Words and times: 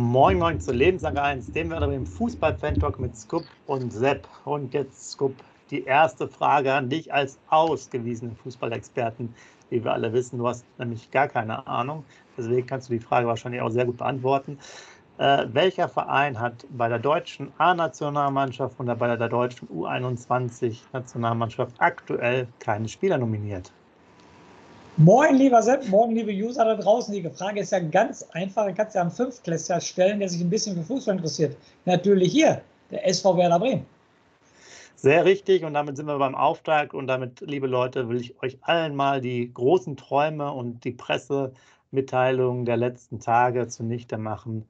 Moin 0.00 0.38
Moin 0.38 0.60
zu 0.60 0.70
Lebenslang 0.70 1.18
1, 1.18 1.50
dem 1.50 1.70
wir 1.70 1.82
im 1.82 2.06
Fußball-Fan-Talk 2.06 3.00
mit 3.00 3.16
Scoop 3.16 3.42
und 3.66 3.92
Sepp. 3.92 4.28
Und 4.44 4.72
jetzt, 4.72 5.10
Scoop, 5.10 5.34
die 5.72 5.82
erste 5.82 6.28
Frage 6.28 6.72
an 6.72 6.88
dich 6.88 7.12
als 7.12 7.40
ausgewiesenen 7.48 8.36
Fußballexperten. 8.36 9.34
Wie 9.70 9.82
wir 9.82 9.92
alle 9.92 10.12
wissen, 10.12 10.38
du 10.38 10.46
hast 10.46 10.64
nämlich 10.78 11.10
gar 11.10 11.26
keine 11.26 11.66
Ahnung. 11.66 12.04
Deswegen 12.36 12.64
kannst 12.64 12.88
du 12.88 12.92
die 12.92 13.00
Frage 13.00 13.26
wahrscheinlich 13.26 13.60
auch 13.60 13.70
sehr 13.70 13.86
gut 13.86 13.96
beantworten. 13.96 14.60
Äh, 15.16 15.46
welcher 15.50 15.88
Verein 15.88 16.38
hat 16.38 16.64
bei 16.70 16.88
der 16.88 17.00
deutschen 17.00 17.52
A-Nationalmannschaft 17.58 18.78
und 18.78 18.86
bei 18.86 19.16
der 19.16 19.28
deutschen 19.28 19.66
U21-Nationalmannschaft 19.66 21.74
aktuell 21.80 22.46
keine 22.60 22.86
Spieler 22.86 23.18
nominiert? 23.18 23.74
Moin, 25.00 25.36
lieber 25.36 25.62
Sepp, 25.62 25.88
morgen, 25.90 26.16
liebe 26.16 26.32
User 26.32 26.64
da 26.64 26.74
draußen. 26.74 27.14
Die 27.14 27.22
Frage 27.30 27.60
ist 27.60 27.70
ja 27.70 27.78
ganz 27.78 28.24
einfach. 28.32 28.66
Du 28.66 28.74
kannst 28.74 28.96
ja 28.96 29.02
einen 29.02 29.12
Fünftklässler 29.12 29.80
stellen, 29.80 30.18
der 30.18 30.28
sich 30.28 30.40
ein 30.40 30.50
bisschen 30.50 30.74
für 30.74 30.82
Fußball 30.82 31.14
interessiert. 31.14 31.56
Natürlich 31.84 32.32
hier, 32.32 32.62
der 32.90 33.06
SV 33.06 33.36
Werder 33.36 33.60
Bremen. 33.60 33.86
Sehr 34.96 35.24
richtig 35.24 35.62
und 35.62 35.74
damit 35.74 35.96
sind 35.96 36.06
wir 36.06 36.18
beim 36.18 36.34
Auftrag 36.34 36.94
und 36.94 37.06
damit, 37.06 37.40
liebe 37.42 37.68
Leute, 37.68 38.08
will 38.08 38.20
ich 38.20 38.42
euch 38.42 38.58
allen 38.62 38.96
mal 38.96 39.20
die 39.20 39.54
großen 39.54 39.96
Träume 39.96 40.50
und 40.50 40.82
die 40.82 40.90
Pressemitteilungen 40.90 42.64
der 42.64 42.78
letzten 42.78 43.20
Tage 43.20 43.68
zunichte 43.68 44.18
machen. 44.18 44.64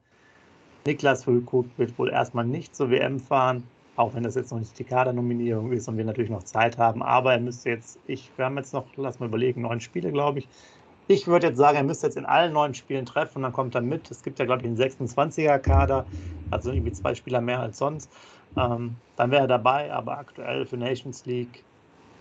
Niklas 0.85 1.23
Füllkrug 1.23 1.65
wird 1.77 1.97
wohl 1.97 2.11
erstmal 2.11 2.45
nicht 2.45 2.75
zur 2.75 2.91
WM 2.91 3.19
fahren 3.19 3.63
auch 3.99 4.13
wenn 4.15 4.23
das 4.23 4.35
jetzt 4.35 4.51
noch 4.51 4.59
nicht 4.59 4.79
die 4.79 4.85
Kadernominierung 4.85 5.71
ist 5.73 5.87
und 5.89 5.97
wir 5.97 6.05
natürlich 6.05 6.29
noch 6.31 6.43
Zeit 6.43 6.77
haben. 6.77 7.03
Aber 7.03 7.33
er 7.33 7.39
müsste 7.41 7.69
jetzt, 7.69 7.99
ich, 8.05 8.31
wir 8.37 8.45
haben 8.45 8.57
jetzt 8.57 8.73
noch, 8.73 8.95
lass 8.95 9.19
mal 9.19 9.27
überlegen, 9.27 9.61
neun 9.61 9.81
Spiele, 9.81 10.11
glaube 10.11 10.39
ich. 10.39 10.49
Ich 11.07 11.27
würde 11.27 11.47
jetzt 11.47 11.57
sagen, 11.57 11.77
er 11.77 11.83
müsste 11.83 12.07
jetzt 12.07 12.15
in 12.17 12.25
allen 12.25 12.53
neun 12.53 12.73
Spielen 12.75 13.05
treffen 13.05 13.39
und 13.39 13.43
dann 13.43 13.51
kommt 13.53 13.75
er 13.75 13.81
mit. 13.81 14.09
Es 14.11 14.23
gibt 14.23 14.39
ja, 14.39 14.45
glaube 14.45 14.61
ich, 14.61 14.67
einen 14.67 14.77
26er-Kader, 14.77 16.07
also 16.49 16.71
irgendwie 16.71 16.93
zwei 16.93 17.13
Spieler 17.15 17.41
mehr 17.41 17.59
als 17.59 17.77
sonst. 17.77 18.13
Ähm, 18.55 19.01
dann 19.15 19.31
wäre 19.31 19.43
er 19.43 19.47
dabei, 19.47 19.91
aber 19.93 20.17
aktuell 20.17 20.65
für 20.65 20.77
Nations 20.77 21.25
League 21.25 21.65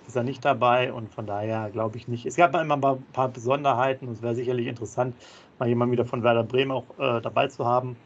ist 0.06 0.17
er 0.17 0.25
nicht 0.25 0.45
dabei 0.45 0.93
und 0.93 1.11
von 1.15 1.27
daher 1.27 1.71
glaube 1.71 1.99
ich 1.99 2.09
nicht. 2.09 2.27
Es 2.27 2.37
gab 2.37 2.55
immer 2.56 2.75
ein 2.77 3.12
paar 3.12 3.29
Besonderheiten 3.33 4.09
und 4.09 4.15
es 4.15 4.22
wäre 4.22 4.34
sicherlich 4.34 4.67
interessant, 4.67 5.21
mal 5.59 5.69
jemanden 5.69 5.93
wieder 5.93 6.06
von 6.06 6.22
Werder 6.22 6.44
Bremen 6.44 6.72
auch 6.72 6.99
äh, 6.99 7.21
dabei 7.21 7.49
zu 7.49 7.67
haben. 7.67 8.03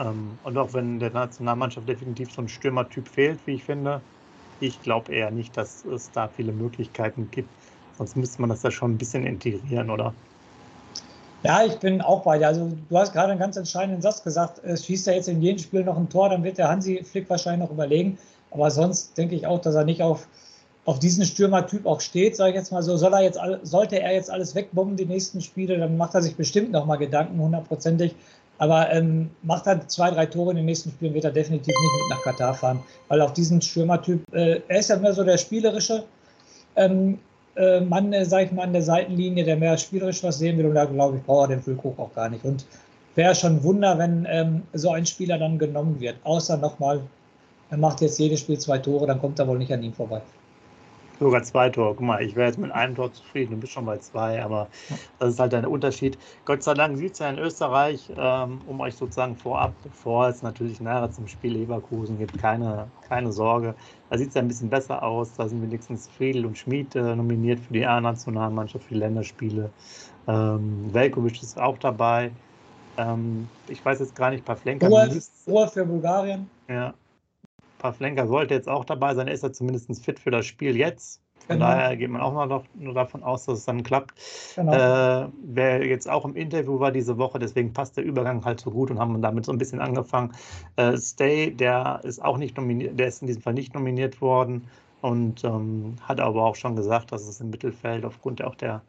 Ähm, 0.00 0.38
und 0.44 0.56
auch 0.56 0.72
wenn 0.72 0.98
der 0.98 1.10
Nationalmannschaft 1.10 1.88
definitiv 1.88 2.32
so 2.32 2.42
ein 2.42 2.48
Stürmertyp 2.48 3.06
fehlt, 3.08 3.38
wie 3.46 3.54
ich 3.54 3.64
finde, 3.64 4.00
ich 4.60 4.82
glaube 4.82 5.12
eher 5.12 5.30
nicht, 5.30 5.56
dass 5.56 5.84
es 5.84 6.10
da 6.12 6.28
viele 6.28 6.52
Möglichkeiten 6.52 7.28
gibt. 7.30 7.48
Sonst 7.98 8.16
müsste 8.16 8.40
man 8.40 8.50
das 8.50 8.62
ja 8.62 8.70
schon 8.70 8.92
ein 8.92 8.98
bisschen 8.98 9.26
integrieren, 9.26 9.90
oder? 9.90 10.14
Ja, 11.42 11.64
ich 11.64 11.78
bin 11.78 12.02
auch 12.02 12.22
bei 12.22 12.38
dir. 12.38 12.48
Also 12.48 12.70
du 12.88 12.98
hast 12.98 13.12
gerade 13.12 13.30
einen 13.30 13.40
ganz 13.40 13.56
entscheidenden 13.56 14.02
Satz 14.02 14.22
gesagt. 14.22 14.60
Es 14.64 14.84
schießt 14.84 15.08
er 15.08 15.14
jetzt 15.16 15.28
in 15.28 15.40
jedem 15.40 15.58
Spiel 15.58 15.84
noch 15.84 15.96
ein 15.96 16.08
Tor, 16.08 16.28
dann 16.28 16.44
wird 16.44 16.58
der 16.58 16.68
Hansi 16.68 17.02
Flick 17.02 17.28
wahrscheinlich 17.30 17.66
noch 17.66 17.72
überlegen. 17.72 18.18
Aber 18.50 18.70
sonst 18.70 19.16
denke 19.16 19.34
ich 19.34 19.46
auch, 19.46 19.60
dass 19.60 19.74
er 19.74 19.84
nicht 19.84 20.02
auf, 20.02 20.26
auf 20.84 20.98
diesen 20.98 21.24
Stürmertyp 21.24 21.86
auch 21.86 22.00
steht, 22.00 22.36
sage 22.36 22.50
ich 22.50 22.56
jetzt 22.56 22.72
mal 22.72 22.82
so. 22.82 22.96
Soll 22.96 23.14
er 23.14 23.22
jetzt, 23.22 23.38
sollte 23.62 24.00
er 24.00 24.12
jetzt 24.12 24.30
alles 24.30 24.54
wegbomben, 24.54 24.96
die 24.96 25.06
nächsten 25.06 25.40
Spiele, 25.40 25.78
dann 25.78 25.96
macht 25.96 26.14
er 26.14 26.22
sich 26.22 26.36
bestimmt 26.36 26.72
nochmal 26.72 26.98
Gedanken, 26.98 27.40
hundertprozentig. 27.40 28.14
Aber 28.60 28.92
ähm, 28.92 29.30
macht 29.42 29.66
er 29.66 29.88
zwei, 29.88 30.10
drei 30.10 30.26
Tore 30.26 30.50
in 30.50 30.58
den 30.58 30.66
nächsten 30.66 30.90
Spielen, 30.90 31.14
wird 31.14 31.24
er 31.24 31.30
definitiv 31.30 31.74
nicht 31.74 32.02
mit 32.02 32.10
nach 32.10 32.22
Katar 32.22 32.52
fahren. 32.52 32.80
Weil 33.08 33.22
auf 33.22 33.32
diesen 33.32 33.62
Stürmertyp, 33.62 34.22
äh, 34.34 34.60
er 34.68 34.78
ist 34.78 34.90
ja 34.90 34.98
mehr 34.98 35.14
so 35.14 35.24
der 35.24 35.38
spielerische 35.38 36.04
ähm, 36.76 37.18
äh, 37.56 37.80
Mann, 37.80 38.12
äh, 38.12 38.26
sag 38.26 38.44
ich 38.44 38.52
mal, 38.52 38.64
an 38.64 38.74
der 38.74 38.82
Seitenlinie, 38.82 39.44
der 39.44 39.56
mehr 39.56 39.78
spielerisch 39.78 40.22
was 40.22 40.38
sehen 40.38 40.58
will. 40.58 40.66
Und 40.66 40.74
da 40.74 40.84
glaube 40.84 41.16
ich, 41.16 41.22
braucht 41.22 41.48
er 41.48 41.56
den 41.56 41.62
Füllkrug 41.62 41.98
auch 41.98 42.14
gar 42.14 42.28
nicht. 42.28 42.44
Und 42.44 42.66
wäre 43.14 43.34
schon 43.34 43.56
ein 43.56 43.64
Wunder, 43.64 43.96
wenn 43.96 44.26
ähm, 44.28 44.62
so 44.74 44.90
ein 44.90 45.06
Spieler 45.06 45.38
dann 45.38 45.58
genommen 45.58 45.98
wird. 45.98 46.16
Außer 46.24 46.58
nochmal, 46.58 47.00
er 47.70 47.78
macht 47.78 48.02
jetzt 48.02 48.18
jedes 48.18 48.40
Spiel 48.40 48.58
zwei 48.58 48.76
Tore, 48.76 49.06
dann 49.06 49.22
kommt 49.22 49.38
er 49.38 49.48
wohl 49.48 49.56
nicht 49.56 49.72
an 49.72 49.82
ihm 49.82 49.94
vorbei. 49.94 50.20
Sogar 51.20 51.42
zwei 51.42 51.68
Tore. 51.68 51.94
Guck 51.94 52.06
mal, 52.06 52.22
ich 52.22 52.34
wäre 52.34 52.46
jetzt 52.46 52.58
mit 52.58 52.72
einem 52.72 52.94
Tor 52.94 53.12
zufrieden, 53.12 53.52
du 53.52 53.56
bist 53.58 53.74
schon 53.74 53.84
bei 53.84 53.98
zwei, 53.98 54.42
aber 54.42 54.68
das 55.18 55.34
ist 55.34 55.38
halt 55.38 55.52
ein 55.52 55.66
Unterschied. 55.66 56.16
Gott 56.46 56.62
sei 56.62 56.72
Dank 56.72 56.96
sieht 56.96 57.12
es 57.12 57.18
ja 57.18 57.28
in 57.28 57.38
Österreich, 57.38 58.10
ähm, 58.16 58.62
um 58.66 58.80
euch 58.80 58.94
sozusagen 58.94 59.36
vorab, 59.36 59.74
bevor 59.82 60.28
es 60.28 60.42
natürlich 60.42 60.80
näher 60.80 61.10
zum 61.12 61.28
Spiel 61.28 61.52
Leverkusen 61.52 62.16
gibt, 62.16 62.38
keine, 62.38 62.88
keine 63.06 63.32
Sorge. 63.32 63.74
Da 64.08 64.16
sieht 64.16 64.30
es 64.30 64.34
ja 64.34 64.40
ein 64.40 64.48
bisschen 64.48 64.70
besser 64.70 65.02
aus. 65.02 65.34
Da 65.36 65.46
sind 65.46 65.60
wenigstens 65.60 66.08
Friedel 66.08 66.46
und 66.46 66.56
Schmid 66.56 66.96
äh, 66.96 67.14
nominiert 67.14 67.60
für 67.60 67.74
die 67.74 67.84
A-Nationalmannschaft, 67.84 68.84
für 68.84 68.94
die 68.94 69.00
Länderspiele. 69.00 69.70
Ähm, 70.26 70.88
Velkovic 70.90 71.42
ist 71.42 71.60
auch 71.60 71.76
dabei. 71.76 72.30
Ähm, 72.96 73.46
ich 73.68 73.84
weiß 73.84 74.00
jetzt 74.00 74.16
gar 74.16 74.30
nicht, 74.30 74.44
Pavlenka. 74.46 74.88
Ruhe 75.46 75.68
für 75.68 75.84
Bulgarien. 75.84 76.48
Ja, 76.66 76.94
Pavlenka 77.80 78.26
sollte 78.26 78.54
jetzt 78.54 78.68
auch 78.68 78.84
dabei 78.84 79.14
sein. 79.14 79.26
Er 79.26 79.34
ist 79.34 79.42
ja 79.42 79.52
zumindest 79.52 80.04
fit 80.04 80.20
für 80.20 80.30
das 80.30 80.46
Spiel 80.46 80.76
jetzt. 80.76 81.20
Von 81.46 81.56
genau. 81.56 81.70
daher 81.70 81.96
geht 81.96 82.10
man 82.10 82.20
auch 82.20 82.46
noch, 82.46 82.64
nur 82.74 82.94
davon 82.94 83.22
aus, 83.22 83.46
dass 83.46 83.60
es 83.60 83.64
dann 83.64 83.82
klappt. 83.82 84.12
Genau. 84.54 84.72
Äh, 84.72 85.28
wer 85.42 85.84
jetzt 85.84 86.08
auch 86.08 86.24
im 86.24 86.36
Interview 86.36 86.78
war 86.78 86.92
diese 86.92 87.18
Woche, 87.18 87.38
deswegen 87.38 87.72
passt 87.72 87.96
der 87.96 88.04
Übergang 88.04 88.44
halt 88.44 88.60
so 88.60 88.70
gut 88.70 88.90
und 88.90 89.00
haben 89.00 89.20
damit 89.20 89.46
so 89.46 89.52
ein 89.52 89.58
bisschen 89.58 89.80
angefangen. 89.80 90.32
Äh, 90.76 90.96
Stay, 90.98 91.50
der 91.50 92.00
ist 92.04 92.22
auch 92.22 92.36
nicht 92.36 92.56
nominiert, 92.56 93.00
der 93.00 93.08
ist 93.08 93.22
in 93.22 93.26
diesem 93.26 93.42
Fall 93.42 93.54
nicht 93.54 93.74
nominiert 93.74 94.20
worden 94.20 94.68
und 95.00 95.42
ähm, 95.42 95.96
hat 96.02 96.20
aber 96.20 96.44
auch 96.44 96.56
schon 96.56 96.76
gesagt, 96.76 97.10
dass 97.10 97.26
es 97.26 97.40
im 97.40 97.50
Mittelfeld 97.50 98.04
aufgrund 98.04 98.44
auch 98.44 98.54
der 98.54 98.82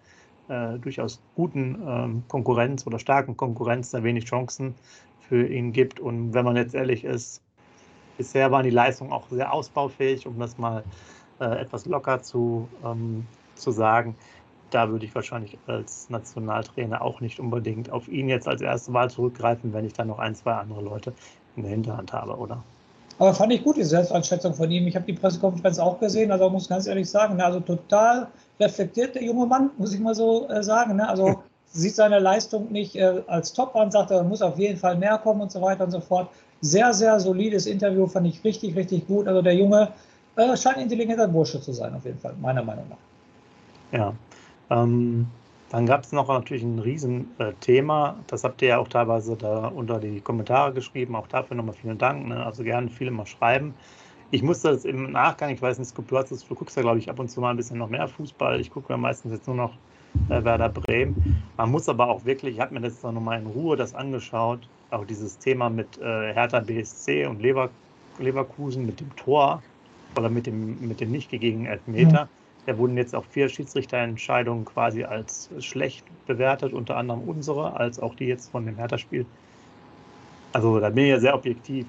äh, 0.49 0.77
durchaus 0.77 1.21
guten 1.35 1.81
ähm, 1.87 2.23
Konkurrenz 2.27 2.85
oder 2.85 2.99
starken 2.99 3.37
Konkurrenz 3.37 3.91
da 3.91 4.03
wenig 4.03 4.25
Chancen 4.25 4.75
für 5.19 5.47
ihn 5.47 5.71
gibt. 5.71 5.99
Und 5.99 6.33
wenn 6.33 6.43
man 6.43 6.57
jetzt 6.57 6.75
ehrlich 6.75 7.05
ist, 7.05 7.41
bisher 8.21 8.51
waren 8.51 8.63
die 8.63 8.69
Leistungen 8.69 9.11
auch 9.11 9.27
sehr 9.31 9.51
ausbaufähig, 9.51 10.27
um 10.27 10.37
das 10.37 10.55
mal 10.59 10.83
äh, 11.39 11.59
etwas 11.59 11.87
locker 11.87 12.21
zu, 12.21 12.67
ähm, 12.85 13.25
zu 13.55 13.71
sagen. 13.71 14.15
Da 14.69 14.89
würde 14.89 15.05
ich 15.05 15.15
wahrscheinlich 15.15 15.57
als 15.65 16.07
Nationaltrainer 16.11 17.01
auch 17.01 17.19
nicht 17.19 17.39
unbedingt 17.39 17.89
auf 17.89 18.07
ihn 18.07 18.29
jetzt 18.29 18.47
als 18.47 18.61
erste 18.61 18.93
Wahl 18.93 19.09
zurückgreifen, 19.09 19.73
wenn 19.73 19.85
ich 19.85 19.93
dann 19.93 20.07
noch 20.07 20.19
ein, 20.19 20.35
zwei 20.35 20.53
andere 20.53 20.81
Leute 20.81 21.13
in 21.55 21.63
der 21.63 21.71
Hinterhand 21.71 22.13
habe, 22.13 22.37
oder? 22.37 22.63
Aber 23.17 23.33
fand 23.33 23.53
ich 23.53 23.63
gut, 23.63 23.77
die 23.77 23.83
Selbsteinschätzung 23.83 24.53
von 24.53 24.69
ihm. 24.69 24.85
Ich 24.85 24.95
habe 24.95 25.05
die 25.05 25.13
Pressekonferenz 25.13 25.79
auch 25.79 25.99
gesehen, 25.99 26.31
also 26.31 26.47
muss 26.47 26.69
ganz 26.69 26.85
ehrlich 26.85 27.09
sagen, 27.09 27.37
ne, 27.37 27.45
also 27.45 27.59
total 27.59 28.27
reflektiert 28.59 29.15
der 29.15 29.23
junge 29.23 29.47
Mann, 29.47 29.71
muss 29.79 29.95
ich 29.95 29.99
mal 29.99 30.13
so 30.13 30.47
äh, 30.47 30.61
sagen. 30.61 30.95
Ne? 30.97 31.09
Also 31.09 31.41
sieht 31.71 31.95
seine 31.95 32.19
Leistung 32.19 32.71
nicht 32.71 32.95
äh, 32.95 33.23
als 33.25 33.51
Top 33.51 33.75
an, 33.75 33.89
sagt 33.89 34.11
er, 34.11 34.23
muss 34.23 34.43
auf 34.43 34.59
jeden 34.59 34.77
Fall 34.77 34.95
mehr 34.95 35.17
kommen 35.17 35.41
und 35.41 35.51
so 35.51 35.59
weiter 35.59 35.85
und 35.85 35.91
so 35.91 36.01
fort. 36.01 36.29
Sehr, 36.61 36.93
sehr 36.93 37.19
solides 37.19 37.65
Interview, 37.65 38.07
fand 38.07 38.27
ich 38.27 38.43
richtig, 38.43 38.75
richtig 38.75 39.07
gut. 39.07 39.27
Also 39.27 39.41
der 39.41 39.55
Junge 39.55 39.91
äh, 40.35 40.55
scheint 40.55 40.77
ein 40.77 40.83
intelligenter 40.83 41.27
Bursche 41.27 41.59
zu 41.59 41.73
sein, 41.73 41.93
auf 41.93 42.05
jeden 42.05 42.19
Fall, 42.19 42.35
meiner 42.39 42.63
Meinung 42.63 42.85
nach. 42.89 43.99
Ja. 43.99 44.13
Ähm, 44.69 45.27
dann 45.69 45.85
gab 45.85 46.03
es 46.03 46.11
noch 46.11 46.27
natürlich 46.27 46.63
ein 46.63 46.79
Riesenthema. 46.79 48.09
Äh, 48.09 48.23
das 48.27 48.43
habt 48.43 48.61
ihr 48.61 48.69
ja 48.69 48.77
auch 48.77 48.89
teilweise 48.89 49.37
da 49.37 49.67
unter 49.67 49.99
die 49.99 50.19
Kommentare 50.19 50.73
geschrieben. 50.73 51.15
Auch 51.15 51.27
dafür 51.27 51.55
nochmal 51.55 51.75
vielen 51.75 51.97
Dank. 51.97 52.27
Ne? 52.27 52.45
Also 52.45 52.63
gerne 52.63 52.89
viele 52.89 53.11
mal 53.11 53.25
schreiben. 53.25 53.73
Ich 54.31 54.43
musste 54.43 54.69
das 54.69 54.85
im 54.85 55.11
Nachgang, 55.11 55.49
ich 55.49 55.61
weiß 55.61 55.77
nicht, 55.79 55.93
du, 55.97 56.17
hast 56.17 56.31
das, 56.31 56.47
du 56.47 56.55
guckst 56.55 56.77
ja, 56.77 56.83
glaube 56.83 56.99
ich, 56.99 57.09
ab 57.09 57.19
und 57.19 57.29
zu 57.29 57.41
mal 57.41 57.51
ein 57.51 57.57
bisschen 57.57 57.77
noch 57.77 57.89
mehr 57.89 58.07
Fußball. 58.07 58.59
Ich 58.61 58.69
gucke 58.69 58.93
ja 58.93 58.97
meistens 58.97 59.33
jetzt 59.33 59.47
nur 59.47 59.57
noch 59.57 59.73
äh, 60.29 60.43
Werder 60.43 60.69
Bremen. 60.69 61.43
Man 61.57 61.71
muss 61.71 61.89
aber 61.89 62.07
auch 62.07 62.23
wirklich, 62.23 62.55
ich 62.55 62.61
habe 62.61 62.73
mir 62.73 62.81
das 62.81 63.01
dann 63.01 63.15
nochmal 63.15 63.39
in 63.39 63.47
Ruhe 63.47 63.75
das 63.75 63.93
angeschaut, 63.93 64.59
auch 64.91 65.05
dieses 65.05 65.37
Thema 65.37 65.69
mit 65.69 65.97
äh, 65.97 66.33
Hertha 66.33 66.59
BSC 66.59 67.25
und 67.25 67.41
Lever, 67.41 67.69
Leverkusen 68.19 68.85
mit 68.85 68.99
dem 68.99 69.15
Tor 69.15 69.61
oder 70.17 70.29
mit 70.29 70.45
dem, 70.45 70.87
mit 70.87 70.99
dem 70.99 71.11
nicht 71.11 71.29
gegebenen 71.29 71.67
Elfmeter. 71.67 72.25
Mhm. 72.25 72.29
Da 72.67 72.77
wurden 72.77 72.97
jetzt 72.97 73.15
auch 73.15 73.25
vier 73.25 73.49
Schiedsrichterentscheidungen 73.49 74.65
quasi 74.65 75.03
als 75.03 75.49
schlecht 75.59 76.05
bewertet, 76.27 76.73
unter 76.73 76.95
anderem 76.95 77.21
unsere, 77.21 77.75
als 77.75 77.99
auch 77.99 78.13
die 78.15 78.25
jetzt 78.25 78.51
von 78.51 78.65
dem 78.65 78.75
Hertha-Spiel. 78.75 79.25
Also 80.53 80.79
da 80.79 80.89
bin 80.89 81.05
ich 81.05 81.09
ja 81.09 81.19
sehr 81.19 81.33
objektiv. 81.33 81.87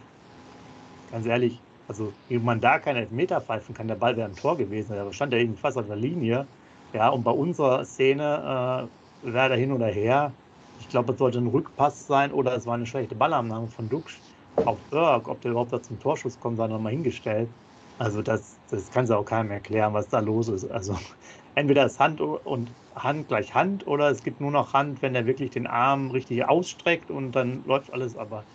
Ganz 1.11 1.27
ehrlich, 1.27 1.59
also 1.89 2.13
wie 2.29 2.39
man 2.39 2.61
da 2.61 2.79
keine 2.79 3.01
Elfmeter 3.01 3.41
pfeifen 3.41 3.75
kann, 3.75 3.89
der 3.89 3.97
Ball 3.97 4.17
wäre 4.17 4.29
ein 4.29 4.37
Tor 4.37 4.57
gewesen, 4.57 4.97
da 4.97 5.13
stand 5.13 5.33
ja 5.35 5.41
irgendwie 5.41 5.61
fast 5.61 5.77
auf 5.77 5.87
der 5.87 5.97
Linie. 5.97 6.47
Ja, 6.95 7.09
und 7.09 7.23
bei 7.23 7.31
unserer 7.31 7.85
Szene 7.85 8.89
äh, 9.25 9.33
wäre 9.33 9.49
da 9.51 9.55
hin 9.55 9.73
oder 9.73 9.87
her. 9.87 10.33
Ich 10.79 10.89
glaube, 10.89 11.13
es 11.13 11.19
sollte 11.19 11.39
ein 11.39 11.47
Rückpass 11.47 12.07
sein 12.07 12.33
oder 12.33 12.55
es 12.57 12.67
war 12.67 12.75
eine 12.75 12.87
schlechte 12.87 13.15
Ballannahme 13.15 13.69
von 13.69 13.89
Dux 13.89 14.23
auf 14.65 14.85
Berg. 14.89 15.29
Ob 15.29 15.41
der 15.41 15.53
überhaupt 15.53 15.73
da 15.73 15.83
zum 15.83 15.99
Torschuss 15.99 16.39
kommt, 16.41 16.57
sei 16.59 16.67
nochmal 16.69 16.93
hingestellt. 16.93 17.55
Also 17.99 18.23
das, 18.23 18.61
das 18.69 18.91
kann 18.91 19.07
sie 19.07 19.17
auch 19.17 19.25
keinem 19.25 19.51
erklären, 19.51 19.95
was 19.95 20.09
da 20.09 20.19
los 20.21 20.49
ist. 20.49 20.65
Also 20.65 20.97
entweder 21.55 21.87
ist 21.87 22.01
Hand 22.01 22.21
und 22.21 22.75
Hand 22.95 23.29
gleich 23.29 23.55
Hand 23.55 23.87
oder 23.87 24.11
es 24.11 24.23
gibt 24.23 24.41
nur 24.41 24.51
noch 24.51 24.73
Hand, 24.73 25.03
wenn 25.03 25.15
er 25.15 25.27
wirklich 25.27 25.51
den 25.51 25.67
Arm 25.67 26.11
richtig 26.11 26.45
ausstreckt 26.49 27.11
und 27.11 27.33
dann 27.33 27.63
läuft 27.65 27.93
alles. 27.93 28.17
Aber 28.17 28.47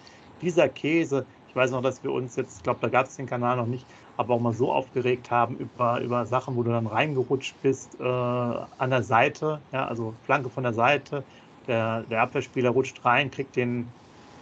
dieser 0.42 0.70
Käse, 0.70 1.28
ich 1.48 1.56
weiß 1.56 1.72
noch, 1.72 1.82
dass 1.82 2.04
wir 2.04 2.12
uns 2.12 2.36
jetzt, 2.36 2.58
ich 2.58 2.64
glaube, 2.64 2.80
da 2.82 2.90
gab 2.90 3.08
es 3.08 3.16
den 3.16 3.26
Kanal 3.26 3.58
noch 3.58 3.66
nicht, 3.68 3.92
aber 4.16 4.36
auch 4.36 4.40
mal 4.42 4.54
so 4.54 4.72
aufgeregt 4.72 5.32
haben 5.32 5.58
über, 5.58 6.02
über 6.02 6.26
Sachen, 6.26 6.56
wo 6.56 6.64
du 6.64 6.72
dann 6.72 6.88
reingerutscht 6.88 7.60
bist 7.62 8.00
äh, 8.00 8.04
an 8.04 8.90
der 8.90 9.04
Seite, 9.04 9.66
ja, 9.72 9.88
also 9.88 10.18
Flanke 10.22 10.50
von 10.50 10.64
der 10.64 10.74
Seite. 10.74 11.26
Der, 11.68 12.04
der 12.04 12.22
Abwehrspieler 12.22 12.70
rutscht 12.70 13.04
rein, 13.04 13.30
kriegt 13.30 13.56
den 13.56 13.88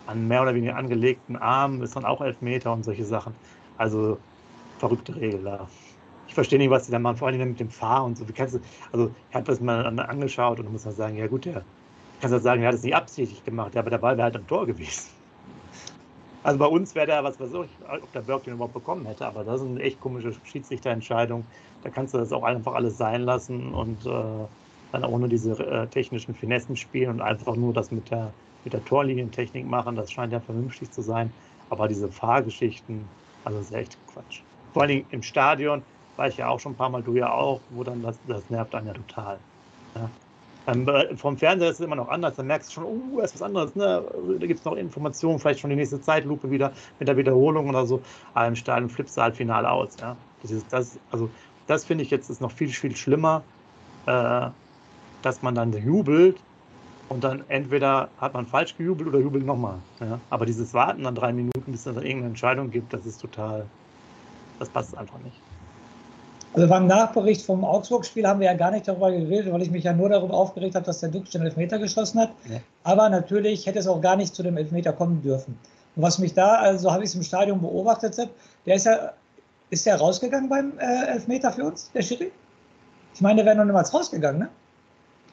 an 0.07 0.27
mehr 0.27 0.42
oder 0.42 0.54
weniger 0.54 0.75
angelegten 0.75 1.36
Arm, 1.36 1.81
ist 1.81 1.95
dann 1.95 2.06
auch 2.06 2.22
Elfmeter 2.22 2.72
und 2.72 2.83
solche 2.83 3.06
Sachen. 3.06 3.33
Also 3.77 4.18
verrückte 4.80 5.16
Regel 5.16 5.44
da. 5.44 5.68
Ich 6.27 6.33
verstehe 6.33 6.60
nicht, 6.60 6.69
was 6.69 6.86
sie 6.86 6.92
da 6.92 7.00
machen, 7.00 7.18
vor 7.18 7.27
allem 7.27 7.50
mit 7.50 7.60
dem 7.60 7.69
Fahr 7.69 8.04
und 8.04 8.18
so. 8.18 8.27
Wie 8.27 8.33
kannst 8.33 8.56
du, 8.56 8.60
also 8.92 9.12
ich 9.30 9.36
habe 9.36 9.45
das 9.45 9.60
mal 9.60 9.86
angeschaut 10.00 10.60
und 10.60 10.72
muss 10.72 10.86
man 10.86 10.94
sagen, 10.94 11.16
ja 11.18 11.27
gut, 11.27 11.45
der 11.45 11.63
kannst 12.22 12.36
du 12.36 12.39
sagen, 12.39 12.62
er 12.62 12.69
hat 12.69 12.75
es 12.75 12.83
nicht 12.83 12.95
absichtlich 12.95 13.44
gemacht, 13.44 13.75
aber 13.77 13.89
der 13.89 13.98
Ball 13.98 14.18
wäre 14.18 14.25
halt 14.25 14.36
am 14.36 14.48
Tor 14.48 14.66
gewesen. 14.66 15.10
Also 16.44 16.60
bei 16.60 16.68
uns 16.68 16.94
wäre 16.94 17.07
der, 17.07 17.24
was 17.24 17.39
weiß 17.39 17.56
ob 17.56 18.12
der 18.13 18.22
Berg 18.22 18.44
den 18.44 18.54
überhaupt 18.54 18.75
bekommen 18.75 19.06
hätte, 19.07 19.25
aber 19.25 19.44
das 19.44 19.62
ist 19.62 19.68
eine 19.68 19.81
echt 19.81 20.00
komische 20.00 20.31
Schiedsrichterentscheidung. 20.44 21.44
Da 21.81 21.89
kannst 21.89 22.13
du 22.13 22.19
das 22.19 22.31
auch 22.31 22.44
einfach 22.44 22.75
alles 22.75 22.98
sein 22.98 23.22
lassen 23.22 23.74
und 23.74 24.06
äh, 24.06 24.45
dann 24.95 25.03
auch 25.03 25.18
nur 25.18 25.27
diese 25.27 25.51
äh, 25.59 25.88
technischen 25.88 26.33
Finessen 26.33 26.75
spielen 26.75 27.09
und 27.12 27.21
einfach 27.21 27.56
nur 27.56 27.74
das 27.74 27.92
mit 27.92 28.09
der, 28.12 28.31
mit 28.63 28.74
der 28.74 28.83
Torlinientechnik 28.86 29.65
machen. 29.65 29.95
Das 29.95 30.12
scheint 30.12 30.33
ja 30.33 30.39
vernünftig 30.39 30.92
zu 30.92 31.01
sein. 31.01 31.31
Aber 31.69 31.88
diese 31.88 32.07
Fahrgeschichten, 32.09 33.06
also 33.44 33.59
das 33.59 33.68
ist 33.68 33.75
echt 33.75 33.97
Quatsch 34.13 34.42
vor 34.75 34.88
Dingen 34.88 35.06
im 35.12 35.24
Stadion, 35.24 35.81
war 36.18 36.27
ich 36.27 36.36
ja 36.36 36.50
auch 36.50 36.59
schon 36.59 36.74
ein 36.74 36.75
paar 36.75 36.89
Mal, 36.89 37.01
du 37.01 37.15
ja 37.15 37.31
auch, 37.31 37.62
wo 37.69 37.83
dann 37.86 38.03
das, 38.03 38.19
das 38.27 38.50
nervt 38.50 38.75
einen 38.75 38.88
ja 38.88 38.94
total. 38.94 39.39
Ja. 39.95 40.09
Ähm, 40.68 41.18
vom 41.18 41.38
Fernseher 41.38 41.69
ist 41.69 41.80
es 41.80 41.86
immer 41.86 41.95
noch 41.95 42.09
anders, 42.09 42.36
dann 42.36 42.48
merkst 42.48 42.69
du 42.69 42.74
schon, 42.74 42.83
oh, 42.83 43.21
das 43.21 43.31
ist 43.31 43.36
was 43.36 43.41
anderes, 43.44 43.74
ne? 43.75 44.03
da 44.38 44.45
gibt 44.45 44.59
es 44.59 44.65
noch 44.65 44.75
Informationen, 44.75 45.39
vielleicht 45.39 45.62
schon 45.62 45.69
die 45.69 45.77
nächste 45.77 46.01
Zeitlupe 46.01 46.51
wieder 46.51 46.74
mit 47.00 47.07
der 47.07 47.15
Wiederholung 47.15 47.69
oder 47.69 47.86
so, 47.86 48.01
aber 48.33 48.48
im 48.48 48.56
Stadion 48.56 48.89
flippst 48.89 49.15
du 49.15 49.21
halt 49.21 49.38
final 49.38 49.65
aus. 49.65 49.95
Ja? 50.01 50.18
Das, 50.41 50.51
ist, 50.51 50.65
das, 50.74 51.00
also, 51.09 51.30
das 51.68 51.86
finde 51.86 52.03
ich 52.03 52.09
jetzt 52.09 52.30
ist 52.30 52.41
noch 52.41 52.51
viel, 52.51 52.68
viel 52.68 52.98
schlimmer, 52.98 53.44
äh, 54.07 54.50
dass 55.25 55.42
man 55.42 55.56
dann 55.56 55.74
jubelt 55.74 56.38
und 57.10 57.24
dann 57.24 57.44
entweder 57.50 58.10
hat 58.19 58.33
man 58.33 58.45
falsch 58.45 58.77
gejubelt 58.77 59.10
oder 59.10 59.19
jubelt 59.19 59.45
nochmal. 59.45 59.80
Ja? 60.00 60.19
Aber 60.30 60.45
dieses 60.45 60.74
Warten 60.74 61.04
dann 61.04 61.16
drei 61.16 61.33
Minuten, 61.33 61.72
bis 61.72 61.86
es 61.86 61.86
dann 61.86 61.95
irgendeine 61.95 62.27
Entscheidung 62.27 62.69
gibt, 62.69 62.94
das 62.94 63.06
ist 63.06 63.19
total, 63.19 63.66
das 64.60 64.69
passt 64.69 64.95
einfach 64.98 65.18
nicht. 65.24 65.36
Also 66.54 66.69
beim 66.69 66.88
Nachbericht 66.88 67.45
vom 67.45 67.66
Augsburg-Spiel 67.66 68.25
haben 68.25 68.39
wir 68.39 68.48
ja 68.48 68.54
gar 68.54 68.72
nicht 68.72 68.88
darüber 68.88 69.12
geredet, 69.12 69.51
weil 69.51 69.62
ich 69.62 69.72
mich 69.72 69.83
ja 69.83 69.92
nur 69.92 70.07
darüber 70.07 70.36
aufgeregt 70.36 70.75
habe, 70.75 70.86
dass 70.86 71.01
der 71.01 71.10
Dux 71.10 71.31
den 71.31 71.42
Elfmeter 71.42 71.80
geschossen 71.80 72.22
hat. 72.22 72.30
Ja. 72.50 72.60
Aber 72.83 73.10
natürlich 73.10 73.66
hätte 73.66 73.80
es 73.80 73.88
auch 73.88 74.00
gar 74.00 74.16
nicht 74.16 74.33
zu 74.33 74.42
dem 74.42 74.56
Elfmeter 74.56 74.94
kommen 74.94 75.22
dürfen. 75.22 75.57
Und 75.95 76.04
was 76.04 76.18
mich 76.18 76.33
da, 76.33 76.56
also 76.56 76.92
habe 76.94 77.04
ich 77.04 77.10
es 77.10 77.16
im 77.16 77.24
Stadion 77.24 77.60
beobachtet, 77.60 78.30
der 78.66 78.75
ist 78.75 78.86
ja, 78.86 79.12
ist 79.69 79.86
der 79.86 79.98
rausgegangen 79.98 80.48
beim 80.48 80.77
äh, 80.77 81.07
Elfmeter 81.07 81.51
für 81.51 81.66
uns, 81.66 81.92
der 81.94 82.04
Schiri? 82.04 82.31
Ich 83.13 83.22
meine, 83.22 83.38
der 83.38 83.45
wäre 83.45 83.57
noch 83.57 83.66
niemals 83.66 83.94
rausgegangen, 83.94 84.39
ne? 84.39 84.50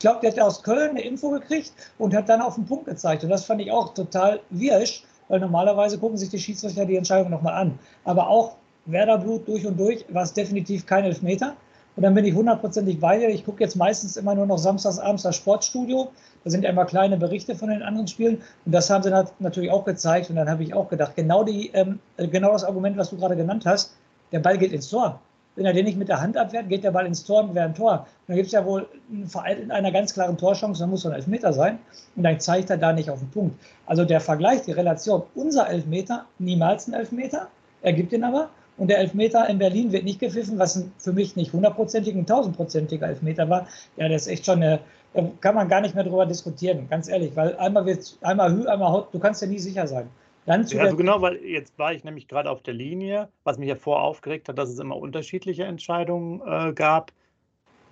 Ich 0.02 0.04
glaube, 0.04 0.18
der 0.20 0.32
hat 0.32 0.40
aus 0.40 0.64
Köln 0.64 0.90
eine 0.90 1.02
Info 1.02 1.30
gekriegt 1.30 1.70
und 1.96 2.12
hat 2.12 2.28
dann 2.28 2.40
auf 2.40 2.56
den 2.56 2.64
Punkt 2.64 2.86
gezeigt. 2.86 3.22
Und 3.22 3.30
das 3.30 3.44
fand 3.44 3.60
ich 3.60 3.70
auch 3.70 3.94
total 3.94 4.40
wirsch, 4.50 5.04
weil 5.28 5.38
normalerweise 5.38 5.96
gucken 5.96 6.18
sich 6.18 6.28
die 6.28 6.40
Schiedsrichter 6.40 6.84
die 6.84 6.96
Entscheidung 6.96 7.30
nochmal 7.30 7.54
an. 7.54 7.78
Aber 8.02 8.26
auch 8.26 8.56
Werderblut 8.86 9.46
durch 9.46 9.64
und 9.64 9.78
durch, 9.78 10.04
war 10.12 10.24
es 10.24 10.32
definitiv 10.32 10.86
kein 10.86 11.04
Elfmeter. 11.04 11.54
Und 11.94 12.02
dann 12.02 12.14
bin 12.14 12.24
ich 12.24 12.34
hundertprozentig 12.34 12.98
bei 12.98 13.16
dir. 13.16 13.28
Ich 13.28 13.44
gucke 13.44 13.62
jetzt 13.62 13.76
meistens 13.76 14.16
immer 14.16 14.34
nur 14.34 14.46
noch 14.46 14.58
samstags 14.58 14.98
abends 14.98 15.22
das 15.22 15.36
Sportstudio. 15.36 16.10
Da 16.42 16.50
sind 16.50 16.64
ja 16.64 16.70
immer 16.70 16.84
kleine 16.84 17.16
Berichte 17.16 17.54
von 17.54 17.68
den 17.68 17.84
anderen 17.84 18.08
Spielen. 18.08 18.42
Und 18.66 18.72
das 18.72 18.90
haben 18.90 19.04
sie 19.04 19.24
natürlich 19.38 19.70
auch 19.70 19.84
gezeigt. 19.84 20.30
Und 20.30 20.34
dann 20.34 20.50
habe 20.50 20.64
ich 20.64 20.74
auch 20.74 20.88
gedacht, 20.88 21.14
genau, 21.14 21.44
die, 21.44 21.70
ähm, 21.74 22.00
genau 22.16 22.50
das 22.50 22.64
Argument, 22.64 22.96
was 22.96 23.10
du 23.10 23.18
gerade 23.18 23.36
genannt 23.36 23.66
hast, 23.66 23.94
der 24.32 24.40
Ball 24.40 24.58
geht 24.58 24.72
ins 24.72 24.90
Tor. 24.90 25.20
Wenn 25.54 25.66
er 25.66 25.72
den 25.72 25.84
nicht 25.84 25.98
mit 25.98 26.08
der 26.08 26.20
Hand 26.20 26.36
abwehrt, 26.36 26.68
geht 26.68 26.82
der 26.82 26.92
Ball 26.92 27.06
ins 27.06 27.24
Tor 27.24 27.44
und 27.44 27.54
wäre 27.54 27.66
ein 27.66 27.74
Tor. 27.74 28.06
Dann 28.26 28.36
gibt 28.36 28.46
es 28.46 28.52
ja 28.52 28.64
wohl 28.64 28.88
in 29.10 29.70
einer 29.70 29.92
ganz 29.92 30.14
klaren 30.14 30.38
Torchance, 30.38 30.80
dann 30.80 30.90
muss 30.90 31.02
so 31.02 31.10
ein 31.10 31.14
Elfmeter 31.14 31.52
sein. 31.52 31.78
Und 32.16 32.22
dann 32.22 32.40
zeigt 32.40 32.70
er 32.70 32.78
da 32.78 32.92
nicht 32.92 33.10
auf 33.10 33.18
den 33.18 33.30
Punkt. 33.30 33.60
Also 33.86 34.04
der 34.04 34.20
Vergleich, 34.20 34.62
die 34.62 34.72
Relation, 34.72 35.22
unser 35.34 35.68
Elfmeter, 35.68 36.24
niemals 36.38 36.88
ein 36.88 36.94
Elfmeter. 36.94 37.48
Er 37.82 37.92
gibt 37.92 38.12
ihn 38.12 38.24
aber. 38.24 38.48
Und 38.78 38.88
der 38.88 38.98
Elfmeter 38.98 39.48
in 39.48 39.58
Berlin 39.58 39.92
wird 39.92 40.04
nicht 40.04 40.20
gepfiffen, 40.20 40.58
was 40.58 40.82
für 40.98 41.12
mich 41.12 41.36
nicht 41.36 41.52
hundertprozentig 41.52 42.14
ein 42.14 42.26
tausendprozentiger 42.26 43.06
Elfmeter 43.06 43.48
war. 43.50 43.66
Ja, 43.96 44.08
das 44.08 44.22
ist 44.22 44.28
echt 44.28 44.46
schon 44.46 44.62
eine, 44.62 44.80
da 45.12 45.30
kann 45.40 45.54
man 45.54 45.68
gar 45.68 45.82
nicht 45.82 45.94
mehr 45.94 46.04
drüber 46.04 46.24
diskutieren, 46.24 46.88
ganz 46.88 47.08
ehrlich, 47.08 47.36
weil 47.36 47.54
einmal 47.56 47.84
wird 47.84 48.16
einmal 48.22 48.50
Hü, 48.50 48.66
einmal 48.66 48.90
Haut, 48.90 49.12
du 49.12 49.18
kannst 49.18 49.42
ja 49.42 49.48
nie 49.48 49.58
sicher 49.58 49.86
sein. 49.86 50.08
Dann 50.46 50.66
ja, 50.66 50.82
also 50.82 50.96
genau, 50.96 51.20
weil 51.22 51.36
jetzt 51.44 51.78
war 51.78 51.92
ich 51.92 52.02
nämlich 52.02 52.26
gerade 52.26 52.50
auf 52.50 52.62
der 52.62 52.74
Linie, 52.74 53.28
was 53.44 53.58
mich 53.58 53.68
ja 53.68 53.76
vor 53.76 54.02
aufgeregt 54.02 54.48
hat, 54.48 54.58
dass 54.58 54.70
es 54.70 54.78
immer 54.78 54.96
unterschiedliche 54.96 55.64
Entscheidungen 55.64 56.40
äh, 56.44 56.72
gab 56.72 57.12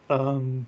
ähm, 0.08 0.66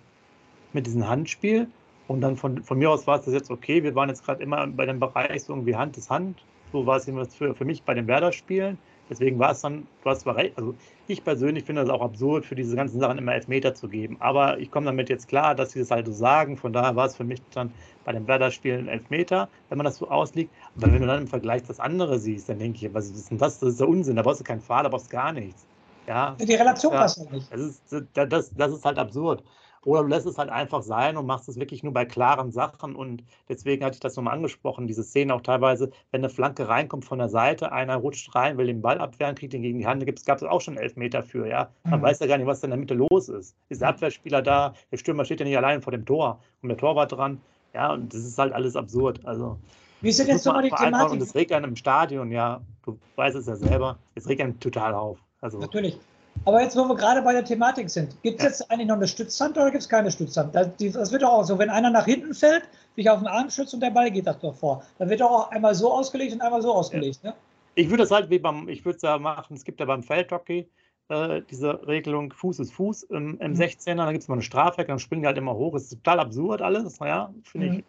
mit 0.73 0.87
diesem 0.87 1.09
Handspiel. 1.09 1.67
Und 2.09 2.21
dann 2.21 2.37
von, 2.37 2.63
von 2.63 2.79
mir 2.79 2.91
aus 2.91 3.07
war 3.07 3.19
es 3.19 3.25
das 3.25 3.35
jetzt 3.35 3.51
okay. 3.51 3.83
Wir 3.83 3.95
waren 3.95 4.09
jetzt 4.09 4.25
gerade 4.25 4.43
immer 4.43 4.67
bei 4.67 4.87
dem 4.87 5.01
Bereich 5.01 5.45
so 5.45 5.53
irgendwie 5.53 5.75
Hand 5.75 5.97
ist 5.97 6.11
Hand. 6.11 6.45
So 6.73 6.87
war 6.87 6.97
es 6.97 7.35
für, 7.35 7.55
für 7.55 7.65
mich 7.65 7.83
bei 7.83 7.95
den 7.95 8.07
Werder-Spielen. 8.07 8.79
Deswegen 9.13 9.39
war 9.39 9.51
es 9.53 9.61
dann, 9.61 9.87
du 10.03 10.09
hast 10.09 10.23
zwar 10.23 10.37
recht, 10.37 10.57
also 10.57 10.75
ich 11.07 11.23
persönlich 11.23 11.65
finde 11.65 11.83
es 11.83 11.91
auch 11.91 12.01
absurd, 12.01 12.47
für 12.47 12.55
diese 12.55 12.75
ganzen 12.77 12.99
Sachen 12.99 13.19
immer 13.19 13.35
Elfmeter 13.35 13.75
zu 13.75 13.89
geben. 13.89 14.17
Aber 14.21 14.59
ich 14.59 14.71
komme 14.71 14.87
damit 14.87 15.11
jetzt 15.11 15.29
klar, 15.29 15.55
dass 15.55 15.73
sie 15.73 15.81
das 15.81 15.91
halt 15.91 16.07
so 16.07 16.13
sagen. 16.13 16.57
Von 16.57 16.73
daher 16.73 16.97
war 16.97 17.07
es 17.07 17.17
für 17.17 17.25
mich 17.25 17.43
dann 17.51 17.75
bei 18.05 18.13
den 18.13 18.27
Werder-Spielen 18.27 18.89
Elfmeter, 18.89 19.51
wenn 19.69 19.77
man 19.77 19.85
das 19.85 19.97
so 19.99 20.09
ausliegt. 20.09 20.51
Aber 20.75 20.91
wenn 20.91 21.03
du 21.03 21.07
dann 21.07 21.23
im 21.23 21.29
Vergleich 21.29 21.63
das 21.65 21.79
andere 21.79 22.19
siehst, 22.19 22.49
dann 22.49 22.59
denke 22.59 22.87
ich, 22.87 22.95
was 22.95 23.11
ist 23.11 23.31
denn 23.31 23.37
das? 23.37 23.59
Das 23.59 23.71
ist 23.71 23.81
der 23.81 23.89
Unsinn. 23.89 24.17
Da 24.17 24.23
brauchst 24.23 24.41
du 24.41 24.45
keinen 24.45 24.63
Fahr, 24.63 24.83
da 24.83 24.89
brauchst 24.89 25.13
du 25.13 25.17
gar 25.17 25.33
nichts. 25.33 25.67
Ja, 26.09 26.35
die 26.41 26.55
Relation 26.55 26.93
passt 26.93 27.19
ja 27.19 27.31
nicht. 27.31 27.53
Das 27.53 27.61
ist, 27.61 27.83
das, 28.15 28.55
das 28.55 28.73
ist 28.73 28.85
halt 28.85 28.99
absurd. 28.99 29.45
Oder 29.85 30.03
du 30.03 30.09
lässt 30.09 30.27
es 30.27 30.39
halt 30.39 30.51
einfach 30.51 30.83
sein 30.83 31.17
und 31.17 31.27
machst 31.27 31.49
es 31.49 31.59
wirklich 31.59 31.83
nur 31.83 31.93
bei 31.93 32.05
klaren 32.05 32.53
Sachen. 32.53 32.95
Und 32.95 33.25
deswegen 33.49 33.85
hatte 33.85 33.95
ich 33.95 34.01
das 34.01 34.17
nochmal 34.17 34.35
angesprochen, 34.35 34.87
diese 34.87 35.03
Szene 35.03 35.35
auch 35.35 35.41
teilweise, 35.41 35.91
wenn 36.11 36.21
eine 36.21 36.29
Flanke 36.29 36.69
reinkommt 36.69 37.05
von 37.05 37.19
der 37.19 37.29
Seite, 37.29 37.73
einer 37.73 37.97
rutscht 37.97 38.35
rein, 38.35 38.59
will 38.59 38.67
den 38.67 38.83
Ball 38.83 38.99
abwehren, 38.99 39.35
kriegt 39.35 39.53
den 39.53 39.63
gegen 39.63 39.79
die 39.79 39.87
Hand, 39.87 40.03
da 40.03 40.07
gab 40.07 40.37
es 40.37 40.43
auch 40.45 40.61
schon 40.61 40.77
elf 40.77 40.97
Meter 40.97 41.23
für, 41.23 41.49
ja. 41.49 41.71
Man 41.85 42.01
mhm. 42.01 42.05
weiß 42.05 42.21
ja 42.21 42.27
gar 42.27 42.39
nicht, 42.39 42.47
was 42.47 42.61
da 42.61 42.67
in 42.67 42.71
der 42.71 42.79
Mitte 42.79 42.95
los 42.95 43.29
ist. 43.29 43.57
Ist 43.69 43.81
der 43.81 43.89
Abwehrspieler 43.89 44.43
da, 44.43 44.75
der 44.91 44.97
Stürmer 44.97 45.25
steht 45.25 45.41
ja 45.41 45.47
nicht 45.47 45.57
allein 45.57 45.83
vor 45.83 45.91
dem 45.91 46.07
Tor 46.07 46.41
und 46.63 46.69
der 46.69 46.79
Torwart 46.79 47.13
dran. 47.13 47.41
Ja, 47.75 47.93
und 47.93 48.13
das 48.13 48.21
ist 48.21 48.39
halt 48.39 48.53
alles 48.53 48.77
absurd. 48.77 49.21
Also, 49.25 49.59
Wie 50.01 50.11
ist 50.11 50.19
denn 50.19 50.29
jetzt 50.29 50.45
nochmal 50.45 50.63
die 50.63 50.71
Thematik? 50.71 51.13
Und 51.13 51.21
das 51.21 51.35
regt 51.35 51.53
einen 51.53 51.65
im 51.65 51.77
Stadion, 51.77 52.31
ja, 52.31 52.61
du 52.85 52.99
weißt 53.17 53.37
es 53.37 53.47
ja 53.47 53.57
selber, 53.57 53.99
es 54.15 54.29
regt 54.29 54.43
einen 54.43 54.61
total 54.61 54.95
auf. 54.95 55.19
Also, 55.41 55.59
Natürlich. 55.59 55.99
Aber 56.45 56.61
jetzt, 56.61 56.77
wo 56.77 56.89
wir 56.89 56.97
gerade 56.97 57.23
bei 57.23 57.33
der 57.33 57.45
Thematik 57.45 57.89
sind, 57.89 58.21
gibt 58.23 58.41
es 58.41 58.45
jetzt 58.45 58.71
eigentlich 58.71 58.89
noch 58.89 58.97
eine 58.97 59.07
Stützhand 59.07 59.57
oder 59.57 59.71
gibt 59.71 59.83
es 59.83 59.89
keine 59.89 60.11
Stützhand? 60.11 60.55
Das, 60.55 60.69
das, 60.79 61.13
wird 61.13 61.23
doch 61.23 61.33
auch 61.33 61.45
so, 61.45 61.59
wenn 61.59 61.71
einer 61.71 61.91
nach 61.91 62.07
hinten 62.07 62.35
fällt, 62.35 62.65
sich 62.97 63.09
auf 63.09 63.21
den 63.21 63.29
Arm 63.29 63.49
schützt 63.49 63.75
und 63.75 63.81
der 63.81 63.91
Ball 63.91 64.11
geht 64.11 64.27
das 64.27 64.39
doch 64.41 64.55
vor. 64.55 64.83
Dann 64.99 65.09
wird 65.09 65.21
doch 65.21 65.31
auch 65.31 65.51
einmal 65.51 65.75
so 65.75 65.93
ausgelegt 65.93 66.33
und 66.33 66.41
einmal 66.41 66.63
so 66.63 66.75
ausgelegt. 66.75 67.23
Ne? 67.23 67.35
Ich 67.75 67.89
würde 67.89 68.03
das 68.03 68.11
halt 68.11 68.29
wie 68.29 68.39
beim, 68.39 68.69
ich 68.69 68.85
würde 68.85 68.97
es 68.97 69.03
ja 69.03 69.19
machen, 69.19 69.55
es 69.55 69.65
gibt 69.65 69.79
ja 69.79 69.87
beim 69.87 70.03
Feldhockey 70.03 70.69
äh, 71.09 71.43
diese 71.51 71.87
Regelung, 71.87 72.33
Fuß 72.33 72.59
ist 72.61 72.73
Fuß 72.73 73.05
im, 73.05 73.39
im 73.39 73.53
mhm. 73.53 73.59
16er, 73.59 73.97
dann 73.97 74.13
gibt 74.13 74.23
es 74.23 74.29
mal 74.29 74.35
eine 74.35 74.43
Strafecke, 74.43 74.89
dann 74.89 74.99
springen 74.99 75.23
die 75.23 75.27
halt 75.27 75.39
immer 75.39 75.55
hoch. 75.55 75.75
Das 75.75 75.85
ist 75.85 75.91
total 75.91 76.21
absurd 76.21 76.63
alles, 76.63 76.99
naja, 77.01 77.33
finde 77.43 77.67
mhm. 77.69 77.79
ich. 77.79 77.85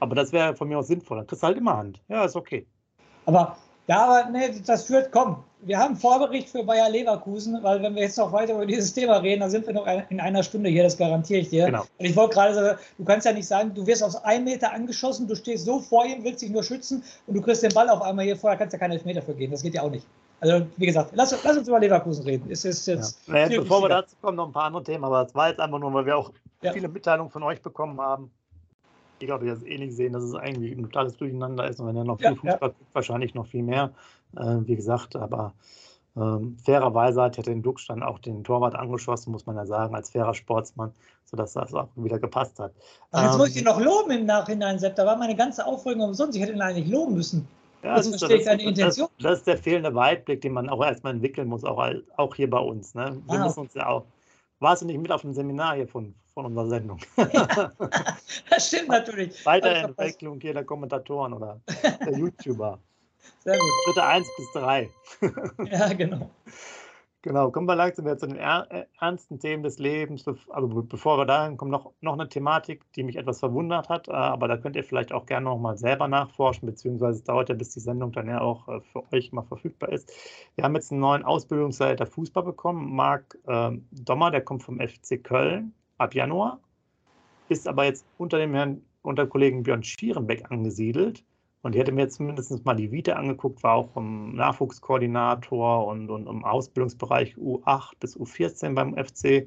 Aber 0.00 0.14
das 0.14 0.32
wäre 0.32 0.54
von 0.56 0.68
mir 0.68 0.78
aus 0.78 0.88
sinnvoll. 0.88 1.18
Dann 1.18 1.26
kriegst 1.26 1.42
du 1.42 1.46
halt 1.46 1.58
immer 1.58 1.76
Hand. 1.76 2.00
Ja, 2.08 2.24
ist 2.24 2.36
okay. 2.36 2.66
Aber 3.26 3.56
ja, 3.90 4.04
aber 4.04 4.30
nee, 4.30 4.54
das 4.64 4.84
führt, 4.84 5.10
komm, 5.10 5.42
wir 5.62 5.76
haben 5.76 5.96
Vorbericht 5.96 6.48
für 6.48 6.62
Bayer 6.62 6.88
Leverkusen, 6.88 7.60
weil 7.62 7.82
wenn 7.82 7.96
wir 7.96 8.02
jetzt 8.02 8.18
noch 8.18 8.32
weiter 8.32 8.54
über 8.54 8.64
dieses 8.64 8.94
Thema 8.94 9.16
reden, 9.16 9.40
dann 9.40 9.50
sind 9.50 9.66
wir 9.66 9.74
noch 9.74 9.86
in 10.08 10.20
einer 10.20 10.44
Stunde 10.44 10.70
hier, 10.70 10.84
das 10.84 10.96
garantiere 10.96 11.40
ich 11.40 11.48
dir. 11.48 11.66
Genau. 11.66 11.82
Und 11.98 12.04
ich 12.04 12.14
wollte 12.14 12.34
gerade 12.34 12.54
sagen, 12.54 12.78
du 12.98 13.04
kannst 13.04 13.26
ja 13.26 13.32
nicht 13.32 13.48
sagen, 13.48 13.74
du 13.74 13.84
wirst 13.84 14.04
aus 14.04 14.14
einem 14.24 14.44
Meter 14.44 14.72
angeschossen, 14.72 15.26
du 15.26 15.34
stehst 15.34 15.64
so 15.64 15.80
vor 15.80 16.06
ihm, 16.06 16.22
willst 16.22 16.40
dich 16.40 16.50
nur 16.50 16.62
schützen 16.62 17.02
und 17.26 17.34
du 17.34 17.42
kriegst 17.42 17.64
den 17.64 17.74
Ball 17.74 17.90
auf 17.90 18.00
einmal 18.00 18.24
hier 18.24 18.36
vorher, 18.36 18.56
kannst 18.56 18.74
ja 18.74 18.78
keinen 18.78 18.92
Elfmeter 18.92 19.22
für 19.22 19.34
gehen, 19.34 19.50
das 19.50 19.62
geht 19.62 19.74
ja 19.74 19.82
auch 19.82 19.90
nicht. 19.90 20.06
Also, 20.38 20.66
wie 20.76 20.86
gesagt, 20.86 21.10
lass, 21.14 21.36
lass 21.42 21.56
uns 21.58 21.66
über 21.66 21.80
Leverkusen 21.80 22.24
reden. 22.24 22.48
Es 22.48 22.64
ist 22.64 22.86
jetzt 22.86 23.26
ja. 23.26 23.34
naja, 23.34 23.60
bevor 23.60 23.82
wir 23.82 23.88
dazu 23.88 24.14
kommen, 24.22 24.36
noch 24.36 24.46
ein 24.46 24.52
paar 24.52 24.66
andere 24.66 24.84
Themen, 24.84 25.02
aber 25.02 25.26
es 25.26 25.34
war 25.34 25.48
jetzt 25.48 25.58
einfach 25.58 25.80
nur, 25.80 25.92
weil 25.92 26.06
wir 26.06 26.16
auch 26.16 26.30
ja. 26.62 26.72
viele 26.72 26.86
Mitteilungen 26.86 27.30
von 27.30 27.42
euch 27.42 27.60
bekommen 27.60 28.00
haben. 28.00 28.30
Ich 29.20 29.26
glaube, 29.26 29.46
ihr 29.46 29.52
das 29.52 29.62
ähnlich 29.62 29.94
sehen, 29.94 30.12
dass 30.14 30.22
es 30.22 30.34
eigentlich 30.34 30.72
ein 30.72 30.82
totales 30.82 31.16
Durcheinander 31.16 31.68
ist 31.68 31.78
und 31.78 31.86
wenn 31.86 31.96
ihr 31.96 32.04
noch 32.04 32.18
viel 32.18 32.30
ja, 32.30 32.34
Fußball 32.36 32.70
guckt, 32.70 32.94
wahrscheinlich 32.94 33.34
noch 33.34 33.46
viel 33.46 33.62
mehr. 33.62 33.92
Äh, 34.36 34.56
wie 34.62 34.76
gesagt, 34.76 35.14
aber 35.14 35.52
ähm, 36.16 36.56
fairerweise 36.64 37.22
hat 37.22 37.36
ja 37.36 37.42
den 37.42 37.62
Dux 37.62 37.86
dann 37.86 38.02
auch 38.02 38.18
den 38.18 38.42
Torwart 38.44 38.74
angeschossen, 38.74 39.30
muss 39.30 39.46
man 39.46 39.56
ja 39.56 39.66
sagen, 39.66 39.94
als 39.94 40.10
fairer 40.10 40.34
Sportsmann, 40.34 40.92
sodass 41.24 41.52
das 41.52 41.72
auch 41.74 41.88
wieder 41.96 42.18
gepasst 42.18 42.58
hat. 42.58 42.72
Ach, 43.12 43.22
jetzt 43.22 43.32
ähm, 43.32 43.38
muss 43.38 43.48
ich 43.50 43.56
ihn 43.58 43.64
noch 43.64 43.80
loben 43.80 44.10
im 44.10 44.26
Nachhinein, 44.26 44.78
Sepp. 44.78 44.96
Da 44.96 45.06
war 45.06 45.16
meine 45.16 45.36
ganze 45.36 45.64
Aufregung 45.64 46.02
umsonst. 46.02 46.36
Ich 46.36 46.42
hätte 46.42 46.52
ihn 46.52 46.62
eigentlich 46.62 46.88
loben 46.88 47.14
müssen. 47.14 47.46
Ja, 47.82 47.96
das, 47.96 48.10
das, 48.10 48.22
ist. 48.22 48.46
Das, 48.46 49.08
das, 49.20 49.38
ist 49.38 49.46
der 49.46 49.56
fehlende 49.56 49.94
Weitblick, 49.94 50.40
den 50.42 50.52
man 50.52 50.68
auch 50.68 50.84
erstmal 50.84 51.14
entwickeln 51.14 51.48
muss, 51.48 51.64
auch, 51.64 51.82
auch 52.16 52.34
hier 52.34 52.50
bei 52.50 52.58
uns. 52.58 52.94
Ne? 52.94 53.22
Wir 53.26 53.40
ah. 53.40 53.44
müssen 53.44 53.60
uns 53.60 53.74
ja 53.74 53.86
auch. 53.86 54.04
Warst 54.58 54.82
du 54.82 54.86
nicht 54.86 55.00
mit 55.00 55.10
auf 55.10 55.22
dem 55.22 55.32
Seminar 55.32 55.76
hier 55.76 55.88
von, 55.88 56.14
von 56.34 56.46
unserer 56.46 56.68
Sendung? 56.68 56.98
Ja, 57.32 57.72
das 58.50 58.68
stimmt 58.68 58.88
natürlich. 58.88 59.44
Weiterentwicklung 59.46 60.40
hier 60.40 60.54
der 60.54 60.64
Kommentatoren 60.64 61.32
oder 61.32 61.60
der 62.04 62.18
YouTuber. 62.18 62.78
Sehr 63.40 63.58
gut. 63.58 63.70
Schritte 63.84 64.04
1 64.04 64.28
bis 64.36 64.52
3. 64.52 64.90
ja, 65.70 65.92
genau. 65.92 66.30
Genau, 67.22 67.50
kommen 67.50 67.66
wir 67.66 67.76
langsam 67.76 68.06
wieder 68.06 68.16
zu 68.16 68.28
den 68.28 68.38
äh, 68.38 68.86
ernsten 68.98 69.38
Themen 69.38 69.62
des 69.62 69.78
Lebens. 69.78 70.24
Aber 70.48 70.68
bevor 70.82 71.18
wir 71.18 71.26
dahin 71.26 71.58
kommen, 71.58 71.70
noch, 71.70 71.92
noch 72.00 72.14
eine 72.14 72.26
Thematik, 72.30 72.82
die 72.94 73.02
mich 73.02 73.16
etwas 73.16 73.40
verwundert 73.40 73.90
hat. 73.90 74.08
Äh, 74.08 74.12
aber 74.12 74.48
da 74.48 74.56
könnt 74.56 74.74
ihr 74.74 74.84
vielleicht 74.84 75.12
auch 75.12 75.26
gerne 75.26 75.44
noch 75.44 75.58
mal 75.58 75.76
selber 75.76 76.08
nachforschen, 76.08 76.64
beziehungsweise 76.64 77.18
es 77.18 77.24
dauert 77.24 77.50
ja, 77.50 77.54
bis 77.54 77.70
die 77.70 77.80
Sendung 77.80 78.12
dann 78.12 78.26
ja 78.26 78.40
auch 78.40 78.66
äh, 78.68 78.80
für 78.80 79.12
euch 79.12 79.32
mal 79.32 79.42
verfügbar 79.42 79.90
ist. 79.92 80.10
Wir 80.54 80.64
haben 80.64 80.74
jetzt 80.74 80.92
einen 80.92 81.02
neuen 81.02 81.22
Ausbildungsleiter 81.22 82.06
Fußball 82.06 82.42
bekommen, 82.42 82.94
Marc 82.94 83.36
äh, 83.46 83.72
Dommer, 83.90 84.30
der 84.30 84.40
kommt 84.40 84.62
vom 84.62 84.80
FC 84.80 85.22
Köln 85.22 85.74
ab 86.00 86.14
Januar, 86.14 86.58
ist 87.48 87.68
aber 87.68 87.84
jetzt 87.84 88.06
unter 88.18 88.38
dem 88.38 88.54
Herrn, 88.54 88.82
unter 89.02 89.26
Kollegen 89.26 89.62
Björn 89.62 89.82
Schierenbeck 89.82 90.50
angesiedelt. 90.50 91.24
Und 91.62 91.74
ich 91.74 91.80
hätte 91.80 91.92
mir 91.92 92.08
zumindest 92.08 92.64
mal 92.64 92.74
die 92.74 92.90
Vita 92.90 93.12
angeguckt, 93.12 93.62
war 93.62 93.74
auch 93.74 93.96
im 93.96 94.34
Nachwuchskoordinator 94.34 95.86
und, 95.86 96.08
und 96.08 96.26
im 96.26 96.44
Ausbildungsbereich 96.44 97.36
U8 97.36 97.92
bis 98.00 98.16
U14 98.16 98.74
beim 98.74 98.96
FC 98.96 99.46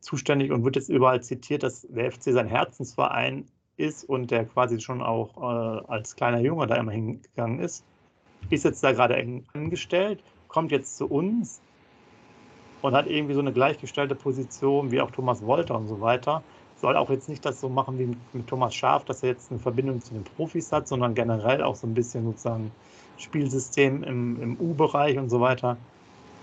zuständig 0.00 0.50
und 0.52 0.64
wird 0.64 0.76
jetzt 0.76 0.88
überall 0.88 1.22
zitiert, 1.22 1.62
dass 1.62 1.86
der 1.90 2.10
FC 2.10 2.32
sein 2.32 2.46
Herzensverein 2.46 3.44
ist 3.76 4.04
und 4.04 4.30
der 4.30 4.46
quasi 4.46 4.80
schon 4.80 5.02
auch 5.02 5.36
äh, 5.36 5.82
als 5.88 6.16
kleiner 6.16 6.40
Junge 6.40 6.66
da 6.66 6.76
immer 6.76 6.92
hingegangen 6.92 7.60
ist. 7.60 7.84
Ist 8.48 8.64
jetzt 8.64 8.82
da 8.82 8.92
gerade 8.92 9.22
angestellt, 9.52 10.24
kommt 10.48 10.72
jetzt 10.72 10.96
zu 10.96 11.06
uns 11.06 11.60
und 12.82 12.94
hat 12.94 13.06
irgendwie 13.06 13.34
so 13.34 13.40
eine 13.40 13.52
gleichgestellte 13.52 14.14
Position 14.14 14.90
wie 14.90 15.00
auch 15.00 15.10
Thomas 15.10 15.44
Wolter 15.44 15.76
und 15.76 15.88
so 15.88 16.00
weiter 16.00 16.42
soll 16.80 16.96
auch 16.96 17.10
jetzt 17.10 17.28
nicht 17.28 17.44
das 17.44 17.60
so 17.60 17.68
machen 17.68 17.98
wie 17.98 18.16
mit 18.32 18.46
Thomas 18.46 18.74
Schaf, 18.74 19.04
dass 19.04 19.22
er 19.22 19.30
jetzt 19.30 19.50
eine 19.50 19.60
Verbindung 19.60 20.00
zu 20.00 20.14
den 20.14 20.24
Profis 20.24 20.72
hat, 20.72 20.88
sondern 20.88 21.14
generell 21.14 21.62
auch 21.62 21.76
so 21.76 21.86
ein 21.86 21.94
bisschen 21.94 22.24
sozusagen 22.24 22.70
Spielsystem 23.18 24.02
im, 24.02 24.42
im 24.42 24.56
U-Bereich 24.58 25.18
und 25.18 25.28
so 25.28 25.40
weiter. 25.40 25.76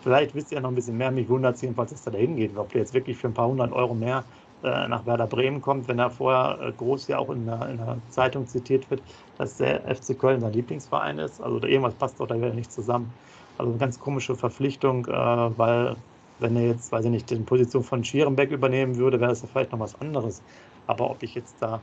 Vielleicht 0.04 0.36
wisst 0.36 0.52
ihr 0.52 0.62
noch 0.62 0.70
ein 0.70 0.76
bisschen 0.76 0.98
mehr. 0.98 1.12
Mich 1.12 1.28
wundert 1.28 1.56
es 1.56 1.62
jedenfalls, 1.62 1.92
dass 1.92 2.06
er 2.06 2.14
da 2.14 2.20
hingeht. 2.20 2.56
Ob 2.56 2.72
der 2.72 2.82
jetzt 2.82 2.94
wirklich 2.94 3.18
für 3.18 3.28
ein 3.28 3.34
paar 3.34 3.48
hundert 3.48 3.74
Euro 3.74 3.96
mehr 3.96 4.24
äh, 4.64 4.88
nach 4.88 5.06
Werder 5.06 5.28
Bremen 5.28 5.60
kommt, 5.60 5.88
wenn 5.88 6.00
er 6.00 6.12
vorher 6.12 6.60
äh, 6.62 6.72
groß 6.72 7.08
ja 7.08 7.18
auch 7.18 7.30
in 7.32 7.46
der, 7.46 7.70
in 7.70 7.78
der, 7.78 7.98
Zeitung 8.10 8.48
zitiert 8.48 8.90
wird, 8.92 9.02
dass 9.38 9.58
der 9.58 9.82
FC 9.96 10.18
Köln 10.18 10.42
sein 10.42 10.54
Lieblingsverein 10.54 11.18
ist. 11.18 11.42
Also 11.42 11.66
irgendwas 11.66 11.96
passt 11.96 12.20
doch 12.20 12.28
da 12.28 12.36
wieder 12.36 12.54
nicht 12.54 12.72
zusammen. 12.72 13.12
Also 13.58 13.72
eine 13.72 13.80
ganz 13.80 14.00
komische 14.00 14.36
Verpflichtung, 14.36 15.08
äh, 15.08 15.12
weil 15.12 15.96
wenn 16.40 16.56
er 16.56 16.68
jetzt, 16.68 16.92
weiß 16.92 17.06
ich 17.06 17.12
nicht, 17.12 17.30
die 17.30 17.36
Position 17.38 17.84
von 17.84 18.04
Schierenbeck 18.04 18.52
übernehmen 18.52 18.96
würde, 18.98 19.20
wäre 19.20 19.32
das 19.32 19.42
ja 19.42 19.48
vielleicht 19.52 19.72
noch 19.72 19.80
was 19.80 20.00
anderes. 20.00 20.42
Aber 20.86 21.10
ob 21.10 21.24
ich 21.24 21.36
jetzt 21.36 21.56
da 21.60 21.80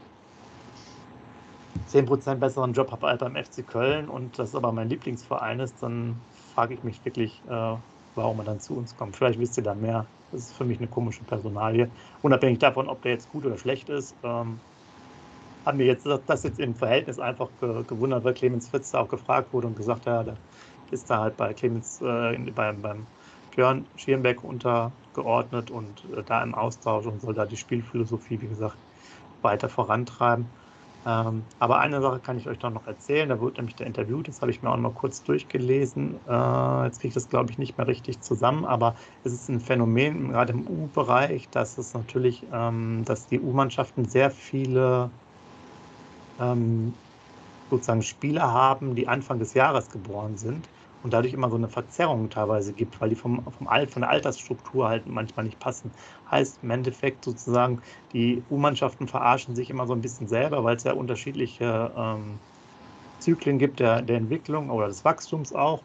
10% 1.92 2.37
besseren 2.37 2.73
Job 2.73 2.90
habe 2.90 3.06
als 3.06 3.20
beim 3.20 3.37
FC 3.37 3.66
Köln 3.66 4.08
und 4.08 4.38
das 4.38 4.54
aber 4.54 4.73
mein 4.73 4.88
Lieblingsverein 4.88 5.61
ist, 5.61 5.75
dann 5.80 6.16
frage 6.54 6.75
ich 6.75 6.84
mich 6.84 7.04
wirklich, 7.04 7.40
äh, 7.49 7.76
warum 8.14 8.38
er 8.38 8.44
dann 8.44 8.61
zu 8.61 8.75
uns 8.75 8.96
kommt. 8.96 9.16
Vielleicht 9.16 9.38
wisst 9.40 9.56
ihr 9.56 9.64
da 9.64 9.75
mehr. 9.75 10.06
Das 10.32 10.42
ist 10.42 10.54
für 10.54 10.64
mich 10.64 10.78
eine 10.78 10.88
komische 10.88 11.23
Personalie. 11.25 11.88
Unabhängig 12.23 12.58
davon, 12.58 12.88
ob 12.88 13.02
der 13.02 13.12
jetzt 13.12 13.30
gut 13.30 13.44
oder 13.44 13.58
schlecht 13.58 13.88
ist, 13.88 14.14
ähm, 14.23 14.58
haben 15.64 15.78
wir 15.78 15.87
jetzt 15.87 16.06
das 16.26 16.42
jetzt 16.42 16.61
im 16.61 16.75
Verhältnis 16.75 17.18
einfach 17.18 17.49
gewundert, 17.61 18.25
weil 18.25 18.34
Clemens 18.34 18.68
Fritz 18.68 18.90
da 18.90 19.00
auch 19.00 19.08
gefragt 19.08 19.52
wurde 19.52 19.66
und 19.68 19.76
gesagt, 19.76 20.04
ja, 20.06 20.23
der 20.23 20.37
ist 20.90 21.08
da 21.08 21.20
halt 21.20 21.37
bei 21.37 21.54
Clemens 21.54 22.02
äh, 22.02 22.37
beim, 22.54 22.82
beim 22.82 23.06
Björn 23.54 23.88
Schierenbeck 23.94 24.42
untergeordnet 24.44 25.70
und 25.70 26.04
äh, 26.04 26.25
da 26.25 26.42
im 26.42 26.54
Austausch 26.54 27.06
und 27.06 27.20
soll 27.20 27.34
da 27.34 27.46
die 27.46 27.56
Spielphilosophie, 27.56 28.40
wie 28.40 28.49
gesagt, 28.49 28.78
weiter 29.42 29.68
vorantreiben. 29.68 30.54
Ähm, 31.06 31.49
aber 31.58 31.80
eine 31.80 32.00
Sache 32.00 32.20
kann 32.20 32.38
ich 32.38 32.49
euch 32.49 32.58
dann 32.58 32.73
noch 32.73 32.87
erzählen. 32.87 33.28
Da 33.28 33.38
wurde 33.40 33.61
nämlich 33.61 33.76
der 33.76 33.87
Interview, 33.87 34.23
das 34.23 34.40
habe 34.40 34.50
ich 34.50 34.62
mir 34.62 34.70
auch 34.70 34.76
noch 34.78 34.94
kurz 34.94 35.23
durchgelesen. 35.23 36.20
Äh, 36.26 36.84
jetzt 36.87 37.00
kriege 37.00 37.08
ich 37.08 37.14
das, 37.14 37.28
glaube 37.28 37.50
ich, 37.52 37.58
nicht 37.58 37.76
mehr 37.76 37.87
richtig 37.87 38.23
zusammen, 38.23 38.64
aber 38.64 38.94
es 39.23 39.32
ist 39.32 39.49
ein 39.49 39.61
Phänomen, 39.61 40.30
gerade 40.30 40.52
im 40.54 40.66
U-Bereich, 40.66 41.50
dass 41.50 41.76
es 41.78 41.92
natürlich, 41.94 42.49
ähm, 42.50 43.04
dass 43.04 43.26
die 43.26 43.40
U-Mannschaften 43.40 44.06
sehr 44.06 44.30
viele 44.30 45.12
ähm, 46.38 47.02
sozusagen 47.70 48.02
Spieler 48.02 48.52
haben, 48.52 48.94
die 48.96 49.08
Anfang 49.08 49.38
des 49.38 49.54
Jahres 49.54 49.90
geboren 49.90 50.37
sind 50.37 50.70
und 51.04 51.12
dadurch 51.12 51.34
immer 51.34 51.50
so 51.50 51.56
eine 51.56 51.68
Verzerrung 51.68 52.30
teilweise 52.30 52.73
gibt, 52.73 52.99
weil 53.00 53.11
die 53.11 53.14
vom, 53.14 53.44
vom 53.56 53.68
Alt, 53.68 53.90
von 53.90 54.02
der 54.02 54.11
Altersstruktur 54.11 54.88
halt 54.88 55.06
manchmal 55.06 55.44
nicht 55.44 55.61
passen. 55.61 55.90
Heißt 56.30 56.58
im 56.62 56.70
Endeffekt 56.70 57.26
sozusagen, 57.26 57.82
die 58.14 58.42
U-Mannschaften 58.50 59.06
verarschen 59.06 59.54
sich 59.54 59.68
immer 59.68 59.87
so 59.87 59.92
ein 59.92 60.00
bisschen 60.00 60.26
selber, 60.28 60.64
weil 60.64 60.76
es 60.76 60.84
ja 60.84 60.94
unterschiedliche 60.94 61.90
ähm, 61.94 62.38
Zyklen 63.20 63.58
gibt 63.58 63.80
der, 63.80 64.00
der 64.00 64.16
Entwicklung 64.16 64.70
oder 64.70 64.88
des 64.88 65.04
Wachstums 65.04 65.52
auch. 65.52 65.80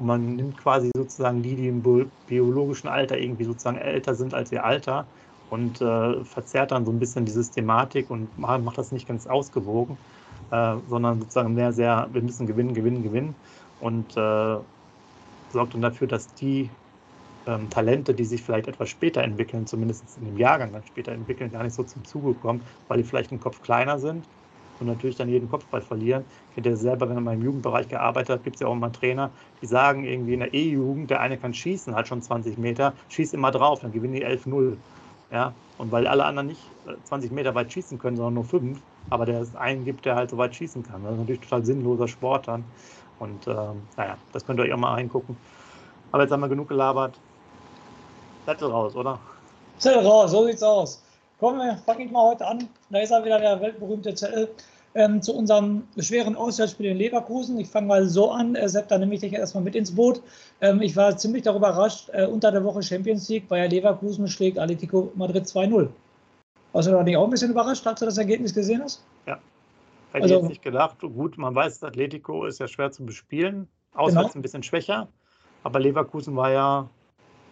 Und 0.00 0.06
man 0.06 0.34
nimmt 0.34 0.58
quasi 0.58 0.90
sozusagen 0.96 1.40
die, 1.40 1.54
die 1.54 1.68
im 1.68 2.10
biologischen 2.26 2.88
Alter 2.88 3.16
irgendwie 3.16 3.44
sozusagen 3.44 3.78
älter 3.78 4.16
sind 4.16 4.34
als 4.34 4.50
ihr 4.50 4.64
Alter 4.64 5.06
und 5.50 5.80
äh, 5.80 6.24
verzerrt 6.24 6.72
dann 6.72 6.84
so 6.84 6.90
ein 6.90 6.98
bisschen 6.98 7.24
die 7.24 7.32
Systematik 7.32 8.10
und 8.10 8.36
macht 8.38 8.76
das 8.76 8.90
nicht 8.90 9.06
ganz 9.06 9.28
ausgewogen, 9.28 9.96
äh, 10.50 10.74
sondern 10.88 11.20
sozusagen 11.20 11.54
mehr 11.54 11.72
sehr, 11.72 12.08
wir 12.12 12.22
müssen 12.22 12.48
gewinnen, 12.48 12.74
gewinnen, 12.74 13.04
gewinnen 13.04 13.36
und 13.80 14.16
äh, 14.16 14.56
sorgt 15.50 15.74
dann 15.74 15.82
dafür, 15.82 16.06
dass 16.06 16.26
die 16.34 16.70
ähm, 17.46 17.70
Talente, 17.70 18.14
die 18.14 18.24
sich 18.24 18.42
vielleicht 18.42 18.68
etwas 18.68 18.88
später 18.88 19.22
entwickeln, 19.22 19.66
zumindest 19.66 20.16
in 20.16 20.24
dem 20.24 20.36
Jahrgang 20.36 20.72
dann 20.72 20.82
später 20.84 21.12
entwickeln, 21.12 21.50
gar 21.50 21.62
nicht 21.62 21.74
so 21.74 21.82
zum 21.82 22.04
Zuge 22.04 22.34
kommen, 22.34 22.64
weil 22.88 22.98
die 22.98 23.04
vielleicht 23.04 23.32
im 23.32 23.40
Kopf 23.40 23.60
kleiner 23.60 23.98
sind 23.98 24.26
und 24.80 24.86
natürlich 24.86 25.16
dann 25.16 25.28
jeden 25.28 25.48
Kopfball 25.48 25.80
verlieren. 25.80 26.24
Kennt 26.54 26.66
ihr 26.66 26.76
selber, 26.76 27.08
wenn 27.08 27.22
man 27.22 27.34
im 27.34 27.42
Jugendbereich 27.42 27.88
gearbeitet 27.88 28.30
hat, 28.30 28.44
gibt 28.44 28.56
es 28.56 28.60
ja 28.60 28.66
auch 28.66 28.72
immer 28.72 28.92
Trainer, 28.92 29.30
die 29.62 29.66
sagen 29.66 30.04
irgendwie 30.04 30.34
in 30.34 30.40
der 30.40 30.54
E-Jugend, 30.54 31.10
der 31.10 31.20
eine 31.20 31.38
kann 31.38 31.54
schießen, 31.54 31.94
hat 31.94 32.08
schon 32.08 32.22
20 32.22 32.58
Meter, 32.58 32.94
schießt 33.08 33.34
immer 33.34 33.50
drauf, 33.50 33.80
dann 33.80 33.92
gewinnen 33.92 34.14
die 34.14 34.24
11-0. 34.24 34.76
Ja, 35.30 35.54
und 35.78 35.90
weil 35.90 36.06
alle 36.06 36.24
anderen 36.24 36.46
nicht 36.48 36.60
20 37.04 37.30
äh, 37.30 37.34
Meter 37.34 37.54
weit 37.54 37.72
schießen 37.72 37.98
können, 37.98 38.16
sondern 38.16 38.34
nur 38.34 38.44
5, 38.44 38.80
aber 39.10 39.26
der 39.26 39.40
es 39.40 39.54
einen 39.56 39.84
gibt, 39.84 40.04
der 40.04 40.14
halt 40.14 40.30
so 40.30 40.36
weit 40.36 40.54
schießen 40.54 40.82
kann. 40.84 41.02
Das 41.02 41.12
ist 41.12 41.18
natürlich 41.18 41.40
total 41.40 41.64
sinnloser 41.64 42.08
Sport 42.08 42.46
dann. 42.48 42.64
Und 43.24 43.46
ähm, 43.46 43.82
naja, 43.96 44.18
das 44.32 44.44
könnt 44.44 44.60
ihr 44.60 44.64
euch 44.64 44.72
auch 44.72 44.78
mal 44.78 44.92
reingucken. 44.92 45.34
Aber 46.12 46.22
jetzt 46.22 46.30
haben 46.30 46.40
wir 46.40 46.48
genug 46.48 46.68
gelabert. 46.68 47.14
Zettel 48.44 48.70
raus, 48.70 48.94
oder? 48.94 49.18
Zettel 49.78 50.06
raus, 50.06 50.30
so 50.30 50.44
sieht's 50.44 50.62
aus. 50.62 51.02
Kommen 51.40 51.58
wir, 51.58 51.78
fange 51.86 52.04
ich 52.04 52.10
mal 52.10 52.22
heute 52.22 52.46
an. 52.46 52.68
Da 52.90 52.98
ist 52.98 53.10
er 53.10 53.24
wieder 53.24 53.40
der 53.40 53.58
weltberühmte 53.62 54.14
Zettel 54.14 54.50
ähm, 54.94 55.22
zu 55.22 55.34
unserem 55.34 55.84
schweren 55.98 56.36
Auswärtsspiel 56.36 56.90
in 56.90 56.98
Leverkusen. 56.98 57.58
Ich 57.58 57.68
fange 57.68 57.86
mal 57.86 58.06
so 58.06 58.30
an. 58.30 58.56
Äh, 58.56 58.68
Sepp, 58.68 58.88
da 58.88 58.98
nehme 58.98 59.14
ich 59.14 59.20
dich 59.20 59.32
erstmal 59.32 59.64
mit 59.64 59.74
ins 59.74 59.94
Boot. 59.94 60.20
Ähm, 60.60 60.82
ich 60.82 60.94
war 60.94 61.16
ziemlich 61.16 61.44
darüber 61.44 61.70
überrascht. 61.70 62.10
Äh, 62.12 62.26
unter 62.26 62.52
der 62.52 62.62
Woche 62.62 62.82
Champions 62.82 63.26
League, 63.30 63.44
ja 63.50 63.64
Leverkusen 63.64 64.28
schlägt 64.28 64.58
Atletico 64.58 65.10
Madrid 65.14 65.46
2-0. 65.46 65.88
Warst 66.72 66.88
du 66.88 66.92
da 66.92 67.02
nicht 67.02 67.16
auch 67.16 67.24
ein 67.24 67.30
bisschen 67.30 67.52
überrascht, 67.52 67.86
als 67.86 68.00
du 68.00 68.06
das 68.06 68.18
Ergebnis 68.18 68.52
gesehen 68.52 68.82
hast? 68.82 69.02
Ja, 69.26 69.38
Hätte 70.14 70.22
also, 70.22 70.34
ich 70.36 70.40
jetzt 70.42 70.48
nicht 70.48 70.62
gedacht. 70.62 71.00
Gut, 71.00 71.36
man 71.38 71.56
weiß, 71.56 71.82
Atletico 71.82 72.46
ist 72.46 72.60
ja 72.60 72.68
schwer 72.68 72.92
zu 72.92 73.04
bespielen. 73.04 73.66
Auswärts 73.94 74.28
genau. 74.28 74.38
ein 74.38 74.42
bisschen 74.42 74.62
schwächer. 74.62 75.08
Aber 75.64 75.80
Leverkusen 75.80 76.36
war 76.36 76.52
ja, 76.52 76.88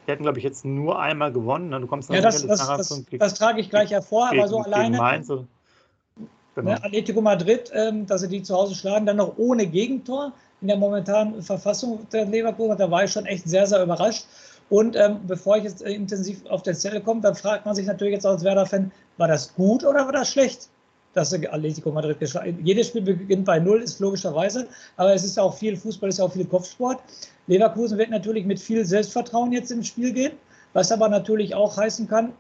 die 0.06 0.12
hätten, 0.12 0.22
glaube 0.22 0.38
ich, 0.38 0.44
jetzt 0.44 0.64
nur 0.64 1.00
einmal 1.00 1.32
gewonnen. 1.32 1.70
Ne? 1.70 1.80
Du 1.80 1.88
kommst 1.88 2.08
ja, 2.08 2.20
das, 2.20 2.46
das, 2.46 2.64
das, 2.64 3.04
das, 3.18 3.34
trage 3.34 3.60
ich 3.60 3.68
gleich 3.68 3.90
hervor, 3.90 4.30
gegen, 4.30 4.42
aber 4.42 4.48
so 4.48 4.60
alleine. 4.60 4.96
Mainz, 4.96 5.26
genau. 5.26 6.70
ne, 6.70 6.84
Atletico 6.84 7.20
Madrid, 7.20 7.72
ähm, 7.74 8.06
dass 8.06 8.20
sie 8.20 8.28
die 8.28 8.44
zu 8.44 8.54
Hause 8.54 8.76
schlagen, 8.76 9.06
dann 9.06 9.16
noch 9.16 9.36
ohne 9.38 9.66
Gegentor 9.66 10.32
in 10.60 10.68
der 10.68 10.76
momentanen 10.76 11.42
Verfassung 11.42 12.06
der 12.12 12.26
Leverkusen. 12.26 12.78
Da 12.78 12.88
war 12.88 13.02
ich 13.02 13.10
schon 13.10 13.26
echt 13.26 13.48
sehr, 13.48 13.66
sehr 13.66 13.82
überrascht. 13.82 14.24
Und 14.68 14.94
ähm, 14.94 15.18
bevor 15.26 15.56
ich 15.56 15.64
jetzt 15.64 15.82
äh, 15.82 15.90
intensiv 15.90 16.46
auf 16.46 16.62
der 16.62 16.74
Zelle 16.74 17.00
komme, 17.00 17.22
dann 17.22 17.34
fragt 17.34 17.66
man 17.66 17.74
sich 17.74 17.86
natürlich 17.86 18.14
jetzt 18.14 18.24
als 18.24 18.44
Werder-Fan, 18.44 18.92
war 19.16 19.26
das 19.26 19.52
gut 19.52 19.84
oder 19.84 20.04
war 20.06 20.12
das 20.12 20.30
schlecht? 20.30 20.68
Dass 21.14 21.32
Atletico 21.32 21.90
Madrid 21.90 22.18
geschlagen 22.18 22.58
Jedes 22.64 22.88
Spiel 22.88 23.02
beginnt 23.02 23.44
bei 23.44 23.58
Null, 23.58 23.82
ist 23.82 24.00
logischerweise, 24.00 24.66
aber 24.96 25.14
es 25.14 25.24
ist 25.24 25.38
auch 25.38 25.56
viel 25.56 25.76
Fußball, 25.76 26.08
ist 26.08 26.20
auch 26.20 26.32
viel 26.32 26.46
Kopfsport. 26.46 27.00
Leverkusen 27.46 27.98
wird 27.98 28.10
natürlich 28.10 28.46
mit 28.46 28.60
viel 28.60 28.84
Selbstvertrauen 28.84 29.52
jetzt 29.52 29.70
im 29.70 29.82
Spiel 29.82 30.12
gehen, 30.12 30.32
was 30.72 30.90
aber 30.90 31.08
natürlich 31.08 31.54
auch 31.54 31.76
heißen 31.76 32.08
kann, 32.08 32.32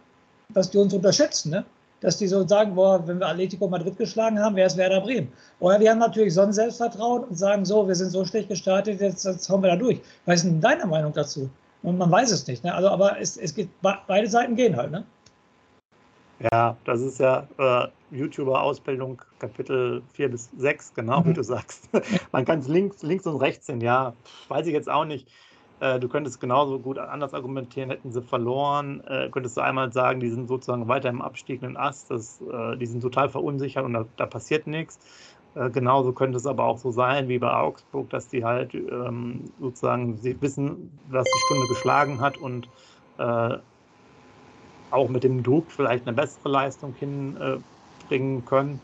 dass 0.50 0.70
die 0.70 0.78
uns 0.78 0.94
unterschätzen. 0.94 1.50
Ne? 1.50 1.64
dass 2.02 2.16
die 2.18 2.26
so 2.26 2.46
sagen, 2.46 2.74
boah, 2.74 3.06
wenn 3.06 3.20
wir 3.20 3.28
Atletico 3.28 3.68
Madrid 3.68 3.96
geschlagen 3.96 4.38
haben, 4.38 4.56
wäre 4.56 4.66
es 4.66 4.76
Werder 4.76 5.00
Bremen. 5.00 5.32
Oder 5.60 5.80
wir 5.80 5.90
haben 5.90 6.00
natürlich 6.00 6.34
so 6.34 6.42
ein 6.42 6.52
Selbstvertrauen 6.52 7.24
und 7.24 7.36
sagen 7.36 7.64
so, 7.64 7.86
wir 7.86 7.94
sind 7.94 8.10
so 8.10 8.24
schlecht 8.24 8.48
gestartet, 8.48 9.00
jetzt, 9.00 9.24
jetzt 9.24 9.48
hauen 9.48 9.62
wir 9.62 9.70
da 9.70 9.76
durch. 9.76 10.00
Was 10.26 10.36
ist 10.36 10.46
denn 10.46 10.60
deine 10.60 10.84
Meinung 10.84 11.12
dazu? 11.12 11.48
Und 11.82 11.98
man 11.98 12.10
weiß 12.10 12.30
es 12.32 12.46
nicht. 12.46 12.64
Ne? 12.64 12.74
Also, 12.74 12.88
aber 12.88 13.20
es, 13.20 13.36
es 13.36 13.54
geht, 13.54 13.68
beide 13.80 14.26
Seiten 14.28 14.56
gehen 14.56 14.76
halt. 14.76 14.90
Ne? 14.90 15.04
Ja, 16.52 16.76
das 16.84 17.00
ist 17.00 17.20
ja 17.20 17.46
äh, 17.58 17.86
YouTuber-Ausbildung 18.12 19.22
Kapitel 19.38 20.02
4 20.12 20.30
bis 20.30 20.50
6, 20.56 20.94
genau 20.94 21.20
mhm. 21.20 21.26
wie 21.26 21.32
du 21.34 21.42
sagst. 21.42 21.88
Man 22.32 22.44
kann 22.44 22.60
es 22.60 22.68
links, 22.68 23.02
links 23.02 23.26
und 23.26 23.36
rechts 23.36 23.66
sehen, 23.66 23.80
ja, 23.80 24.14
weiß 24.48 24.66
ich 24.66 24.72
jetzt 24.72 24.90
auch 24.90 25.04
nicht. 25.04 25.28
Äh, 25.82 25.98
du 25.98 26.08
könntest 26.08 26.40
genauso 26.40 26.78
gut 26.78 26.96
anders 26.96 27.34
argumentieren, 27.34 27.90
hätten 27.90 28.12
sie 28.12 28.22
verloren, 28.22 29.02
äh, 29.08 29.28
könntest 29.30 29.56
du 29.56 29.62
einmal 29.62 29.92
sagen, 29.92 30.20
die 30.20 30.30
sind 30.30 30.46
sozusagen 30.46 30.86
weiter 30.86 31.08
im 31.08 31.20
abstiegenden 31.20 31.76
Ast, 31.76 32.08
das, 32.08 32.40
äh, 32.40 32.76
die 32.76 32.86
sind 32.86 33.00
total 33.00 33.28
verunsichert 33.28 33.84
und 33.84 33.92
da, 33.92 34.04
da 34.16 34.26
passiert 34.26 34.68
nichts. 34.68 35.00
Äh, 35.56 35.70
genauso 35.70 36.12
könnte 36.12 36.36
es 36.36 36.46
aber 36.46 36.64
auch 36.66 36.78
so 36.78 36.92
sein 36.92 37.26
wie 37.26 37.40
bei 37.40 37.52
Augsburg, 37.52 38.08
dass 38.10 38.28
die 38.28 38.44
halt 38.44 38.74
ähm, 38.74 39.50
sozusagen 39.58 40.16
sie 40.18 40.40
wissen, 40.40 40.96
dass 41.10 41.24
die 41.24 41.40
Stunde 41.46 41.66
geschlagen 41.68 42.20
hat 42.20 42.38
und 42.38 42.68
auch 44.90 45.08
mit 45.08 45.22
dem 45.22 45.42
Druck 45.42 45.70
vielleicht 45.70 46.08
eine 46.08 46.16
bessere 46.16 46.48
Leistung 46.48 46.94
hinbringen 48.02 48.44
können. 48.44 48.80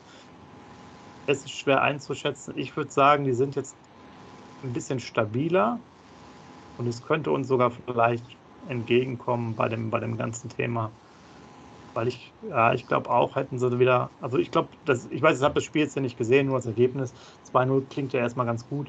Es 1.27 1.39
ist 1.39 1.51
schwer 1.51 1.83
einzuschätzen. 1.83 2.55
Ich 2.57 2.77
würde 2.77 2.91
sagen, 2.91 3.25
die 3.25 3.35
sind 3.35 3.57
jetzt 3.57 3.75
ein 4.63 4.73
bisschen 4.73 5.01
stabiler 5.01 5.79
und 6.79 6.87
es 6.87 7.05
könnte 7.05 7.31
uns 7.31 7.49
sogar 7.49 7.71
vielleicht 7.71 8.25
entgegenkommen 8.69 9.55
bei 9.55 9.69
dem, 9.69 9.91
bei 9.91 10.01
dem 10.01 10.17
ganzen 10.17 10.49
Thema. 10.49 10.91
Weil 11.95 12.09
ich, 12.09 12.33
ja, 12.49 12.73
ich 12.73 12.87
glaube 12.87 13.11
auch, 13.11 13.37
hätten 13.37 13.59
sie 13.59 13.79
wieder, 13.79 14.11
also 14.21 14.39
ich 14.39 14.51
glaube, 14.51 14.69
ich 15.11 15.23
weiß, 15.23 15.39
ich 15.39 15.45
habe 15.45 15.55
das 15.55 15.65
Spiel 15.65 15.83
jetzt 15.83 15.97
ja 15.97 16.03
nicht 16.03 16.17
gesehen, 16.17 16.47
nur 16.47 16.57
das 16.57 16.67
Ergebnis. 16.67 17.13
2-0 17.53 17.83
klingt 17.91 18.13
ja 18.13 18.21
erstmal 18.21 18.47
ganz 18.47 18.67
gut. 18.69 18.89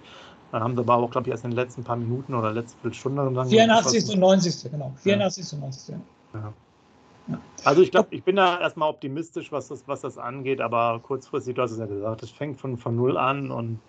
Dann 0.52 0.64
haben 0.64 0.76
sie 0.76 0.82
aber 0.82 0.96
auch, 0.96 1.12
glaube 1.12 1.28
ich, 1.28 1.32
erst 1.32 1.44
in 1.44 1.52
den 1.52 1.58
letzten 1.58 1.84
paar 1.84 1.96
Minuten 1.96 2.34
oder 2.34 2.52
letzte 2.52 2.78
Viertelstunde 2.80 3.32
dann. 3.32 3.48
84. 3.48 4.10
und 4.14 4.20
90. 4.20 4.72
genau. 4.72 4.94
84. 4.98 5.54
und 5.54 5.60
90. 5.62 5.96
Ja. 6.34 6.54
Ja. 7.30 7.40
Also 7.64 7.82
ich 7.82 7.92
glaube, 7.92 8.10
ich 8.12 8.24
bin 8.24 8.36
da 8.36 8.60
erstmal 8.60 8.90
optimistisch, 8.90 9.52
was 9.52 9.68
das, 9.68 9.84
was 9.88 10.02
das 10.02 10.18
angeht, 10.18 10.62
aber 10.62 11.00
kurzfristig, 11.04 11.56
du 11.56 11.62
hast 11.62 11.72
es 11.72 11.80
ja 11.80 11.86
gesagt, 11.86 12.24
es 12.24 12.32
fängt 12.32 12.60
von, 12.60 12.78
von 12.78 12.96
null 12.96 13.18
an 13.18 13.52
und 13.52 13.80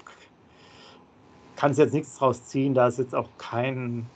kannst 1.57 1.79
jetzt 1.79 1.95
nichts 1.95 2.17
draus 2.17 2.45
ziehen, 2.47 2.75
da 2.75 2.89
ist 2.89 2.99
jetzt 2.99 3.15
auch 3.15 3.29
kein, 3.39 4.07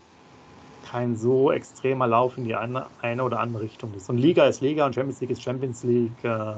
kein 0.90 1.16
so 1.16 1.52
extremer 1.52 2.06
Lauf 2.06 2.36
in 2.36 2.44
die 2.44 2.54
eine, 2.54 2.86
eine 3.02 3.22
oder 3.22 3.40
andere 3.40 3.64
Richtung 3.64 3.92
ist. 3.94 4.08
Und 4.08 4.18
Liga 4.18 4.46
ist 4.46 4.60
Liga 4.60 4.86
und 4.86 4.94
Champions 4.94 5.20
League 5.20 5.30
ist 5.30 5.42
Champions 5.42 5.82
League. 5.84 6.24
Äh, 6.24 6.54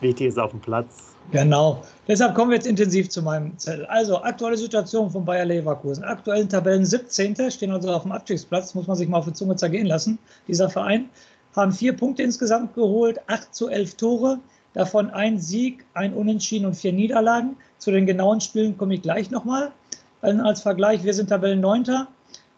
WT 0.00 0.22
ist 0.22 0.38
auf 0.38 0.50
dem 0.50 0.60
Platz. 0.60 1.14
Genau. 1.30 1.82
Deshalb 2.08 2.34
kommen 2.34 2.50
wir 2.50 2.56
jetzt 2.56 2.66
intensiv 2.66 3.08
zu 3.08 3.22
meinem 3.22 3.56
Zettel. 3.58 3.86
Also, 3.86 4.22
aktuelle 4.22 4.56
Situation 4.56 5.10
von 5.10 5.24
Bayer 5.24 5.44
Leverkusen. 5.44 6.02
Aktuellen 6.02 6.48
Tabellen 6.48 6.84
17. 6.84 7.50
stehen 7.50 7.70
also 7.70 7.90
auf 7.90 8.02
dem 8.02 8.12
Abstiegsplatz, 8.12 8.74
muss 8.74 8.86
man 8.86 8.96
sich 8.96 9.08
mal 9.08 9.18
auf 9.18 9.26
die 9.26 9.32
Zunge 9.32 9.56
zergehen 9.56 9.86
lassen. 9.86 10.18
Dieser 10.48 10.68
Verein 10.70 11.08
haben 11.54 11.72
vier 11.72 11.96
Punkte 11.96 12.22
insgesamt 12.22 12.74
geholt, 12.74 13.20
8 13.26 13.54
zu 13.54 13.68
11 13.68 13.96
Tore, 13.96 14.38
davon 14.72 15.10
ein 15.10 15.38
Sieg, 15.38 15.84
ein 15.94 16.14
Unentschieden 16.14 16.66
und 16.66 16.74
vier 16.74 16.92
Niederlagen. 16.92 17.56
Zu 17.78 17.90
den 17.90 18.06
genauen 18.06 18.40
Spielen 18.40 18.76
komme 18.76 18.94
ich 18.94 19.02
gleich 19.02 19.30
nochmal. 19.30 19.72
Als 20.20 20.60
Vergleich, 20.62 21.02
wir 21.02 21.14
sind 21.14 21.28
Tabellenneunter 21.30 22.06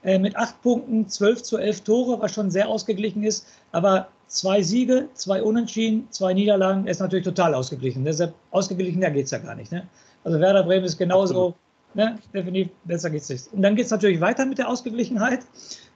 äh, 0.03 0.19
mit 0.19 0.37
acht 0.37 0.61
Punkten, 0.63 1.09
12 1.09 1.43
zu 1.43 1.59
11 1.59 1.83
Tore, 1.83 2.21
was 2.21 2.33
schon 2.33 2.51
sehr 2.51 2.69
ausgeglichen 2.69 3.23
ist. 3.23 3.47
Aber 3.71 4.09
zwei 4.27 4.63
Siege, 4.63 5.09
zwei 5.15 5.43
Unentschieden, 5.43 6.09
zwei 6.11 6.35
Niederlagen 6.35 6.87
ist 6.87 7.01
natürlich 7.01 7.25
total 7.25 7.55
ausgeglichen. 7.55 8.05
Deshalb 8.05 8.35
ausgeglichener 8.51 9.11
geht 9.11 9.27
es 9.27 9.31
ja 9.31 9.39
gar 9.39 9.55
nicht. 9.55 9.71
Ne? 9.71 9.87
Also 10.25 10.41
Werder 10.41 10.65
Bremen 10.65 10.85
ist 10.85 10.99
genauso, 10.99 11.55
ne? 11.95 12.19
definitiv 12.33 12.73
besser 12.85 13.11
geht 13.11 13.23
es 13.23 13.29
nicht. 13.29 13.53
Und 13.53 13.63
dann 13.63 13.77
geht 13.77 13.87
es 13.87 13.91
natürlich 13.91 14.21
weiter 14.21 14.47
mit 14.47 14.59
der 14.59 14.69
Ausgeglichenheit. 14.69 15.41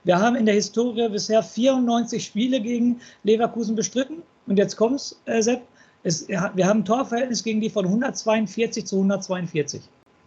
Wir 0.03 0.19
haben 0.19 0.35
in 0.35 0.45
der 0.45 0.55
Historie 0.55 1.09
bisher 1.09 1.43
94 1.43 2.23
Spiele 2.23 2.61
gegen 2.61 2.99
Leverkusen 3.23 3.75
bestritten. 3.75 4.23
Und 4.45 4.57
jetzt 4.57 4.75
kommt 4.75 4.95
es, 4.95 5.19
äh, 5.25 5.41
Sepp, 5.41 5.61
es, 6.03 6.27
wir 6.27 6.67
haben 6.67 6.79
ein 6.79 6.85
Torverhältnis 6.85 7.43
gegen 7.43 7.59
die 7.59 7.69
von 7.69 7.85
142 7.85 8.85
zu 8.85 8.97
142 8.97 9.81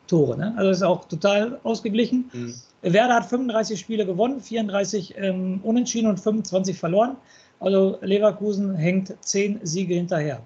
Tore. 0.06 0.36
Ne? 0.36 0.52
Also 0.56 0.68
das 0.68 0.76
ist 0.78 0.82
auch 0.82 1.04
total 1.06 1.60
ausgeglichen. 1.62 2.30
Mhm. 2.32 2.54
Werder 2.82 3.14
hat 3.14 3.26
35 3.26 3.78
Spiele 3.78 4.04
gewonnen, 4.04 4.40
34 4.40 5.14
ähm, 5.16 5.60
unentschieden 5.62 6.08
und 6.08 6.18
25 6.18 6.76
verloren. 6.76 7.16
Also 7.60 7.98
Leverkusen 8.00 8.74
hängt 8.74 9.14
10 9.20 9.60
Siege 9.62 9.94
hinterher. 9.94 10.42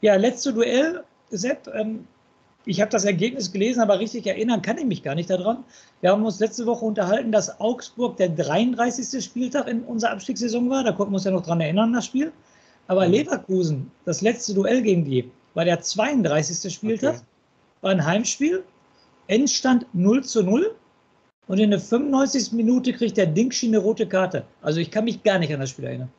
Ja, 0.00 0.16
letzte 0.16 0.52
Duell, 0.52 1.02
Sepp, 1.30 1.68
ähm, 1.74 2.06
ich 2.66 2.80
habe 2.80 2.90
das 2.90 3.04
Ergebnis 3.04 3.52
gelesen, 3.52 3.80
aber 3.80 3.98
richtig 3.98 4.26
erinnern 4.26 4.62
kann 4.62 4.78
ich 4.78 4.86
mich 4.86 5.02
gar 5.02 5.14
nicht 5.14 5.28
daran. 5.28 5.64
Wir 6.00 6.10
haben 6.10 6.24
uns 6.24 6.40
letzte 6.40 6.64
Woche 6.66 6.84
unterhalten, 6.84 7.30
dass 7.30 7.60
Augsburg 7.60 8.16
der 8.16 8.30
33. 8.30 9.22
Spieltag 9.22 9.68
in 9.68 9.82
unserer 9.82 10.12
Abstiegssaison 10.12 10.70
war. 10.70 10.82
Da 10.82 10.92
konnten 10.92 11.12
wir 11.12 11.16
uns 11.16 11.24
ja 11.24 11.30
noch 11.30 11.44
dran 11.44 11.60
erinnern, 11.60 11.92
das 11.92 12.06
Spiel. 12.06 12.32
Aber 12.86 13.06
mhm. 13.06 13.12
Leverkusen, 13.12 13.90
das 14.04 14.22
letzte 14.22 14.54
Duell 14.54 14.82
gegen 14.82 15.04
die, 15.04 15.30
war 15.54 15.64
der 15.64 15.80
32. 15.80 16.72
Spieltag, 16.72 17.16
okay. 17.16 17.24
war 17.82 17.90
ein 17.90 18.04
Heimspiel, 18.04 18.64
Endstand 19.26 19.86
0 19.92 20.24
zu 20.24 20.42
0 20.42 20.74
und 21.46 21.58
in 21.58 21.70
der 21.70 21.80
95. 21.80 22.52
Minute 22.52 22.92
kriegt 22.92 23.16
der 23.16 23.26
Dingschi 23.26 23.68
eine 23.68 23.78
rote 23.78 24.06
Karte. 24.06 24.44
Also 24.62 24.80
ich 24.80 24.90
kann 24.90 25.04
mich 25.04 25.22
gar 25.22 25.38
nicht 25.38 25.52
an 25.52 25.60
das 25.60 25.70
Spiel 25.70 25.84
erinnern. 25.84 26.10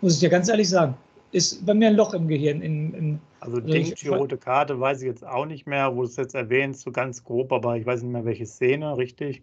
Muss 0.00 0.14
ich 0.14 0.20
dir 0.20 0.28
ganz 0.28 0.48
ehrlich 0.48 0.68
sagen. 0.68 0.96
Ist 1.30 1.64
bei 1.66 1.74
mir 1.74 1.88
ein 1.88 1.96
Loch 1.96 2.14
im 2.14 2.26
Gehirn. 2.28 2.62
In, 2.62 2.94
in, 2.94 3.20
also 3.40 3.60
Dingschi 3.60 4.08
rote 4.08 4.38
Karte 4.38 4.80
weiß 4.80 5.02
ich 5.02 5.08
jetzt 5.08 5.26
auch 5.26 5.46
nicht 5.46 5.66
mehr, 5.66 5.94
wo 5.94 6.02
du 6.02 6.08
es 6.08 6.16
jetzt 6.16 6.34
erwähnst, 6.34 6.80
so 6.80 6.90
ganz 6.90 7.22
grob, 7.22 7.52
aber 7.52 7.76
ich 7.76 7.84
weiß 7.84 8.02
nicht 8.02 8.12
mehr, 8.12 8.24
welche 8.24 8.46
Szene, 8.46 8.96
richtig. 8.96 9.42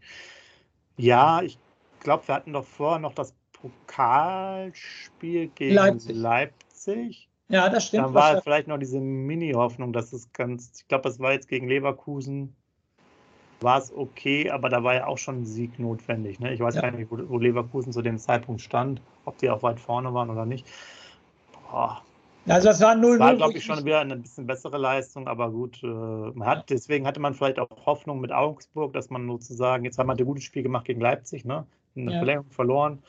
Ja, 0.97 1.41
ich 1.41 1.59
glaube, 1.99 2.27
wir 2.27 2.35
hatten 2.35 2.53
doch 2.53 2.65
vorher 2.65 2.99
noch 2.99 3.13
das 3.13 3.33
Pokalspiel 3.53 5.47
gegen 5.55 5.75
Leipzig. 5.75 6.15
Leipzig. 6.15 7.29
Ja, 7.49 7.69
das 7.69 7.87
stimmt. 7.87 8.05
Dann 8.05 8.13
war 8.13 8.41
vielleicht 8.41 8.67
noch 8.67 8.79
diese 8.79 8.99
Mini-Hoffnung, 8.99 9.93
dass 9.93 10.13
es 10.13 10.31
ganz, 10.33 10.71
ich 10.79 10.87
glaube, 10.87 11.09
es 11.09 11.19
war 11.19 11.33
jetzt 11.33 11.47
gegen 11.47 11.67
Leverkusen, 11.67 12.55
war 13.61 13.77
es 13.77 13.93
okay, 13.95 14.49
aber 14.49 14.69
da 14.69 14.83
war 14.83 14.95
ja 14.95 15.07
auch 15.07 15.17
schon 15.17 15.41
ein 15.41 15.45
Sieg 15.45 15.79
notwendig. 15.79 16.39
Ne? 16.39 16.53
Ich 16.53 16.59
weiß 16.59 16.75
ja. 16.75 16.81
gar 16.81 16.91
nicht, 16.91 17.09
wo, 17.11 17.17
wo, 17.29 17.37
Leverkusen 17.37 17.93
zu 17.93 18.01
dem 18.01 18.17
Zeitpunkt 18.17 18.61
stand, 18.61 19.01
ob 19.25 19.37
die 19.37 19.49
auch 19.49 19.63
weit 19.63 19.79
vorne 19.79 20.13
waren 20.13 20.29
oder 20.29 20.45
nicht. 20.45 20.65
Boah. 21.75 22.01
Also 22.47 22.67
das 22.67 22.79
war 22.79 22.93
0-0. 22.93 23.19
War, 23.19 23.35
glaube 23.35 23.57
ich, 23.57 23.65
schon 23.65 23.83
wieder 23.83 23.99
eine 23.99 24.15
bisschen 24.15 24.45
bessere 24.45 24.77
Leistung, 24.77 25.27
aber 25.27 25.49
gut, 25.49 25.83
äh, 25.83 25.87
man 25.87 26.47
hat, 26.47 26.69
deswegen 26.69 27.05
hatte 27.05 27.19
man 27.19 27.33
vielleicht 27.33 27.59
auch 27.59 27.67
Hoffnung 27.85 28.21
mit 28.21 28.31
Augsburg, 28.31 28.93
dass 28.93 29.09
man 29.09 29.27
sozusagen, 29.27 29.83
jetzt 29.83 29.97
hat 29.97 30.05
man 30.05 30.17
ein 30.17 30.25
gutes 30.25 30.43
Spiel 30.43 30.63
gemacht 30.63 30.85
gegen 30.85 31.01
Leipzig, 31.01 31.43
ne? 31.43 31.65
Eine 31.95 32.11
ja. 32.11 32.17
Verlängerung 32.19 32.51
verloren 32.51 33.03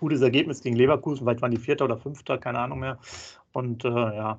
gutes 0.00 0.20
Ergebnis 0.20 0.60
gegen 0.60 0.76
Leverkusen, 0.76 1.24
vielleicht 1.24 1.42
waren 1.42 1.50
die 1.50 1.56
Vierter 1.56 1.84
oder 1.86 1.96
Fünfter, 1.96 2.38
keine 2.38 2.58
Ahnung 2.58 2.80
mehr. 2.80 2.98
Und 3.52 3.84
äh, 3.84 3.88
ja, 3.88 4.38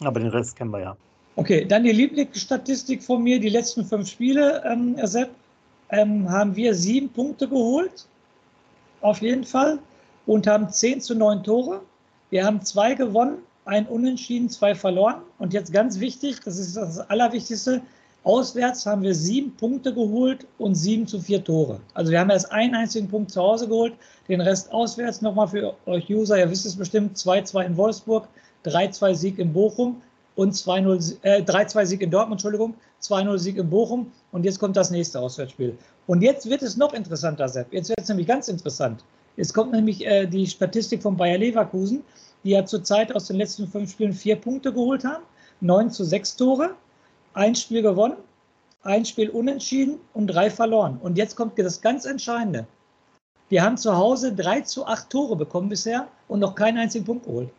aber 0.00 0.20
den 0.20 0.28
Rest 0.28 0.56
kennen 0.56 0.70
wir 0.70 0.80
ja. 0.80 0.96
Okay, 1.36 1.64
dann 1.64 1.84
die 1.84 1.92
Lieblingsstatistik 1.92 3.02
von 3.02 3.22
mir, 3.22 3.38
die 3.38 3.48
letzten 3.48 3.84
fünf 3.84 4.08
Spiele, 4.08 4.62
ähm, 4.64 4.96
Sepp, 5.02 5.30
ähm, 5.90 6.30
haben 6.30 6.56
wir 6.56 6.74
sieben 6.74 7.08
Punkte 7.08 7.48
geholt, 7.48 8.06
auf 9.00 9.20
jeden 9.20 9.44
Fall, 9.44 9.78
und 10.26 10.46
haben 10.46 10.70
zehn 10.70 11.00
zu 11.00 11.14
neun 11.14 11.42
Tore. 11.42 11.82
Wir 12.30 12.44
haben 12.44 12.62
zwei 12.62 12.94
gewonnen, 12.94 13.38
ein 13.64 13.86
Unentschieden, 13.86 14.48
zwei 14.48 14.74
verloren. 14.74 15.22
Und 15.38 15.52
jetzt 15.52 15.72
ganz 15.72 16.00
wichtig, 16.00 16.40
das 16.44 16.58
ist 16.58 16.76
das 16.76 16.98
Allerwichtigste, 16.98 17.82
Auswärts 18.26 18.84
haben 18.86 19.02
wir 19.02 19.14
sieben 19.14 19.54
Punkte 19.54 19.94
geholt 19.94 20.48
und 20.58 20.74
sieben 20.74 21.06
zu 21.06 21.20
vier 21.20 21.44
Tore. 21.44 21.78
Also 21.94 22.10
wir 22.10 22.18
haben 22.18 22.30
erst 22.30 22.50
einen 22.50 22.74
einzigen 22.74 23.06
Punkt 23.06 23.30
zu 23.30 23.40
Hause 23.40 23.68
geholt, 23.68 23.94
den 24.28 24.40
Rest 24.40 24.72
auswärts. 24.72 25.22
Nochmal 25.22 25.46
für 25.46 25.76
euch 25.86 26.10
User, 26.10 26.36
ihr 26.36 26.50
wisst 26.50 26.66
es 26.66 26.74
bestimmt, 26.74 27.16
2-2 27.16 27.66
in 27.66 27.76
Wolfsburg, 27.76 28.26
3-2 28.64 29.14
Sieg 29.14 29.38
in 29.38 29.52
Bochum 29.52 30.02
und 30.34 30.54
3-2 30.54 31.22
äh, 31.22 31.86
Sieg 31.86 32.02
in 32.02 32.10
Dortmund, 32.10 32.40
Entschuldigung, 32.40 32.74
2-0 33.00 33.38
Sieg 33.38 33.58
in 33.58 33.70
Bochum 33.70 34.10
und 34.32 34.44
jetzt 34.44 34.58
kommt 34.58 34.76
das 34.76 34.90
nächste 34.90 35.20
Auswärtsspiel. 35.20 35.78
Und 36.08 36.20
jetzt 36.22 36.50
wird 36.50 36.62
es 36.62 36.76
noch 36.76 36.94
interessanter, 36.94 37.48
Sepp. 37.48 37.72
Jetzt 37.72 37.90
wird 37.90 38.00
es 38.00 38.08
nämlich 38.08 38.26
ganz 38.26 38.48
interessant. 38.48 39.04
Jetzt 39.36 39.52
kommt 39.52 39.72
nämlich 39.72 40.06
äh, 40.06 40.26
die 40.26 40.46
Statistik 40.46 41.02
von 41.02 41.16
Bayer 41.16 41.38
Leverkusen, 41.38 42.02
die 42.44 42.50
ja 42.50 42.64
zurzeit 42.64 43.14
aus 43.14 43.26
den 43.26 43.36
letzten 43.36 43.66
fünf 43.68 43.90
Spielen 43.92 44.12
vier 44.12 44.36
Punkte 44.36 44.72
geholt 44.72 45.04
haben, 45.04 45.24
9 45.60 45.90
zu 45.90 46.04
6 46.04 46.36
Tore 46.36 46.74
ein 47.34 47.54
Spiel 47.54 47.82
gewonnen, 47.82 48.16
ein 48.82 49.04
Spiel 49.04 49.28
unentschieden 49.28 49.98
und 50.14 50.28
drei 50.28 50.48
verloren. 50.48 50.98
Und 51.02 51.18
jetzt 51.18 51.36
kommt 51.36 51.58
das 51.58 51.80
ganz 51.82 52.06
Entscheidende. 52.06 52.66
Wir 53.48 53.62
haben 53.62 53.76
zu 53.76 53.96
Hause 53.96 54.34
drei 54.34 54.62
zu 54.62 54.86
acht 54.86 55.10
Tore 55.10 55.36
bekommen 55.36 55.68
bisher 55.68 56.08
und 56.28 56.40
noch 56.40 56.54
keinen 56.54 56.78
einzigen 56.78 57.04
Punkt 57.04 57.26
geholt. 57.26 57.50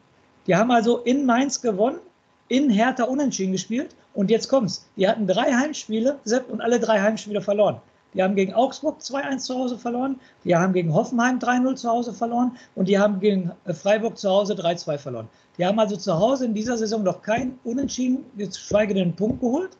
Die 0.47 0.55
haben 0.55 0.71
also 0.71 0.97
in 0.99 1.25
Mainz 1.25 1.61
gewonnen, 1.61 1.99
in 2.47 2.69
Hertha 2.69 3.03
unentschieden 3.03 3.51
gespielt 3.51 3.95
und 4.13 4.31
jetzt 4.31 4.47
kommt's. 4.47 4.85
Die 4.95 5.07
hatten 5.07 5.27
drei 5.27 5.53
Heimspiele, 5.53 6.17
Sepp, 6.23 6.49
und 6.49 6.61
alle 6.61 6.79
drei 6.79 6.99
Heimspiele 6.99 7.41
verloren. 7.41 7.79
Die 8.13 8.23
haben 8.23 8.35
gegen 8.35 8.53
Augsburg 8.53 8.99
2-1 8.99 9.39
zu 9.39 9.55
Hause 9.55 9.77
verloren, 9.77 10.19
die 10.43 10.55
haben 10.55 10.73
gegen 10.73 10.93
Hoffenheim 10.93 11.39
3-0 11.39 11.75
zu 11.75 11.89
Hause 11.89 12.13
verloren 12.13 12.57
und 12.75 12.87
die 12.87 12.97
haben 12.97 13.19
gegen 13.19 13.51
äh, 13.65 13.73
Freiburg 13.73 14.17
zu 14.17 14.29
Hause 14.29 14.53
3-2 14.53 14.97
verloren. 14.97 15.29
Die 15.57 15.65
haben 15.65 15.79
also 15.79 15.97
zu 15.97 16.17
Hause 16.17 16.45
in 16.45 16.53
dieser 16.53 16.77
Saison 16.77 17.03
noch 17.03 17.21
keinen 17.21 17.59
Unentschieden, 17.63 18.25
geschweige 18.37 18.93
denn 18.93 19.03
einen 19.03 19.15
Punkt 19.15 19.41
geholt, 19.41 19.77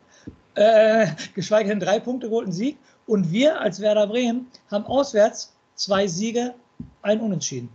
äh, 0.55 1.07
geschweige 1.35 1.69
denn 1.69 1.79
drei 1.79 1.99
Punkte 1.99 2.29
geholt, 2.29 2.45
einen 2.45 2.53
Sieg. 2.53 2.77
Und 3.05 3.31
wir 3.31 3.59
als 3.61 3.79
Werder 3.79 4.07
Bremen 4.07 4.47
haben 4.69 4.85
auswärts 4.85 5.55
zwei 5.75 6.07
Siege, 6.07 6.53
ein 7.01 7.21
Unentschieden. 7.21 7.69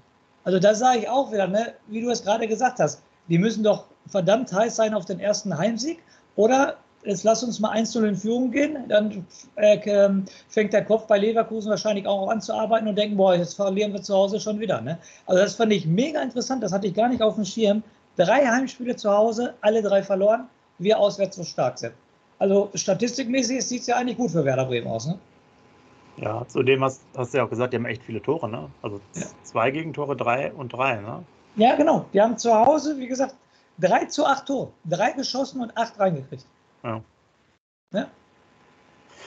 Also 0.45 0.59
da 0.59 0.75
sage 0.75 1.01
ich 1.01 1.09
auch 1.09 1.33
wieder, 1.33 1.47
ne, 1.47 1.75
wie 1.87 2.03
du 2.03 2.11
es 2.11 2.23
gerade 2.23 2.47
gesagt 2.47 2.81
hast, 2.81 3.03
die 3.29 3.39
müssen 3.39 3.63
doch 3.63 3.87
verdammt 4.07 4.53
heiß 4.53 4.77
sein 4.77 4.95
auf 4.95 5.05
den 5.05 5.21
ersten 5.21 5.57
Heimsieg. 5.57 6.03
Oder 6.35 6.79
jetzt 7.05 7.25
lass 7.25 7.43
uns 7.43 7.61
mal 7.61 7.71
1 7.71 7.95
in 7.97 8.17
Führung 8.17 8.51
gehen, 8.51 8.79
dann 8.89 9.27
äh, 9.57 9.77
ähm, 9.85 10.25
fängt 10.49 10.73
der 10.73 10.85
Kopf 10.85 11.07
bei 11.07 11.19
Leverkusen 11.19 11.71
wahrscheinlich 11.71 12.07
auch 12.07 12.29
an 12.29 12.41
zu 12.41 12.55
arbeiten 12.55 12.87
und 12.89 12.97
denken, 12.97 13.17
boah, 13.17 13.35
jetzt 13.35 13.55
verlieren 13.55 13.93
wir 13.93 14.03
zu 14.03 14.15
Hause 14.15 14.41
schon 14.41 14.61
wieder. 14.61 14.81
Ne? 14.81 14.99
Also 15.27 15.43
das 15.43 15.55
fand 15.57 15.73
ich 15.73 15.87
mega 15.87 16.23
interessant, 16.23 16.63
das 16.63 16.73
hatte 16.73 16.87
ich 16.87 16.95
gar 16.95 17.09
nicht 17.09 17.23
auf 17.23 17.35
dem 17.35 17.45
Schirm. 17.45 17.83
Drei 18.17 18.47
Heimspiele 18.47 18.97
zu 18.97 19.11
Hause, 19.11 19.55
alle 19.63 19.83
drei 19.83 20.03
verloren, 20.03 20.49
wir 20.79 20.99
auswärts 20.99 21.37
so 21.37 21.45
stark 21.45 21.79
sind. 21.79 21.95
Also 22.39 22.71
statistikmäßig 22.75 23.65
sieht 23.65 23.81
es 23.83 23.87
ja 23.87 23.97
eigentlich 23.97 24.17
gut 24.17 24.31
für 24.31 24.45
Werder 24.45 24.67
Bremen 24.67 24.89
aus. 24.89 25.07
Ne? 25.07 25.19
Ja, 26.19 26.45
zudem 26.47 26.85
hast, 26.85 27.01
hast 27.17 27.33
du 27.33 27.39
ja 27.39 27.45
auch 27.45 27.51
gesagt, 27.51 27.73
die 27.73 27.79
haben 27.79 27.87
echt 27.87 28.03
viele 28.03 28.21
Tore, 28.21 28.49
ne? 28.49 28.69
Also 28.83 29.01
ja. 29.15 29.23
zwei 29.45 29.71
Gegentore, 29.71 30.15
drei 30.15 30.53
und 30.53 30.73
drei, 30.73 30.97
ne? 30.97 31.23
Ja, 31.57 31.75
genau. 31.77 32.05
Die 32.13 32.21
haben 32.21 32.37
zu 32.37 32.55
Hause, 32.55 32.99
wie 32.99 33.07
gesagt, 33.07 33.35
drei 33.79 34.05
zu 34.07 34.27
acht 34.27 34.47
Tore. 34.47 34.73
Drei 34.85 35.13
geschossen 35.13 35.63
und 35.63 35.77
acht 35.77 35.99
reingekriegt. 35.99 36.45
Ja. 36.83 37.03
ja. 37.93 38.11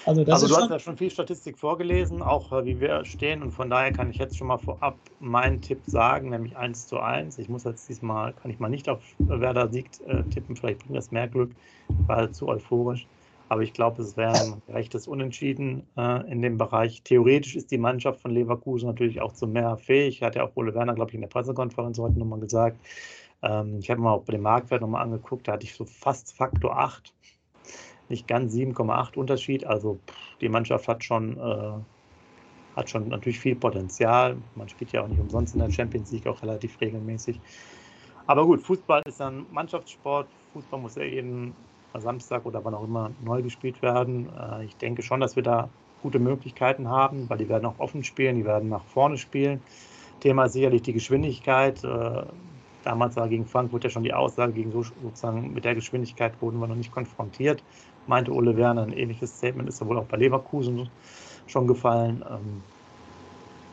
Also, 0.06 0.24
also 0.24 0.48
du 0.48 0.56
hast 0.56 0.70
ja 0.70 0.78
schon 0.78 0.98
viel 0.98 1.10
Statistik 1.10 1.58
vorgelesen, 1.58 2.22
auch 2.22 2.52
äh, 2.52 2.64
wie 2.66 2.80
wir 2.80 3.04
stehen. 3.06 3.42
Und 3.42 3.52
von 3.52 3.70
daher 3.72 3.92
kann 3.92 4.12
ich 4.12 4.18
jetzt 4.18 4.38
schon 4.38 4.48
mal 4.48 4.60
vorab 4.60 4.98
meinen 5.20 5.62
Tipp 5.62 5.82
sagen, 5.88 6.30
nämlich 6.30 6.56
1 6.56 6.88
zu 6.88 7.00
1. 7.00 7.40
Ich 7.40 7.50
muss 7.50 7.64
jetzt 7.64 7.90
diesmal, 7.90 8.34
kann 8.34 8.52
ich 8.52 8.60
mal 8.60 8.70
nicht 8.70 8.88
auf 8.88 9.02
Werder 9.18 9.68
siegt 9.68 10.02
äh, 10.02 10.22
tippen, 10.24 10.56
vielleicht 10.56 10.80
bringt 10.80 10.96
das 10.96 11.12
mehr 11.12 11.28
Glück, 11.28 11.52
war 12.06 12.32
zu 12.32 12.48
euphorisch. 12.48 13.08
Aber 13.50 13.62
ich 13.62 13.74
glaube, 13.74 14.02
es 14.02 14.16
wäre 14.18 14.34
ein 14.34 14.62
gerechtes 14.68 15.08
Unentschieden 15.08 15.88
äh, 15.98 16.32
in 16.32 16.42
dem 16.42 16.58
Bereich. 16.58 17.02
Theoretisch 17.04 17.56
ist 17.56 17.72
die 17.72 17.78
Mannschaft 17.78 18.22
von 18.22 18.32
Leverkusen 18.32 18.88
natürlich 18.88 19.22
auch 19.22 19.34
zu 19.34 19.48
mehr 19.48 19.78
fähig. 19.78 20.22
Hat 20.22 20.36
ja 20.36 20.44
auch 20.44 20.56
Ole 20.56 20.74
Werner, 20.74 20.96
glaube 20.96 21.12
ich, 21.12 21.16
in 21.16 21.22
der 21.22 21.28
Pressekonferenz 21.28 21.98
heute 21.98 22.18
nochmal 22.18 22.40
gesagt. 22.40 22.78
Ähm, 23.42 23.78
ich 23.80 23.90
habe 23.90 24.02
mal 24.02 24.14
auch 24.14 24.24
bei 24.24 24.34
dem 24.34 24.42
Marktwert 24.42 24.82
nochmal 24.82 25.04
angeguckt, 25.04 25.48
da 25.48 25.54
hatte 25.54 25.66
ich 25.66 25.76
so 25.76 25.86
fast 25.86 26.36
Faktor 26.36 26.78
8 26.78 27.15
nicht 28.10 28.28
ganz 28.28 28.54
7,8 28.54 29.18
Unterschied. 29.18 29.66
Also 29.66 30.00
die 30.42 30.50
Mannschaft 30.50 30.88
hat 30.88 31.04
schon, 31.04 31.38
äh, 31.38 31.74
hat 32.76 32.90
schon 32.90 33.10
natürlich 33.10 33.40
viel 33.40 33.56
Potenzial. 33.56 34.38
Man 34.56 34.70
spielt 34.70 34.92
ja 34.92 35.04
auch 35.04 35.08
nicht 35.08 35.20
umsonst 35.20 35.54
in 35.54 35.62
der 35.62 35.72
Champions 35.72 36.12
League 36.12 36.28
auch 36.28 36.42
relativ 36.42 36.80
regelmäßig. 36.82 37.40
Aber 38.28 38.46
gut, 38.46 38.62
Fußball 38.62 39.02
ist 39.06 39.22
ein 39.22 39.46
Mannschaftssport. 39.52 40.28
Fußball 40.54 40.80
muss 40.80 40.96
ja 40.96 41.04
jeden 41.04 41.54
Samstag 42.00 42.46
oder 42.46 42.64
wann 42.64 42.74
auch 42.74 42.84
immer 42.84 43.12
neu 43.24 43.42
gespielt 43.42 43.82
werden. 43.82 44.30
Äh, 44.38 44.66
ich 44.66 44.76
denke 44.78 45.02
schon, 45.02 45.20
dass 45.20 45.36
wir 45.36 45.44
da 45.44 45.70
gute 46.02 46.20
Möglichkeiten 46.20 46.90
haben, 46.90 47.30
weil 47.30 47.38
die 47.38 47.50
werden 47.50 47.66
auch 47.66 47.80
offen 47.80 48.04
spielen, 48.04 48.36
die 48.36 48.46
werden 48.46 48.70
nach 48.70 48.84
vorne 48.86 49.18
spielen. 49.18 49.62
Thema 50.20 50.46
ist 50.46 50.54
sicherlich 50.54 50.82
die 50.82 50.94
Geschwindigkeit. 50.94 51.84
Äh, 51.84 52.24
damals 52.84 53.16
war 53.16 53.28
gegen 53.28 53.46
Frankfurt 53.46 53.84
ja 53.86 53.90
schon 53.90 54.04
die 54.04 54.14
Aussage, 54.14 54.54
gegen 54.54 54.72
so, 54.72 54.84
sozusagen 54.84 55.54
mit 55.54 55.66
der 55.66 55.76
Geschwindigkeit 55.76 56.34
wurden 56.42 56.60
wir 56.60 56.68
noch 56.68 56.76
nicht 56.76 56.92
konfrontiert 56.92 57.64
meinte 58.08 58.32
Ole 58.32 58.56
Werner. 58.56 58.84
Ein 58.84 58.94
ähnliches 58.94 59.38
Statement 59.38 59.70
ist 59.70 59.82
ja 59.82 59.88
wohl 59.88 59.98
auch 59.98 60.06
bei 60.06 60.18
Leverkusen 60.18 60.90
schon 61.48 61.68
gefallen. 61.68 62.24
Ähm, 62.30 62.64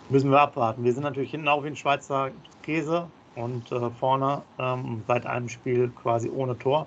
müssen 0.09 0.31
wir 0.31 0.41
abwarten. 0.41 0.85
Wir 0.85 0.93
sind 0.93 1.03
natürlich 1.05 1.31
hinten 1.31 1.49
auch 1.49 1.65
wie 1.65 1.69
ein 1.69 1.77
Schweizer 1.77 2.31
Käse 2.63 3.09
und 3.35 3.71
äh, 3.73 3.91
vorne 3.91 4.43
ähm, 4.59 5.03
seit 5.07 5.27
einem 5.27 5.49
Spiel 5.49 5.89
quasi 5.91 6.31
ohne 6.31 6.59
Tor. 6.59 6.87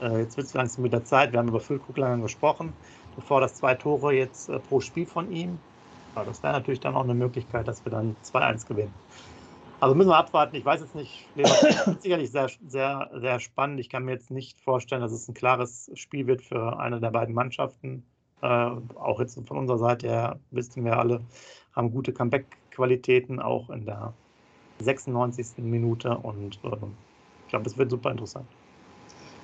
Äh, 0.00 0.20
jetzt 0.20 0.36
wird 0.36 0.48
es 0.48 0.54
langsam 0.54 0.82
mit 0.82 0.92
der 0.92 1.04
Zeit. 1.04 1.32
Wir 1.32 1.38
haben 1.38 1.48
über 1.48 1.60
Füllkrug 1.60 1.96
gesprochen. 2.22 2.72
Du 3.14 3.20
forderst 3.20 3.58
zwei 3.58 3.74
Tore 3.74 4.14
jetzt 4.14 4.48
äh, 4.48 4.58
pro 4.58 4.80
Spiel 4.80 5.06
von 5.06 5.30
ihm. 5.30 5.58
Ja, 6.16 6.24
das 6.24 6.42
wäre 6.42 6.52
natürlich 6.52 6.80
dann 6.80 6.94
auch 6.94 7.04
eine 7.04 7.14
Möglichkeit, 7.14 7.68
dass 7.68 7.84
wir 7.84 7.92
dann 7.92 8.16
2-1 8.24 8.66
gewinnen. 8.66 8.92
Also 9.82 9.96
müssen 9.96 10.10
wir 10.10 10.16
abwarten. 10.16 10.54
Ich 10.54 10.64
weiß 10.64 10.80
jetzt 10.80 10.94
nicht. 10.94 11.26
Leverkusen 11.34 11.94
ist 11.94 12.02
sicherlich 12.02 12.30
sehr, 12.30 12.48
sehr, 12.68 13.10
sehr 13.20 13.40
spannend. 13.40 13.80
Ich 13.80 13.88
kann 13.88 14.04
mir 14.04 14.12
jetzt 14.12 14.30
nicht 14.30 14.60
vorstellen, 14.60 15.00
dass 15.00 15.10
es 15.10 15.26
ein 15.26 15.34
klares 15.34 15.90
Spiel 15.94 16.28
wird 16.28 16.40
für 16.40 16.78
eine 16.78 17.00
der 17.00 17.10
beiden 17.10 17.34
Mannschaften. 17.34 18.04
Äh, 18.42 18.46
auch 18.46 19.18
jetzt 19.18 19.40
von 19.44 19.56
unserer 19.56 19.78
Seite 19.78 20.08
her 20.08 20.38
wissen 20.52 20.84
wir 20.84 20.96
alle, 20.96 21.20
haben 21.74 21.90
gute 21.90 22.12
Comeback-Qualitäten 22.12 23.40
auch 23.40 23.70
in 23.70 23.84
der 23.84 24.12
96. 24.78 25.58
Minute 25.58 26.16
und 26.16 26.60
äh, 26.62 26.68
ich 26.68 27.48
glaube, 27.48 27.68
es 27.68 27.76
wird 27.76 27.90
super 27.90 28.12
interessant. 28.12 28.46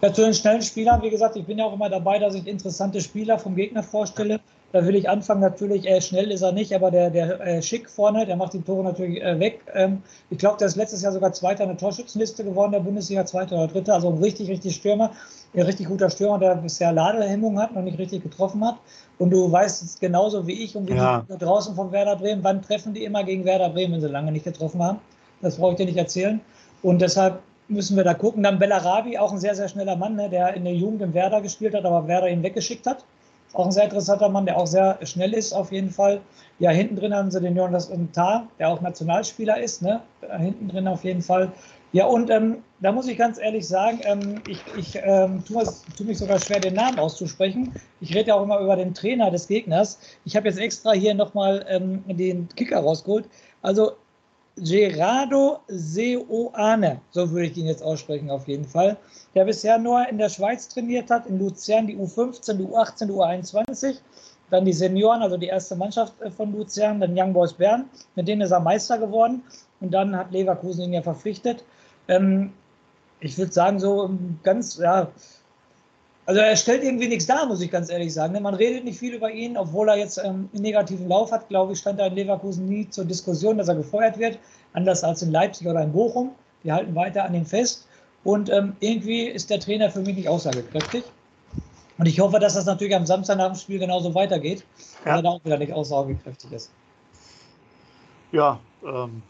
Ja, 0.02 0.12
zu 0.12 0.22
den 0.22 0.34
schnellen 0.34 0.62
Spielern, 0.62 1.02
wie 1.02 1.10
gesagt, 1.10 1.34
ich 1.34 1.46
bin 1.46 1.58
ja 1.58 1.64
auch 1.64 1.74
immer 1.74 1.90
dabei, 1.90 2.20
dass 2.20 2.36
ich 2.36 2.46
interessante 2.46 3.00
Spieler 3.00 3.40
vom 3.40 3.56
Gegner 3.56 3.82
vorstelle. 3.82 4.38
Da 4.70 4.84
will 4.84 4.96
ich 4.96 5.08
anfangen, 5.08 5.40
natürlich, 5.40 5.88
äh, 5.88 6.00
schnell 6.02 6.30
ist 6.30 6.42
er 6.42 6.52
nicht, 6.52 6.74
aber 6.74 6.90
der, 6.90 7.08
der 7.08 7.40
äh, 7.40 7.62
Schick 7.62 7.88
vorne, 7.88 8.26
der 8.26 8.36
macht 8.36 8.52
die 8.52 8.60
Tore 8.60 8.84
natürlich 8.84 9.22
äh, 9.22 9.40
weg. 9.40 9.60
Ähm, 9.72 10.02
ich 10.28 10.36
glaube, 10.36 10.58
der 10.58 10.66
ist 10.66 10.76
letztes 10.76 11.00
Jahr 11.00 11.12
sogar 11.12 11.32
Zweiter 11.32 11.62
in 11.62 11.70
der 11.70 11.78
Torschützenliste 11.78 12.44
geworden, 12.44 12.72
der 12.72 12.80
Bundesliga 12.80 13.24
Zweiter 13.24 13.56
oder 13.56 13.68
Dritter. 13.68 13.94
Also 13.94 14.10
ein 14.10 14.18
richtig, 14.18 14.50
richtig 14.50 14.74
Stürmer, 14.74 15.12
ein 15.54 15.62
richtig 15.62 15.88
guter 15.88 16.10
Stürmer, 16.10 16.38
der 16.38 16.56
bisher 16.56 16.92
Ladehemmung 16.92 17.58
hat, 17.58 17.74
noch 17.74 17.82
nicht 17.82 17.98
richtig 17.98 18.22
getroffen 18.22 18.62
hat. 18.62 18.76
Und 19.18 19.30
du 19.30 19.50
weißt 19.50 20.00
genauso 20.00 20.46
wie 20.46 20.62
ich 20.62 20.76
und 20.76 20.86
wie 20.88 20.96
ja. 20.96 21.24
die 21.26 21.38
draußen 21.38 21.74
von 21.74 21.90
Werder 21.90 22.16
Bremen, 22.16 22.44
wann 22.44 22.60
treffen 22.60 22.92
die 22.92 23.04
immer 23.04 23.24
gegen 23.24 23.46
Werder 23.46 23.70
Bremen, 23.70 23.94
wenn 23.94 24.00
sie 24.02 24.08
lange 24.08 24.32
nicht 24.32 24.44
getroffen 24.44 24.82
haben. 24.82 24.98
Das 25.40 25.56
brauche 25.56 25.72
ich 25.72 25.76
dir 25.78 25.86
nicht 25.86 25.98
erzählen. 25.98 26.40
Und 26.82 27.00
deshalb 27.00 27.40
müssen 27.68 27.96
wir 27.96 28.04
da 28.04 28.12
gucken. 28.12 28.42
Dann 28.42 28.58
Bellarabi, 28.58 29.16
auch 29.16 29.32
ein 29.32 29.38
sehr, 29.38 29.54
sehr 29.54 29.68
schneller 29.68 29.96
Mann, 29.96 30.16
ne, 30.16 30.28
der 30.28 30.54
in 30.54 30.64
der 30.64 30.74
Jugend 30.74 31.02
in 31.02 31.14
Werder 31.14 31.40
gespielt 31.40 31.74
hat, 31.74 31.84
aber 31.84 32.06
Werder 32.06 32.28
ihn 32.28 32.42
weggeschickt 32.42 32.86
hat. 32.86 33.04
Auch 33.52 33.66
ein 33.66 33.72
sehr 33.72 33.84
interessanter 33.84 34.28
Mann, 34.28 34.46
der 34.46 34.58
auch 34.58 34.66
sehr 34.66 34.98
schnell 35.04 35.32
ist, 35.32 35.52
auf 35.52 35.72
jeden 35.72 35.90
Fall. 35.90 36.20
Ja, 36.58 36.70
hinten 36.70 36.96
drin 36.96 37.14
haben 37.14 37.30
sie 37.30 37.40
den 37.40 37.56
Jonas 37.56 37.90
Tar, 38.12 38.48
der 38.58 38.68
auch 38.68 38.80
Nationalspieler 38.80 39.60
ist, 39.60 39.82
ne? 39.82 40.00
Hinten 40.38 40.68
drin 40.68 40.86
auf 40.86 41.04
jeden 41.04 41.22
Fall. 41.22 41.52
Ja, 41.92 42.04
und 42.04 42.28
ähm, 42.28 42.62
da 42.80 42.92
muss 42.92 43.08
ich 43.08 43.16
ganz 43.16 43.38
ehrlich 43.38 43.66
sagen, 43.66 44.00
ähm, 44.04 44.42
ich, 44.46 44.60
ich 44.76 44.98
ähm, 45.02 45.42
tue, 45.44 45.64
tue, 45.96 46.06
mich 46.06 46.18
sogar 46.18 46.38
schwer, 46.38 46.60
den 46.60 46.74
Namen 46.74 46.98
auszusprechen. 46.98 47.72
Ich 48.00 48.14
rede 48.14 48.28
ja 48.28 48.34
auch 48.34 48.42
immer 48.42 48.60
über 48.60 48.76
den 48.76 48.92
Trainer 48.92 49.30
des 49.30 49.48
Gegners. 49.48 49.98
Ich 50.26 50.36
habe 50.36 50.48
jetzt 50.48 50.58
extra 50.58 50.92
hier 50.92 51.14
nochmal 51.14 51.64
ähm, 51.68 52.04
den 52.06 52.48
Kicker 52.56 52.80
rausgeholt. 52.80 53.28
Also 53.62 53.92
Gerardo 54.62 55.60
Seoane, 55.68 57.00
so 57.10 57.30
würde 57.30 57.46
ich 57.46 57.56
ihn 57.56 57.66
jetzt 57.66 57.82
aussprechen 57.82 58.30
auf 58.30 58.48
jeden 58.48 58.64
Fall, 58.64 58.96
der 59.34 59.44
bisher 59.44 59.78
nur 59.78 60.08
in 60.08 60.18
der 60.18 60.28
Schweiz 60.28 60.68
trainiert 60.68 61.10
hat, 61.10 61.26
in 61.26 61.38
Luzern 61.38 61.86
die 61.86 61.96
U15, 61.96 62.54
die 62.54 62.64
U18, 62.64 63.06
die 63.06 63.12
U21, 63.12 63.96
dann 64.50 64.64
die 64.64 64.72
Senioren, 64.72 65.22
also 65.22 65.36
die 65.36 65.46
erste 65.46 65.76
Mannschaft 65.76 66.20
äh, 66.20 66.30
von 66.30 66.52
Luzern, 66.52 67.00
dann 67.00 67.18
Young 67.18 67.32
Boys 67.32 67.52
Bern, 67.52 67.88
mit 68.14 68.28
denen 68.28 68.42
ist 68.42 68.50
er 68.50 68.60
Meister 68.60 68.98
geworden 68.98 69.42
und 69.80 69.92
dann 69.92 70.16
hat 70.16 70.32
Leverkusen 70.32 70.84
ihn 70.84 70.94
ja 70.94 71.02
verpflichtet. 71.02 71.64
Ähm, 72.08 72.52
ich 73.20 73.36
würde 73.36 73.52
sagen, 73.52 73.80
so 73.80 74.10
ganz, 74.42 74.78
ja, 74.78 75.08
also 76.28 76.42
er 76.42 76.56
stellt 76.56 76.84
irgendwie 76.84 77.08
nichts 77.08 77.24
dar, 77.24 77.46
muss 77.46 77.62
ich 77.62 77.70
ganz 77.70 77.88
ehrlich 77.88 78.12
sagen. 78.12 78.34
Ne? 78.34 78.40
Man 78.42 78.52
redet 78.52 78.84
nicht 78.84 78.98
viel 78.98 79.14
über 79.14 79.30
ihn, 79.30 79.56
obwohl 79.56 79.88
er 79.88 79.96
jetzt 79.96 80.18
ähm, 80.18 80.50
einen 80.52 80.62
negativen 80.62 81.08
Lauf 81.08 81.32
hat. 81.32 81.48
Glaube 81.48 81.72
ich, 81.72 81.78
stand 81.78 81.98
er 81.98 82.08
in 82.08 82.16
Leverkusen 82.16 82.68
nie 82.68 82.86
zur 82.90 83.06
Diskussion, 83.06 83.56
dass 83.56 83.68
er 83.68 83.76
gefeuert 83.76 84.18
wird. 84.18 84.38
Anders 84.74 85.02
als 85.02 85.22
in 85.22 85.32
Leipzig 85.32 85.66
oder 85.66 85.82
in 85.82 85.90
Bochum. 85.90 86.32
Die 86.64 86.70
halten 86.70 86.94
weiter 86.94 87.24
an 87.24 87.34
ihm 87.34 87.46
fest. 87.46 87.88
Und 88.24 88.50
ähm, 88.50 88.76
irgendwie 88.80 89.22
ist 89.22 89.48
der 89.48 89.58
Trainer 89.58 89.90
für 89.90 90.00
mich 90.00 90.16
nicht 90.16 90.28
aussagekräftig. 90.28 91.02
Und 91.96 92.04
ich 92.04 92.20
hoffe, 92.20 92.38
dass 92.38 92.52
das 92.52 92.66
natürlich 92.66 92.94
am 92.94 93.06
Samstag 93.06 93.38
nach 93.38 93.46
dem 93.46 93.56
Spiel 93.56 93.78
genauso 93.78 94.14
weitergeht, 94.14 94.66
ja. 95.06 95.12
weil 95.12 95.18
er 95.20 95.22
da 95.22 95.28
auch 95.30 95.44
wieder 95.46 95.56
nicht 95.56 95.72
aussagekräftig 95.72 96.52
ist. 96.52 96.70
Ja, 98.32 98.60
ähm, 98.84 99.22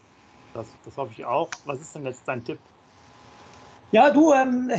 das, 0.53 0.67
das 0.83 0.97
hoffe 0.97 1.13
ich 1.15 1.23
auch. 1.23 1.49
Was 1.63 1.79
ist 1.79 1.95
denn 1.95 2.05
jetzt 2.05 2.23
dein 2.25 2.43
Tipp? 2.43 2.59
Ja, 3.93 4.09
du, 4.09 4.33
ähm, 4.33 4.69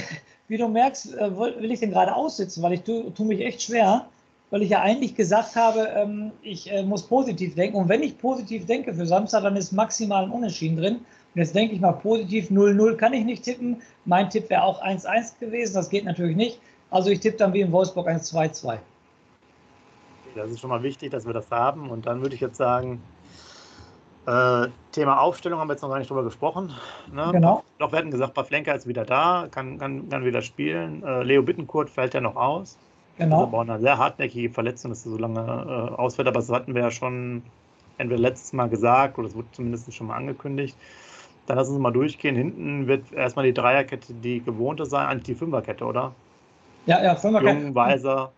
wie 0.51 0.59
du 0.59 0.67
merkst, 0.67 1.15
äh, 1.15 1.39
will 1.39 1.71
ich 1.71 1.79
den 1.79 1.93
gerade 1.93 2.15
aussitzen, 2.15 2.61
weil 2.63 2.73
ich 2.73 2.83
tue 2.83 3.15
tu 3.15 3.25
mich 3.25 3.41
echt 3.41 3.63
schwer, 3.63 4.07
weil 4.51 4.63
ich 4.63 4.71
ja 4.71 4.83
eigentlich 4.83 5.15
gesagt 5.15 5.55
habe, 5.55 5.89
ähm, 5.95 6.33
ich 6.43 6.71
äh, 6.73 6.83
muss 6.83 7.05
positiv 7.05 7.55
denken. 7.55 7.77
Und 7.77 7.89
wenn 7.89 8.03
ich 8.03 8.19
positiv 8.19 8.67
denke 8.67 8.93
für 8.93 9.07
Samstag, 9.07 9.45
dann 9.45 9.55
ist 9.55 9.71
maximal 9.71 10.25
ein 10.25 10.31
Unentschieden 10.33 10.77
drin. 10.77 10.95
Und 10.97 11.41
jetzt 11.41 11.55
denke 11.55 11.77
ich 11.77 11.81
mal 11.81 11.93
positiv 11.93 12.51
0-0 12.51 12.97
kann 12.97 13.13
ich 13.13 13.25
nicht 13.25 13.45
tippen. 13.45 13.81
Mein 14.05 14.29
Tipp 14.29 14.51
wäre 14.51 14.65
auch 14.65 14.83
1-1 14.83 15.39
gewesen. 15.39 15.75
Das 15.75 15.89
geht 15.89 16.05
natürlich 16.05 16.37
nicht. 16.37 16.59
Also 16.91 17.11
ich 17.11 17.21
tippe 17.21 17.37
dann 17.37 17.53
wie 17.53 17.61
in 17.61 17.71
Wolfsburg 17.71 18.09
1-2-2. 18.09 18.79
Das 20.35 20.51
ist 20.51 20.59
schon 20.59 20.71
mal 20.71 20.83
wichtig, 20.83 21.13
dass 21.13 21.27
wir 21.27 21.33
das 21.33 21.49
haben. 21.53 21.91
Und 21.91 22.07
dann 22.07 22.23
würde 22.23 22.35
ich 22.35 22.41
jetzt 22.41 22.57
sagen, 22.57 23.01
Äh, 24.27 24.69
Thema 24.93 25.21
Aufstellung 25.21 25.61
haben 25.61 25.69
wir 25.69 25.75
jetzt 25.75 25.83
noch 25.83 25.89
gar 25.89 25.99
nicht 25.99 26.11
drüber 26.11 26.25
gesprochen. 26.25 26.73
Ne? 27.13 27.31
Genau. 27.33 27.65
Doch, 27.79 27.91
wir 27.93 27.99
hatten 27.99 28.11
gesagt, 28.11 28.35
Pavlenka 28.35 28.73
ist 28.73 28.87
wieder 28.87 29.05
da, 29.05 29.49
kann, 29.51 29.79
kann, 29.79 30.09
kann 30.09 30.25
wieder 30.25 30.43
spielen. 30.43 31.03
Äh, 31.03 31.23
Leo 31.23 31.43
Bittenkurt 31.43 31.89
fällt 31.89 32.15
ja 32.15 32.21
noch 32.21 32.37
aus. 32.37 32.77
Genau. 33.17 33.45
Also 33.45 33.47
aber 33.47 33.61
eine 33.61 33.81
sehr 33.81 33.99
hartnäckige 33.99 34.51
Verletzung, 34.51 34.91
dass 34.91 35.07
er 35.07 35.13
so 35.13 35.19
lange 35.19 35.41
äh, 35.41 35.95
ausfällt. 35.95 36.29
Aber 36.29 36.41
das 36.41 36.51
hatten 36.51 36.75
wir 36.75 36.83
ja 36.83 36.91
schon 36.91 37.43
entweder 37.99 38.21
letztes 38.21 38.53
Mal 38.53 38.69
gesagt 38.69 39.19
oder 39.19 39.29
es 39.29 39.35
wurde 39.35 39.49
zumindest 39.53 39.93
schon 39.95 40.09
mal 40.09 40.17
angekündigt. 40.17 40.77
Dann 41.47 41.57
lassen 41.57 41.75
Sie 41.75 41.81
mal 41.81 41.91
durchgehen. 41.91 42.37
Hinten 42.37 42.87
wird 42.87 43.13
erstmal 43.13 43.45
die 43.45 43.55
Dreierkette 43.55 44.13
die 44.15 44.43
gewohnte 44.43 44.87
sein, 44.87 45.07
eigentlich 45.07 45.25
die 45.25 45.35
Fünferkette, 45.35 45.85
oder? 45.85 46.13
Ja, 46.87 47.03
ja, 47.03 47.15
Fünferkette. 47.15 47.61
Jung, 47.61 47.75
Weiser, 47.75 48.33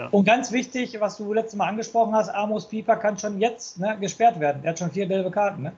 ja. 0.00 0.08
Und 0.08 0.24
ganz 0.24 0.50
wichtig, 0.50 0.98
was 0.98 1.18
du 1.18 1.32
letztes 1.32 1.56
Mal 1.56 1.68
angesprochen 1.68 2.14
hast, 2.14 2.30
Amos 2.30 2.66
Pieper 2.66 2.96
kann 2.96 3.18
schon 3.18 3.38
jetzt 3.38 3.78
ne, 3.78 3.98
gesperrt 4.00 4.40
werden. 4.40 4.62
Er 4.64 4.70
hat 4.70 4.78
schon 4.78 4.90
vier 4.90 5.06
gelbe 5.06 5.30
Karten. 5.30 5.62
Ne? 5.62 5.72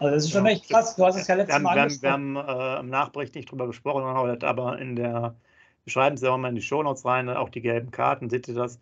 Also 0.00 0.14
das 0.14 0.24
ist 0.24 0.32
schon 0.32 0.44
ja, 0.44 0.52
echt 0.52 0.68
krass. 0.68 0.96
Du 0.96 1.04
hast 1.04 1.16
es 1.16 1.28
ja 1.28 1.36
letztes 1.36 1.56
wir 1.56 1.62
Mal 1.62 1.70
haben, 1.70 1.78
angesprochen. 1.78 2.02
Wir 2.02 2.12
haben, 2.12 2.34
wir 2.34 2.54
haben 2.54 2.76
äh, 2.76 2.80
im 2.80 2.90
Nachbericht 2.90 3.34
nicht 3.36 3.50
drüber 3.50 3.68
gesprochen, 3.68 4.02
aber 4.02 4.78
in 4.78 4.96
der, 4.96 5.36
wir 5.84 5.90
schreiben 5.90 6.16
es 6.16 6.22
ja 6.22 6.30
auch 6.30 6.38
mal 6.38 6.48
in 6.48 6.56
die 6.56 6.62
Shownotes 6.62 7.04
rein, 7.04 7.28
auch 7.28 7.48
die 7.48 7.60
gelben 7.60 7.92
Karten, 7.92 8.28
seht 8.28 8.48
ihr 8.48 8.54
das? 8.54 8.80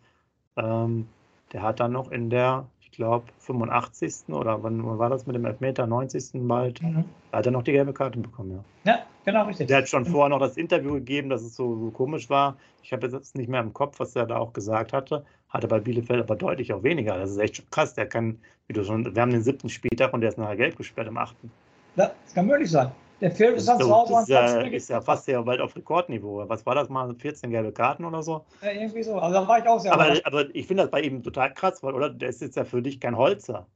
Ähm, 0.57 1.07
der 1.53 1.61
hat 1.61 1.79
dann 1.79 1.91
noch 1.91 2.09
in 2.11 2.31
der 2.31 2.65
ich 2.91 2.97
glaube, 2.97 3.25
85. 3.39 4.29
oder 4.29 4.63
wann, 4.63 4.83
war 4.97 5.09
das 5.09 5.25
mit 5.27 5.35
dem 5.35 5.45
Elfmeter? 5.45 5.85
90. 5.85 6.31
bald. 6.47 6.81
Mhm. 6.81 7.05
Hat 7.31 7.45
er 7.45 7.51
noch 7.51 7.63
die 7.63 7.71
gelbe 7.71 7.93
Karte 7.93 8.19
bekommen, 8.19 8.51
ja. 8.51 8.91
Ja, 8.91 8.99
genau, 9.25 9.45
richtig. 9.45 9.67
Der 9.67 9.77
hat 9.77 9.89
schon 9.89 10.05
vorher 10.05 10.29
noch 10.29 10.39
das 10.39 10.57
Interview 10.57 10.93
gegeben, 10.93 11.29
dass 11.29 11.41
es 11.41 11.55
so, 11.55 11.77
so 11.77 11.91
komisch 11.91 12.29
war. 12.29 12.57
Ich 12.83 12.91
habe 12.91 13.07
jetzt 13.07 13.35
nicht 13.35 13.49
mehr 13.49 13.61
im 13.61 13.73
Kopf, 13.73 13.99
was 13.99 14.15
er 14.15 14.25
da 14.25 14.37
auch 14.37 14.53
gesagt 14.53 14.93
hatte. 14.93 15.25
Hatte 15.49 15.67
bei 15.67 15.79
Bielefeld 15.79 16.21
aber 16.21 16.35
deutlich 16.35 16.73
auch 16.73 16.83
weniger. 16.83 17.17
Das 17.17 17.31
ist 17.31 17.37
echt 17.37 17.69
krass. 17.71 17.93
Der 17.93 18.07
kann, 18.07 18.39
wie 18.67 18.73
du 18.73 18.83
schon, 18.83 19.15
wir 19.15 19.21
haben 19.21 19.31
den 19.31 19.43
siebten 19.43 19.69
Spieltag 19.69 20.13
und 20.13 20.21
der 20.21 20.29
ist 20.29 20.37
nachher 20.37 20.57
gelb 20.57 20.75
gesperrt 20.75 21.07
im 21.07 21.17
achten. 21.17 21.51
Ja, 21.95 22.11
das 22.25 22.33
kann 22.33 22.47
möglich 22.47 22.71
sein. 22.71 22.91
Der 23.21 23.29
bis 23.29 23.67
ans 23.67 23.83
Hause. 23.83 24.13
Das 24.13 24.23
ist, 24.23 24.29
ja, 24.29 24.61
ist 24.61 24.89
ja 24.89 25.01
fast 25.01 25.27
ja 25.27 25.41
bald 25.41 25.59
auf 25.59 25.75
Rekordniveau. 25.75 26.47
Was 26.47 26.65
war 26.65 26.75
das 26.75 26.87
mal? 26.89 27.13
14 27.13 27.49
gelbe 27.49 27.71
Karten 27.71 28.05
oder 28.05 28.23
so? 28.23 28.45
Ja, 28.61 28.71
irgendwie 28.71 29.03
so. 29.03 29.19
Also 29.19 29.41
da 29.41 29.47
war 29.47 29.59
ich 29.59 29.67
auch 29.67 29.79
sehr. 29.79 29.93
Aber, 29.93 30.15
aber 30.23 30.55
ich 30.55 30.67
finde 30.67 30.83
das 30.83 30.91
bei 30.91 31.01
ihm 31.01 31.21
total 31.21 31.53
krass, 31.53 31.83
weil, 31.83 31.93
oder? 31.93 32.09
Der 32.09 32.29
ist 32.29 32.41
jetzt 32.41 32.55
ja 32.55 32.63
für 32.63 32.81
dich 32.81 32.99
kein 32.99 33.17
Holzer. 33.17 33.67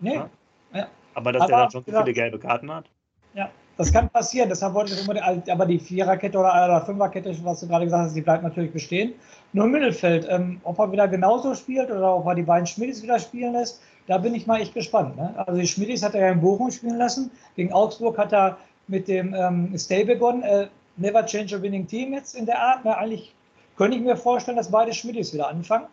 Nee. 0.00 0.14
Ja? 0.14 0.30
Ja. 0.74 0.88
Aber 1.14 1.32
dass 1.32 1.42
aber, 1.42 1.50
der 1.50 1.58
dann 1.58 1.70
schon 1.70 1.84
so 1.86 1.92
viele 1.92 2.12
gelbe 2.12 2.38
Karten 2.38 2.72
hat. 2.72 2.86
Ja, 3.34 3.50
das 3.76 3.92
kann 3.92 4.08
passieren. 4.10 4.48
Deshalb 4.48 4.74
wollte 4.74 4.92
ich 4.94 5.00
unbedingt. 5.00 5.48
Aber 5.48 5.66
die 5.66 5.78
Viererkette 5.78 6.36
oder, 6.36 6.50
oder 6.50 6.84
Fünferkette, 6.84 7.36
was 7.44 7.60
du 7.60 7.68
gerade 7.68 7.84
gesagt 7.84 8.04
hast, 8.04 8.16
die 8.16 8.20
bleibt 8.20 8.42
natürlich 8.42 8.72
bestehen. 8.72 9.14
Nur 9.52 9.66
im 9.66 9.72
Mittelfeld, 9.72 10.26
ähm, 10.28 10.60
ob 10.64 10.78
er 10.78 10.90
wieder 10.90 11.06
genauso 11.06 11.54
spielt 11.54 11.90
oder 11.90 12.16
ob 12.16 12.26
er 12.26 12.34
die 12.34 12.42
beiden 12.42 12.66
Schmidis 12.66 13.02
wieder 13.02 13.18
spielen 13.18 13.52
lässt, 13.52 13.80
da 14.06 14.18
bin 14.18 14.34
ich 14.34 14.46
mal 14.46 14.60
echt 14.60 14.74
gespannt. 14.74 15.16
Ne? 15.16 15.32
Also 15.36 15.60
die 15.60 15.66
Schmidis 15.66 16.02
hat 16.02 16.14
er 16.14 16.26
ja 16.26 16.32
in 16.32 16.40
Bochum 16.40 16.70
spielen 16.70 16.98
lassen. 16.98 17.30
Gegen 17.54 17.72
Augsburg 17.72 18.18
hat 18.18 18.32
er 18.32 18.58
mit 18.92 19.08
dem 19.08 19.34
ähm, 19.34 19.76
Stay 19.76 20.04
begonnen. 20.04 20.42
Äh, 20.42 20.68
never 20.96 21.24
change 21.24 21.56
a 21.56 21.60
winning 21.60 21.86
team 21.86 22.12
jetzt 22.12 22.36
in 22.36 22.46
der 22.46 22.60
Art. 22.60 22.84
Ne? 22.84 22.96
Eigentlich 22.96 23.34
könnte 23.76 23.96
ich 23.96 24.02
mir 24.02 24.16
vorstellen, 24.16 24.58
dass 24.58 24.70
beide 24.70 24.92
Schmidis 24.92 25.32
wieder 25.32 25.48
anfangen. 25.48 25.86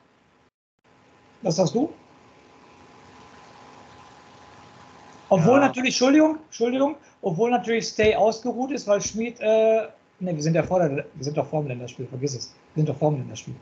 Was 1.42 1.56
sagst 1.56 1.74
du? 1.74 1.90
Obwohl 5.30 5.60
ja. 5.60 5.68
natürlich, 5.68 5.94
Entschuldigung, 5.94 6.38
Entschuldigung, 6.46 6.96
obwohl 7.22 7.52
natürlich 7.52 7.88
Stay 7.88 8.16
ausgeruht 8.16 8.72
ist, 8.72 8.88
weil 8.88 9.00
Schmid, 9.02 9.40
äh, 9.40 9.88
ne, 10.20 10.36
wir 10.36 10.42
sind 10.42 10.56
ja 10.56 10.64
vor 10.64 10.80
der, 10.80 11.06
wir 11.14 11.24
sind 11.24 11.38
doch 11.38 11.48
vor 11.48 11.62
dem 11.62 11.70
Länderspiel, 11.70 12.08
vergiss 12.08 12.36
es. 12.36 12.54
Wir 12.74 12.82
sind 12.82 12.90
doch 12.90 12.98
vor 12.98 13.12
dem 13.12 13.20
Länderspiel. 13.20 13.56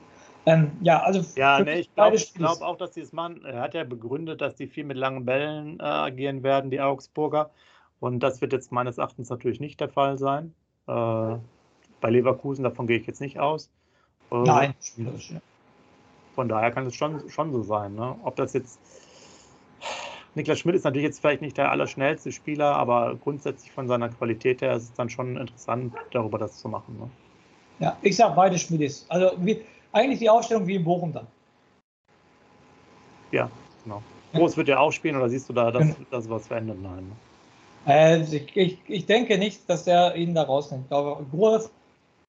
Ähm, 0.47 0.71
ja, 0.81 1.03
also 1.03 1.23
ja, 1.35 1.59
nee, 1.59 1.79
ich 1.81 1.93
glaube 1.93 2.17
glaub 2.35 2.61
auch, 2.61 2.77
dass 2.77 2.93
sie 2.93 3.01
es 3.01 3.11
machen. 3.11 3.43
Er 3.45 3.59
hat 3.59 3.73
ja 3.73 3.83
begründet, 3.83 4.39
dass 4.39 4.55
die 4.55 4.67
viel 4.67 4.85
mit 4.85 4.97
langen 4.97 5.25
Bällen 5.25 5.77
äh, 5.79 5.83
agieren 5.83 6.41
werden, 6.41 6.71
die 6.71 6.79
Augsburger. 6.79 7.51
Und 7.99 8.19
das 8.19 8.41
wird 8.41 8.53
jetzt 8.53 8.71
meines 8.71 8.97
Erachtens 8.97 9.29
natürlich 9.29 9.59
nicht 9.59 9.79
der 9.79 9.89
Fall 9.89 10.17
sein. 10.17 10.53
Äh, 10.87 11.35
bei 11.99 12.09
Leverkusen, 12.09 12.63
davon 12.63 12.87
gehe 12.87 12.97
ich 12.99 13.07
jetzt 13.07 13.21
nicht 13.21 13.39
aus. 13.39 13.71
Äh, 14.31 14.35
Nein, 14.43 14.75
spielerisch, 14.81 15.31
ja. 15.31 15.41
Von 16.35 16.49
daher 16.49 16.71
kann 16.71 16.85
es 16.85 16.95
schon, 16.95 17.27
schon 17.29 17.51
so 17.51 17.63
sein. 17.63 17.95
Ne? 17.95 18.15
Ob 18.23 18.35
das 18.35 18.53
jetzt. 18.53 18.79
Niklas 20.35 20.59
Schmidt 20.59 20.75
ist 20.75 20.83
natürlich 20.83 21.05
jetzt 21.05 21.19
vielleicht 21.19 21.41
nicht 21.41 21.57
der 21.57 21.71
allerschnellste 21.71 22.31
Spieler, 22.31 22.75
aber 22.75 23.15
grundsätzlich 23.15 23.71
von 23.71 23.87
seiner 23.87 24.09
Qualität 24.09 24.61
her 24.61 24.75
ist 24.75 24.83
es 24.83 24.93
dann 24.93 25.09
schon 25.09 25.35
interessant, 25.35 25.95
darüber 26.11 26.37
das 26.37 26.59
zu 26.59 26.69
machen. 26.69 26.95
Ne? 26.99 27.09
Ja, 27.79 27.97
ich 28.03 28.15
sage 28.15 28.35
beide 28.35 28.59
Schmidis. 28.59 29.07
Also 29.09 29.31
wie, 29.39 29.63
eigentlich 29.91 30.19
die 30.19 30.29
Aufstellung 30.29 30.67
wie 30.67 30.75
in 30.75 30.83
Bochum 30.83 31.11
dann. 31.11 31.25
Ja, 33.31 33.49
genau. 33.83 34.03
Groß 34.33 34.57
wird 34.57 34.67
ja 34.67 34.77
auch 34.77 34.91
spielen 34.91 35.15
oder 35.15 35.29
siehst 35.29 35.49
du 35.49 35.53
da, 35.53 35.71
dass, 35.71 35.81
genau. 35.81 35.95
dass 36.11 36.29
was 36.29 36.45
verändert? 36.45 36.77
Nein. 36.83 37.07
Ne? 37.07 37.15
Äh, 37.87 38.21
ich, 38.21 38.79
ich, 38.87 39.05
denke 39.05 39.37
nicht, 39.37 39.69
dass 39.69 39.87
er 39.87 40.15
ihn 40.15 40.35
da 40.35 40.43
rausnimmt. 40.43 40.91
Aber 40.91 41.21
Groß, 41.31 41.71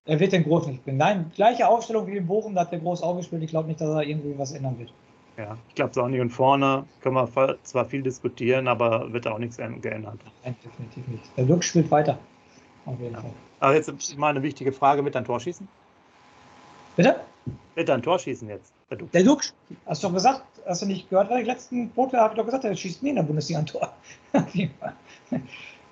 er 0.06 0.20
wird 0.20 0.32
den 0.32 0.44
Groß 0.44 0.68
nicht 0.68 0.84
bringen. 0.84 0.98
Nein, 0.98 1.32
gleiche 1.34 1.68
Aufstellung 1.68 2.06
wie 2.06 2.16
in 2.16 2.26
Bochum, 2.26 2.54
da 2.54 2.62
hat 2.62 2.72
der 2.72 2.78
Groß 2.78 3.02
auch 3.02 3.16
gespielt. 3.16 3.42
Ich 3.42 3.50
glaube 3.50 3.68
nicht, 3.68 3.80
dass 3.80 3.88
er 3.88 4.02
irgendwie 4.02 4.38
was 4.38 4.52
ändern 4.52 4.78
wird. 4.78 4.92
Ja, 5.36 5.56
ich 5.68 5.74
glaube 5.74 5.90
es 5.90 5.98
auch 5.98 6.08
nicht. 6.08 6.20
Und 6.20 6.30
vorne 6.30 6.84
können 7.00 7.16
wir 7.16 7.58
zwar 7.62 7.84
viel 7.84 8.02
diskutieren, 8.02 8.68
aber 8.68 9.12
wird 9.12 9.26
auch 9.26 9.38
nichts 9.38 9.56
geändert. 9.56 10.18
Nein, 10.44 10.56
definitiv 10.64 11.06
nicht. 11.08 11.24
Der 11.36 11.44
Lux 11.44 11.66
spielt 11.66 11.90
weiter. 11.90 12.18
Auf 12.86 12.98
jeden 13.00 13.14
ja. 13.14 13.20
Fall. 13.20 13.30
Aber 13.60 13.74
jetzt 13.74 14.18
mal 14.18 14.30
eine 14.30 14.42
wichtige 14.42 14.72
Frage: 14.72 15.04
Wird 15.04 15.16
ein 15.16 15.24
Tor 15.24 15.38
schießen? 15.40 15.66
Bitte? 16.96 17.20
Wird 17.74 17.90
ein 17.90 18.02
Tor 18.02 18.18
schießen 18.18 18.48
jetzt? 18.48 18.72
Der. 18.90 18.96
Der 18.98 19.22
Lux, 19.22 19.54
hast 19.86 20.02
du 20.02 20.08
doch 20.08 20.14
gesagt, 20.14 20.44
hast 20.66 20.82
du 20.82 20.86
nicht 20.86 21.10
gehört, 21.10 21.30
weil 21.30 21.42
ich 21.42 21.46
letzten 21.46 21.90
Podcast 21.90 22.22
habe 22.22 22.34
ich 22.34 22.38
doch 22.38 22.46
gesagt, 22.46 22.64
er 22.64 22.74
schießt 22.74 23.02
nie 23.02 23.10
in 23.10 23.16
der 23.16 23.22
Bundesliga 23.22 23.60
ein 23.60 23.66
Tor. 23.66 23.92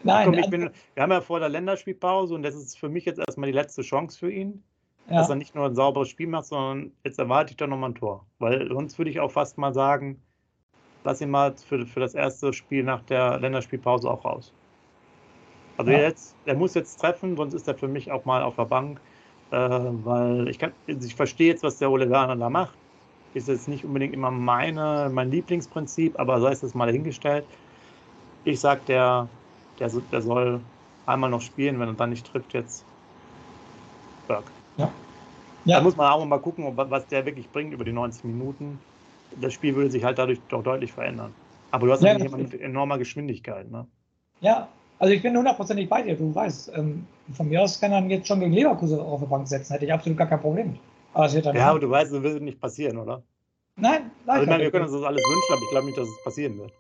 Nein, 0.02 0.32
Komm, 0.32 0.50
bin, 0.50 0.70
wir 0.94 1.02
haben 1.02 1.10
ja 1.10 1.20
vor 1.20 1.40
der 1.40 1.48
Länderspielpause 1.48 2.34
und 2.34 2.42
das 2.42 2.54
ist 2.54 2.78
für 2.78 2.88
mich 2.88 3.04
jetzt 3.04 3.18
erstmal 3.18 3.48
die 3.50 3.54
letzte 3.56 3.82
Chance 3.82 4.18
für 4.18 4.30
ihn, 4.30 4.62
ja. 5.08 5.16
dass 5.16 5.28
er 5.28 5.36
nicht 5.36 5.54
nur 5.54 5.66
ein 5.66 5.74
sauberes 5.74 6.08
Spiel 6.08 6.28
macht, 6.28 6.46
sondern 6.46 6.92
jetzt 7.04 7.18
erwarte 7.18 7.50
ich 7.50 7.56
doch 7.56 7.66
nochmal 7.66 7.90
ein 7.90 7.94
Tor. 7.94 8.24
Weil 8.38 8.68
sonst 8.68 8.96
würde 8.98 9.10
ich 9.10 9.20
auch 9.20 9.30
fast 9.30 9.58
mal 9.58 9.74
sagen, 9.74 10.22
lass 11.04 11.20
ihn 11.20 11.30
mal 11.30 11.54
für, 11.56 11.86
für 11.86 12.00
das 12.00 12.14
erste 12.14 12.52
Spiel 12.52 12.82
nach 12.82 13.02
der 13.02 13.38
Länderspielpause 13.38 14.10
auch 14.10 14.24
raus. 14.24 14.52
Also 15.76 15.90
ja. 15.90 15.98
jetzt, 15.98 16.34
er 16.46 16.54
muss 16.54 16.74
jetzt 16.74 16.96
treffen, 16.96 17.36
sonst 17.36 17.52
ist 17.52 17.68
er 17.68 17.74
für 17.74 17.88
mich 17.88 18.10
auch 18.10 18.24
mal 18.24 18.42
auf 18.42 18.56
der 18.56 18.64
Bank. 18.64 19.00
Äh, 19.50 19.56
weil 19.58 20.48
ich 20.48 20.58
kann, 20.58 20.72
ich 20.86 21.14
verstehe 21.14 21.48
jetzt, 21.48 21.62
was 21.62 21.78
der 21.78 21.90
Ole 21.90 22.10
Werner 22.10 22.36
da 22.36 22.50
macht. 22.50 22.76
Ist 23.36 23.48
jetzt 23.48 23.68
nicht 23.68 23.84
unbedingt 23.84 24.14
immer 24.14 24.30
meine, 24.30 25.10
mein 25.12 25.30
Lieblingsprinzip, 25.30 26.18
aber 26.18 26.40
sei 26.40 26.52
es 26.52 26.62
jetzt 26.62 26.74
mal 26.74 26.86
dahingestellt. 26.86 27.44
Ich 28.44 28.60
sag, 28.60 28.86
der 28.86 29.28
der, 29.78 29.90
der 30.10 30.22
soll 30.22 30.60
einmal 31.04 31.28
noch 31.28 31.42
spielen, 31.42 31.78
wenn 31.78 31.88
er 31.88 31.94
dann 31.94 32.10
nicht 32.10 32.26
trifft 32.26 32.54
jetzt. 32.54 32.82
Berg. 34.26 34.44
Ja. 34.78 34.90
ja. 35.66 35.76
Da 35.76 35.82
muss 35.82 35.96
man 35.96 36.10
auch 36.10 36.24
mal 36.24 36.38
gucken, 36.38 36.64
was 36.74 37.06
der 37.08 37.26
wirklich 37.26 37.50
bringt 37.50 37.74
über 37.74 37.84
die 37.84 37.92
90 37.92 38.24
Minuten. 38.24 38.78
Das 39.42 39.52
Spiel 39.52 39.74
würde 39.74 39.90
sich 39.90 40.02
halt 40.02 40.18
dadurch 40.18 40.40
doch 40.48 40.62
deutlich 40.62 40.92
verändern. 40.92 41.34
Aber 41.72 41.88
du 41.88 41.92
hast 41.92 42.02
ja, 42.02 42.14
natürlich 42.14 42.32
immer 42.32 42.42
eine 42.42 42.62
enorme 42.62 42.98
Geschwindigkeit. 42.98 43.70
Ne? 43.70 43.86
Ja, 44.40 44.66
also 44.98 45.12
ich 45.12 45.22
bin 45.22 45.36
hundertprozentig 45.36 45.90
bei 45.90 46.00
dir, 46.00 46.16
du 46.16 46.34
weißt. 46.34 46.72
Ähm, 46.74 47.06
von 47.34 47.50
mir 47.50 47.60
aus 47.60 47.78
kann 47.78 47.92
er 47.92 48.02
jetzt 48.06 48.28
schon 48.28 48.40
gegen 48.40 48.52
Leverkusen 48.52 48.98
auf 48.98 49.20
die 49.20 49.26
Bank 49.26 49.46
setzen, 49.46 49.74
hätte 49.74 49.84
ich 49.84 49.92
absolut 49.92 50.16
gar 50.16 50.26
kein 50.26 50.40
Problem 50.40 50.78
Aber 51.16 51.28
ja, 51.28 51.52
nicht. 51.52 51.62
aber 51.62 51.80
du 51.80 51.88
weißt, 51.88 52.12
das 52.12 52.22
wird 52.22 52.42
nicht 52.42 52.60
passieren, 52.60 52.98
oder? 52.98 53.22
Nein, 53.76 54.10
nein. 54.26 54.28
Also 54.28 54.42
ich 54.42 54.48
meine, 54.48 54.62
wir 54.64 54.70
können 54.70 54.84
uns 54.84 54.92
das 54.92 55.02
alles 55.02 55.22
wünschen, 55.22 55.52
aber 55.52 55.62
ich 55.62 55.70
glaube 55.70 55.86
nicht, 55.86 55.98
dass 55.98 56.08
es 56.08 56.24
passieren 56.24 56.58
wird. 56.58 56.72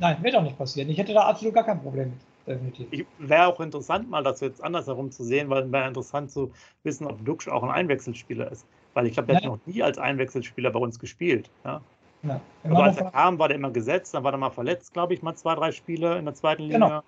Nein, 0.00 0.22
wird 0.22 0.34
auch 0.34 0.42
nicht 0.42 0.56
passieren. 0.56 0.88
Ich 0.88 0.96
hätte 0.96 1.12
da 1.12 1.26
absolut 1.26 1.54
gar 1.54 1.64
kein 1.64 1.82
Problem 1.82 2.08
mit 2.08 2.20
definitiv. 2.46 3.06
Wäre 3.18 3.46
auch 3.46 3.60
interessant, 3.60 4.08
mal 4.08 4.22
das 4.22 4.40
jetzt 4.40 4.64
andersherum 4.64 5.10
zu 5.10 5.24
sehen, 5.24 5.50
weil 5.50 5.70
wäre 5.70 5.88
interessant 5.88 6.30
zu 6.30 6.50
wissen, 6.84 7.06
ob 7.06 7.22
Duksch 7.24 7.48
auch 7.48 7.62
ein 7.62 7.70
Einwechselspieler 7.70 8.50
ist. 8.50 8.66
Weil 8.94 9.06
ich 9.06 9.12
glaube, 9.12 9.26
der 9.26 9.36
ja. 9.36 9.42
hat 9.42 9.46
noch 9.46 9.66
nie 9.66 9.82
als 9.82 9.98
Einwechselspieler 9.98 10.70
bei 10.70 10.80
uns 10.80 10.98
gespielt. 10.98 11.50
Ja? 11.64 11.82
Ja. 12.22 12.40
Also 12.64 12.76
als 12.76 12.96
er 12.96 13.10
kam, 13.10 13.38
war 13.38 13.48
der 13.48 13.58
immer 13.58 13.70
gesetzt, 13.70 14.14
dann 14.14 14.24
war 14.24 14.32
er 14.32 14.38
mal 14.38 14.50
verletzt, 14.50 14.94
glaube 14.94 15.12
ich, 15.12 15.22
mal 15.22 15.34
zwei, 15.34 15.54
drei 15.54 15.70
Spiele 15.70 16.18
in 16.18 16.24
der 16.24 16.34
zweiten 16.34 16.62
Liga. 16.62 16.78
Genau. 16.78 17.02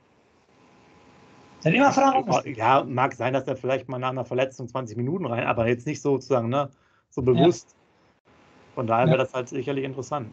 Dann 1.64 1.74
immer 1.74 1.92
Fragen. 1.92 2.55
Ja, 2.55 2.85
mag 2.85 3.14
sein, 3.14 3.33
dass 3.33 3.48
er 3.48 3.57
vielleicht 3.57 3.88
mal 3.88 3.98
nach 3.98 4.11
einer 4.11 4.24
Verletzung 4.24 4.68
20 4.68 4.96
Minuten 4.96 5.27
rein, 5.27 5.46
aber 5.46 5.66
jetzt 5.66 5.87
nicht 5.87 6.00
sozusagen, 6.00 6.48
ne, 6.48 6.70
so 7.11 7.22
bewusst. 7.22 7.70
Ja. 7.70 8.31
Von 8.74 8.87
daher 8.87 9.07
wäre 9.07 9.18
das 9.18 9.35
halt 9.35 9.48
sicherlich 9.48 9.85
interessant. 9.85 10.33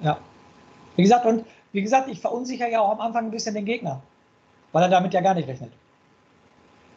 Ja. 0.00 0.18
Wie 0.96 1.02
gesagt, 1.02 1.26
und 1.26 1.44
wie 1.72 1.82
gesagt, 1.82 2.08
ich 2.08 2.20
verunsichere 2.20 2.70
ja 2.70 2.80
auch 2.80 2.92
am 2.92 3.00
Anfang 3.00 3.26
ein 3.26 3.30
bisschen 3.30 3.54
den 3.54 3.64
Gegner 3.64 4.02
weil 4.72 4.82
er 4.82 4.88
damit 4.88 5.14
ja 5.14 5.20
gar 5.20 5.34
nicht 5.34 5.48
rechnet. 5.48 5.72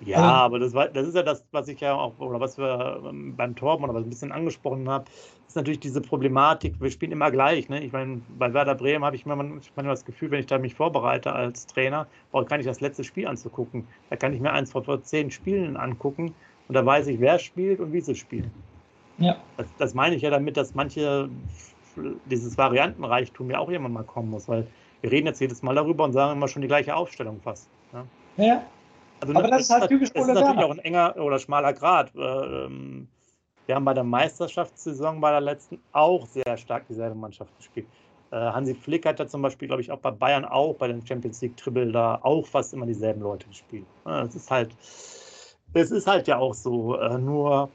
Ja, 0.02 0.18
also, 0.18 0.28
aber 0.28 0.60
das, 0.60 0.74
war, 0.74 0.88
das 0.90 1.08
ist 1.08 1.16
ja 1.16 1.24
das, 1.24 1.46
was 1.52 1.68
ich 1.68 1.80
ja 1.80 1.94
auch, 1.94 2.20
oder 2.20 2.40
was 2.40 2.58
wir 2.58 3.02
ähm, 3.08 3.36
beim 3.36 3.56
Torben 3.56 3.84
oder 3.86 3.94
was 3.94 4.02
ich 4.02 4.08
ein 4.08 4.10
bisschen 4.10 4.32
angesprochen 4.32 4.90
habe, 4.90 5.06
ist 5.48 5.56
natürlich 5.56 5.80
diese 5.80 6.02
Problematik, 6.02 6.76
wir 6.82 6.92
spielen 6.92 7.14
immer 7.14 7.32
gleich. 7.32 7.70
Ne? 7.70 7.84
Ich 7.84 7.94
meine, 7.94 8.22
bei 8.38 8.54
Werder 8.54 8.76
Bremen 8.76 9.06
habe 9.06 9.16
ich 9.16 9.26
manchmal 9.26 9.62
das 9.86 10.04
Gefühl, 10.04 10.32
wenn 10.32 10.42
ich 10.42 10.48
da 10.48 10.58
mich 10.58 10.76
vorbereite 10.76 11.32
als 11.32 11.66
Trainer, 11.66 12.08
brauche 12.32 12.46
ich 12.58 12.66
das 12.66 12.82
letzte 12.82 13.04
Spiel 13.04 13.28
anzugucken. 13.28 13.88
Da 14.10 14.18
kann 14.18 14.34
ich 14.34 14.42
mir 14.42 14.52
eins 14.52 14.72
vor, 14.72 15.02
zehn 15.04 15.32
Spielen 15.32 15.78
angucken 15.78 16.36
und 16.68 16.74
da 16.76 16.86
weiß 16.86 17.08
ich, 17.08 17.20
wer 17.20 17.40
spielt 17.40 17.80
und 17.80 17.94
wie 17.94 18.02
sie 18.02 18.16
spielen. 18.16 18.52
Ja. 19.18 19.38
Das, 19.58 19.68
das 19.78 19.94
meine 19.94 20.16
ich 20.16 20.24
ja 20.24 20.30
damit, 20.30 20.58
dass 20.58 20.76
manche 20.76 21.30
dieses 22.26 22.58
Variantenreichtum 22.58 23.50
ja 23.50 23.60
auch 23.60 23.70
irgendwann 23.70 23.94
mal 23.94 24.04
kommen 24.04 24.30
muss, 24.30 24.50
weil 24.50 24.68
wir 25.02 25.12
reden 25.12 25.28
jetzt 25.28 25.40
jedes 25.40 25.62
Mal 25.62 25.76
darüber 25.76 26.04
und 26.04 26.14
sagen 26.14 26.34
immer 26.34 26.48
schon 26.48 26.62
die 26.62 26.68
gleiche 26.68 26.96
Aufstellung 26.96 27.40
fast. 27.42 27.70
Ja. 27.94 28.06
ja. 28.38 28.64
Also, 29.28 29.40
Aber 29.40 29.50
das 29.50 29.62
ist 29.62 29.70
halt 29.72 29.90
typisch 29.90 30.10
Es 30.14 30.28
ist 30.28 30.34
natürlich 30.34 30.64
auch 30.64 30.72
ein 30.72 30.80
enger 30.80 31.16
oder 31.18 31.40
schmaler 31.40 31.74
Grad. 31.74 32.14
Äh, 32.16 32.20
ähm, 32.20 33.08
wir 33.66 33.76
haben 33.76 33.86
bei 33.86 33.94
der 33.94 34.04
Meisterschaftssaison 34.04 35.20
bei 35.20 35.32
der 35.32 35.42
letzten 35.42 35.80
auch 35.92 36.26
sehr 36.28 36.58
stark 36.58 36.88
dieselbe 36.88 37.16
Mannschaft 37.16 37.56
gespielt. 37.58 37.88
Äh, 38.32 38.36
Hansi 38.38 38.76
Flick 38.76 39.06
hat 39.06 39.20
ja 39.20 39.28
zum 39.28 39.42
Beispiel, 39.42 39.68
glaube 39.68 39.82
ich, 39.82 39.92
auch 39.92 40.00
bei 40.00 40.12
Bayern 40.12 40.46
auch 40.46 40.76
bei 40.76 40.88
den 40.88 41.06
Champions 41.06 41.42
League 41.42 41.58
Triple 41.58 41.92
da 41.92 42.20
auch 42.22 42.46
fast 42.46 42.74
immer 42.74 42.86
dieselben 42.86 43.22
Leute 43.22 43.48
gespielt. 43.48 43.86
Es 44.06 44.36
ist 44.36 44.52
halt, 44.52 44.70
es 45.74 45.92
ist 45.92 46.06
halt 46.06 46.28
ja 46.28 46.38
auch 46.38 46.54
so. 46.54 47.00
Äh, 47.00 47.18
nur 47.18 47.70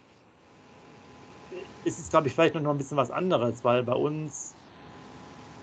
ist 1.85 1.99
es, 1.99 2.11
glaube 2.11 2.29
ich, 2.29 2.35
vielleicht 2.35 2.55
noch 2.55 2.71
ein 2.71 2.79
bisschen 2.79 2.97
was 2.97 3.11
anderes, 3.11 3.65
weil 3.65 3.83
bei 3.83 3.95
uns 3.95 4.55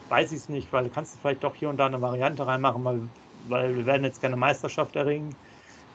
weiß 0.10 0.32
ich 0.32 0.40
es 0.40 0.50
nicht, 0.50 0.72
weil 0.74 0.90
kannst 0.90 1.16
du 1.16 1.20
vielleicht 1.20 1.44
doch 1.44 1.56
hier 1.56 1.70
und 1.70 1.78
da 1.78 1.86
eine 1.86 2.02
Variante 2.02 2.46
reinmachen, 2.46 2.84
weil, 2.84 3.02
weil 3.50 3.76
wir 3.76 3.86
werden 3.86 4.04
jetzt 4.04 4.22
keine 4.22 4.36
Meisterschaft 4.36 4.96
erringen. 4.96 5.36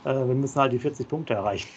Äh, 0.04 0.14
wir 0.14 0.34
müssen 0.34 0.60
halt 0.60 0.72
die 0.72 0.78
40 0.78 1.08
Punkte 1.08 1.34
erreichen. 1.34 1.68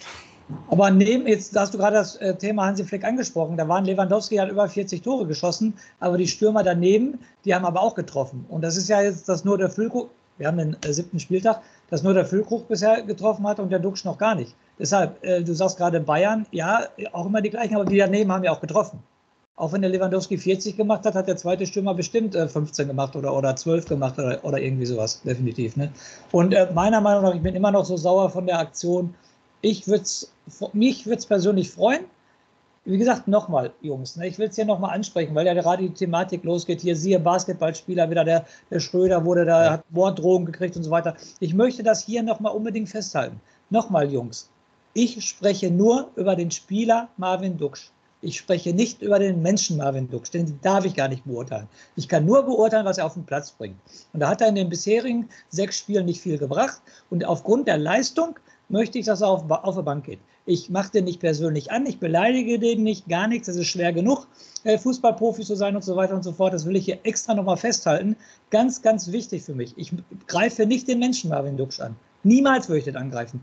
Aber 0.69 0.91
neben, 0.91 1.25
jetzt 1.27 1.57
hast 1.57 1.73
du 1.73 1.77
gerade 1.79 1.95
das 1.95 2.17
äh, 2.17 2.35
Thema 2.35 2.65
Hansi 2.65 2.83
Flick 2.83 3.03
angesprochen, 3.03 3.57
da 3.57 3.67
waren 3.67 3.85
Lewandowski 3.85 4.35
hat 4.35 4.51
über 4.51 4.69
40 4.69 5.01
Tore 5.01 5.25
geschossen, 5.25 5.73
aber 5.99 6.17
die 6.17 6.27
Stürmer 6.27 6.63
daneben, 6.63 7.17
die 7.45 7.55
haben 7.55 7.65
aber 7.65 7.81
auch 7.81 7.95
getroffen. 7.95 8.45
Und 8.49 8.61
das 8.61 8.77
ist 8.77 8.87
ja 8.87 9.01
jetzt, 9.01 9.27
dass 9.27 9.43
nur 9.43 9.57
der 9.57 9.69
Füllkrug, 9.69 10.11
wir 10.37 10.47
haben 10.47 10.57
den 10.57 10.77
äh, 10.85 10.93
siebten 10.93 11.19
Spieltag, 11.19 11.61
dass 11.89 12.03
nur 12.03 12.13
der 12.13 12.25
Füllkrug 12.25 12.67
bisher 12.67 13.01
getroffen 13.01 13.47
hat 13.47 13.59
und 13.59 13.71
der 13.71 13.79
Duxch 13.79 14.05
noch 14.05 14.17
gar 14.17 14.35
nicht. 14.35 14.55
Deshalb, 14.77 15.21
du 15.21 15.53
sagst 15.53 15.77
gerade 15.77 16.01
Bayern, 16.01 16.45
ja, 16.51 16.81
auch 17.13 17.27
immer 17.27 17.41
die 17.41 17.49
gleichen, 17.49 17.75
aber 17.75 17.85
die 17.85 17.97
daneben 17.97 18.29
haben 18.29 18.43
ja 18.43 18.51
auch 18.51 18.59
getroffen. 18.59 18.99
Auch 19.57 19.71
wenn 19.71 19.81
der 19.81 19.89
Lewandowski 19.89 20.37
40 20.37 20.75
gemacht 20.75 21.05
hat, 21.05 21.15
hat 21.15 21.27
der 21.27 21.37
zweite 21.37 21.65
Stürmer 21.65 21.93
bestimmt 21.93 22.35
äh, 22.35 22.47
15 22.47 22.87
gemacht 22.87 23.15
oder, 23.15 23.33
oder 23.33 23.55
12 23.55 23.85
gemacht 23.85 24.19
oder, 24.19 24.43
oder 24.43 24.59
irgendwie 24.59 24.85
sowas, 24.85 25.21
definitiv. 25.21 25.77
Ne? 25.77 25.91
Und 26.31 26.53
äh, 26.53 26.67
meiner 26.73 26.99
Meinung 26.99 27.23
nach, 27.23 27.33
ich 27.33 27.41
bin 27.41 27.55
immer 27.55 27.71
noch 27.71 27.85
so 27.85 27.95
sauer 27.95 28.29
von 28.29 28.45
der 28.45 28.59
Aktion. 28.59 29.15
Ich 29.61 29.87
würde 29.87 30.03
mich 30.73 31.05
würde 31.05 31.19
es 31.19 31.25
persönlich 31.25 31.71
freuen. 31.71 32.05
Wie 32.83 32.99
gesagt, 32.99 33.27
nochmal, 33.27 33.71
Jungs, 33.81 34.15
ne, 34.15 34.27
ich 34.27 34.37
will 34.37 34.49
es 34.49 34.55
hier 34.55 34.65
nochmal 34.65 34.93
ansprechen, 34.93 35.33
weil 35.33 35.47
ja 35.47 35.55
gerade 35.55 35.83
die 35.83 35.93
Thematik 35.93 36.43
losgeht. 36.43 36.81
Hier 36.81 36.95
siehe 36.95 37.19
Basketballspieler 37.19 38.09
wieder, 38.11 38.23
der, 38.23 38.45
der 38.69 38.79
Schröder 38.79 39.25
wurde 39.25 39.45
da, 39.45 39.71
hat 39.71 39.85
Morddrohungen 39.89 40.45
gekriegt 40.45 40.75
und 40.75 40.83
so 40.83 40.91
weiter. 40.91 41.15
Ich 41.39 41.55
möchte 41.55 41.81
das 41.81 42.05
hier 42.05 42.21
nochmal 42.21 42.53
unbedingt 42.53 42.89
festhalten. 42.89 43.41
Nochmal, 43.71 44.11
Jungs, 44.11 44.51
ich 44.93 45.25
spreche 45.27 45.71
nur 45.71 46.11
über 46.15 46.35
den 46.35 46.51
Spieler 46.51 47.09
Marvin 47.17 47.57
Duksch. 47.57 47.89
Ich 48.25 48.37
spreche 48.37 48.73
nicht 48.73 49.03
über 49.03 49.19
den 49.19 49.43
Menschen 49.43 49.77
Marvin 49.77 50.09
Duksch, 50.09 50.31
den 50.31 50.59
darf 50.63 50.83
ich 50.83 50.95
gar 50.95 51.07
nicht 51.07 51.25
beurteilen. 51.25 51.67
Ich 51.95 52.09
kann 52.09 52.25
nur 52.25 52.41
beurteilen, 52.41 52.83
was 52.83 52.97
er 52.97 53.05
auf 53.05 53.13
den 53.13 53.23
Platz 53.23 53.51
bringt. 53.51 53.77
Und 54.13 54.19
da 54.19 54.29
hat 54.29 54.41
er 54.41 54.47
in 54.47 54.55
den 54.55 54.67
bisherigen 54.67 55.29
sechs 55.49 55.77
Spielen 55.77 56.07
nicht 56.07 56.21
viel 56.21 56.39
gebracht. 56.39 56.81
Und 57.11 57.23
aufgrund 57.23 57.67
der 57.67 57.77
Leistung 57.77 58.39
möchte 58.67 58.97
ich, 58.97 59.05
dass 59.05 59.21
er 59.21 59.27
auf, 59.27 59.47
auf 59.51 59.75
der 59.75 59.83
Bank 59.83 60.05
geht. 60.05 60.17
Ich 60.47 60.71
mache 60.71 60.91
den 60.91 61.05
nicht 61.05 61.19
persönlich 61.19 61.71
an, 61.71 61.85
ich 61.85 61.99
beleidige 61.99 62.57
den 62.57 62.81
nicht, 62.81 63.07
gar 63.07 63.27
nichts. 63.27 63.47
Es 63.47 63.57
ist 63.57 63.67
schwer 63.67 63.93
genug, 63.93 64.27
äh, 64.63 64.79
Fußballprofi 64.79 65.43
zu 65.43 65.55
sein 65.55 65.75
und 65.75 65.83
so 65.83 65.95
weiter 65.95 66.15
und 66.15 66.23
so 66.23 66.31
fort. 66.31 66.51
Das 66.51 66.65
will 66.65 66.75
ich 66.75 66.85
hier 66.85 66.97
extra 67.03 67.35
nochmal 67.35 67.57
festhalten. 67.57 68.15
Ganz, 68.49 68.81
ganz 68.81 69.11
wichtig 69.11 69.43
für 69.43 69.53
mich. 69.53 69.75
Ich 69.77 69.91
greife 70.25 70.65
nicht 70.65 70.87
den 70.87 70.97
Menschen 70.97 71.29
Marvin 71.29 71.57
Duksch 71.57 71.79
an. 71.79 71.95
Niemals 72.23 72.69
würde 72.69 72.79
ich 72.79 72.85
den 72.85 72.97
angreifen. 72.97 73.39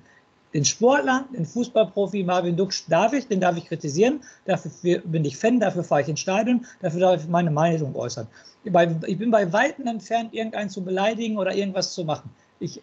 Den 0.54 0.64
Sportler, 0.64 1.26
den 1.32 1.46
Fußballprofi 1.46 2.24
Marvin 2.24 2.56
Duksch 2.56 2.84
darf 2.88 3.12
ich, 3.14 3.26
den 3.26 3.40
darf 3.40 3.56
ich 3.56 3.66
kritisieren. 3.66 4.20
Dafür 4.44 5.00
bin 5.04 5.24
ich 5.24 5.36
Fan, 5.36 5.60
dafür 5.60 5.82
fahre 5.82 6.02
ich 6.02 6.08
ins 6.08 6.20
Stadion, 6.20 6.66
dafür 6.80 7.00
darf 7.00 7.22
ich 7.22 7.28
meine 7.28 7.50
Meinung 7.50 7.94
äußern. 7.96 8.26
Ich 8.64 9.18
bin 9.18 9.30
bei 9.30 9.52
Weitem 9.52 9.86
entfernt, 9.86 10.34
irgendeinen 10.34 10.68
zu 10.68 10.84
beleidigen 10.84 11.38
oder 11.38 11.54
irgendwas 11.54 11.94
zu 11.94 12.04
machen. 12.04 12.30
Ich, 12.60 12.82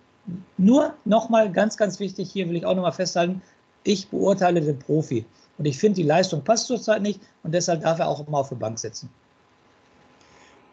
nur 0.58 0.94
nochmal 1.06 1.52
ganz, 1.52 1.78
ganz 1.78 2.00
wichtig, 2.00 2.32
hier 2.32 2.50
will 2.50 2.58
ich 2.58 2.66
auch 2.66 2.76
nochmal 2.76 2.92
festhalten, 2.92 3.42
ich 3.84 4.10
beurteile 4.10 4.62
den 4.62 4.80
Profi. 4.80 5.26
Und 5.58 5.66
ich 5.66 5.78
finde, 5.78 5.98
die 5.98 6.04
Leistung 6.04 6.44
passt 6.44 6.68
zurzeit 6.68 7.02
nicht 7.02 7.22
und 7.44 7.54
deshalb 7.54 7.82
darf 7.82 8.00
er 8.00 8.08
auch 8.08 8.26
immer 8.28 8.40
auf 8.40 8.50
der 8.50 8.56
Bank 8.56 8.80
sitzen. 8.80 9.10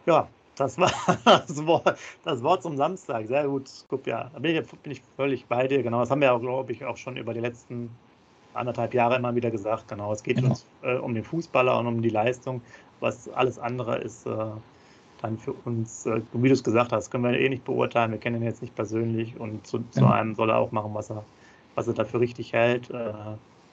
Ja, 0.07 0.29
das 0.57 0.79
war 0.79 0.91
das 1.25 1.65
Wort, 1.67 1.99
das 2.25 2.43
Wort 2.43 2.63
zum 2.63 2.77
Samstag. 2.77 3.27
Sehr 3.29 3.47
gut, 3.47 3.69
Skupja. 3.69 4.31
Da 4.33 4.39
bin 4.39 4.57
ich, 4.57 4.67
bin 4.67 4.93
ich 4.93 5.03
völlig 5.17 5.47
bei 5.47 5.69
dir. 5.69 5.83
Genau, 5.83 6.01
das 6.01 6.11
haben 6.11 6.21
wir, 6.21 6.33
auch, 6.33 6.41
glaube 6.41 6.73
ich, 6.73 6.85
auch 6.85 6.97
schon 6.97 7.17
über 7.17 7.35
die 7.35 7.41
letzten 7.41 7.91
anderthalb 8.55 8.95
Jahre 8.95 9.17
immer 9.17 9.35
wieder 9.35 9.51
gesagt. 9.51 9.89
Genau, 9.89 10.13
es 10.13 10.23
geht 10.23 10.37
genau. 10.37 10.51
uns 10.51 10.67
äh, 10.83 10.95
um 10.95 11.15
den 11.15 11.25
Fußballer 11.25 11.79
und 11.79 11.87
um 11.87 12.03
die 12.03 12.09
Leistung. 12.09 12.63
Was 13.01 13.29
alles 13.29 13.59
andere 13.59 13.99
ist 13.99 14.27
äh, 14.27 14.47
dann 15.21 15.39
für 15.39 15.53
uns, 15.65 16.07
äh, 16.07 16.21
wie 16.33 16.49
du 16.49 16.55
es 16.55 16.65
gesagt 16.65 16.93
hast, 16.93 17.11
können 17.11 17.25
wir 17.25 17.39
eh 17.39 17.49
nicht 17.49 17.65
beurteilen. 17.65 18.11
Wir 18.11 18.19
kennen 18.19 18.37
ihn 18.37 18.47
jetzt 18.47 18.63
nicht 18.63 18.75
persönlich 18.75 19.39
und 19.39 19.67
zu, 19.67 19.85
zu 19.91 20.07
einem 20.07 20.35
soll 20.35 20.51
er 20.51 20.57
auch 20.57 20.73
machen, 20.73 20.95
was 20.95 21.11
er, 21.11 21.23
was 21.75 21.87
er 21.87 21.95
dafür 21.95 22.21
richtig 22.21 22.55
hält. 22.55 22.91
Äh, 22.91 23.13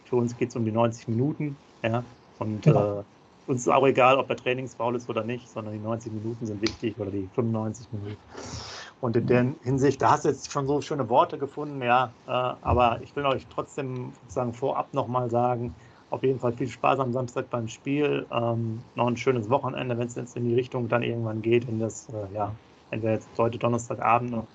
für 0.06 0.18
uns 0.18 0.38
geht 0.38 0.50
es 0.50 0.56
um 0.56 0.66
die 0.66 0.72
90 0.72 1.08
Minuten. 1.08 1.56
Ja, 1.82 2.04
und 2.40 2.62
genau. 2.64 3.06
Uns 3.46 3.62
ist 3.62 3.68
auch 3.68 3.86
egal, 3.86 4.18
ob 4.18 4.30
er 4.30 4.38
trainingsfaul 4.38 4.96
ist 4.96 5.10
oder 5.10 5.24
nicht, 5.24 5.50
sondern 5.50 5.74
die 5.74 5.80
90 5.80 6.14
Minuten 6.14 6.46
sind 6.46 6.62
wichtig 6.62 6.98
oder 7.00 7.12
die 7.12 7.28
95 7.28 7.92
Minuten. 7.92 8.22
Und 9.00 9.18
in 9.18 9.28
der 9.28 9.56
Hinsicht, 9.62 10.02
da 10.02 10.12
hast 10.12 10.26
du 10.26 10.30
jetzt 10.30 10.52
schon 10.52 10.68
so 10.68 10.80
schöne 10.82 11.10
Worte 11.10 11.38
gefunden, 11.38 11.82
ja, 11.82 12.16
äh, 12.26 12.32
aber 12.32 13.02
ich 13.02 13.16
will 13.16 13.26
euch 13.26 13.48
trotzdem 13.50 14.14
sozusagen 14.14 14.54
vorab 14.54 14.94
nochmal 14.94 15.30
sagen, 15.30 15.76
auf 16.10 16.24
jeden 16.24 16.40
Fall 16.40 16.54
viel 16.54 16.68
Spaß 16.70 17.00
am 17.00 17.12
Samstag 17.12 17.50
beim 17.50 17.68
Spiel, 17.68 18.28
ähm, 18.32 18.86
noch 18.94 19.08
ein 19.08 19.18
schönes 19.18 19.50
Wochenende, 19.50 19.98
wenn 19.98 20.08
es 20.08 20.16
jetzt 20.16 20.38
in 20.38 20.46
die 20.46 20.54
Richtung 20.56 20.88
dann 20.88 21.04
irgendwann 21.04 21.42
geht, 21.42 21.68
wenn 21.68 21.80
das, 21.80 22.08
äh, 22.10 22.32
ja, 22.34 22.60
entweder 22.92 23.14
jetzt 23.14 23.38
heute 23.38 23.58
Donnerstagabend 23.60 24.32
noch 24.32 24.48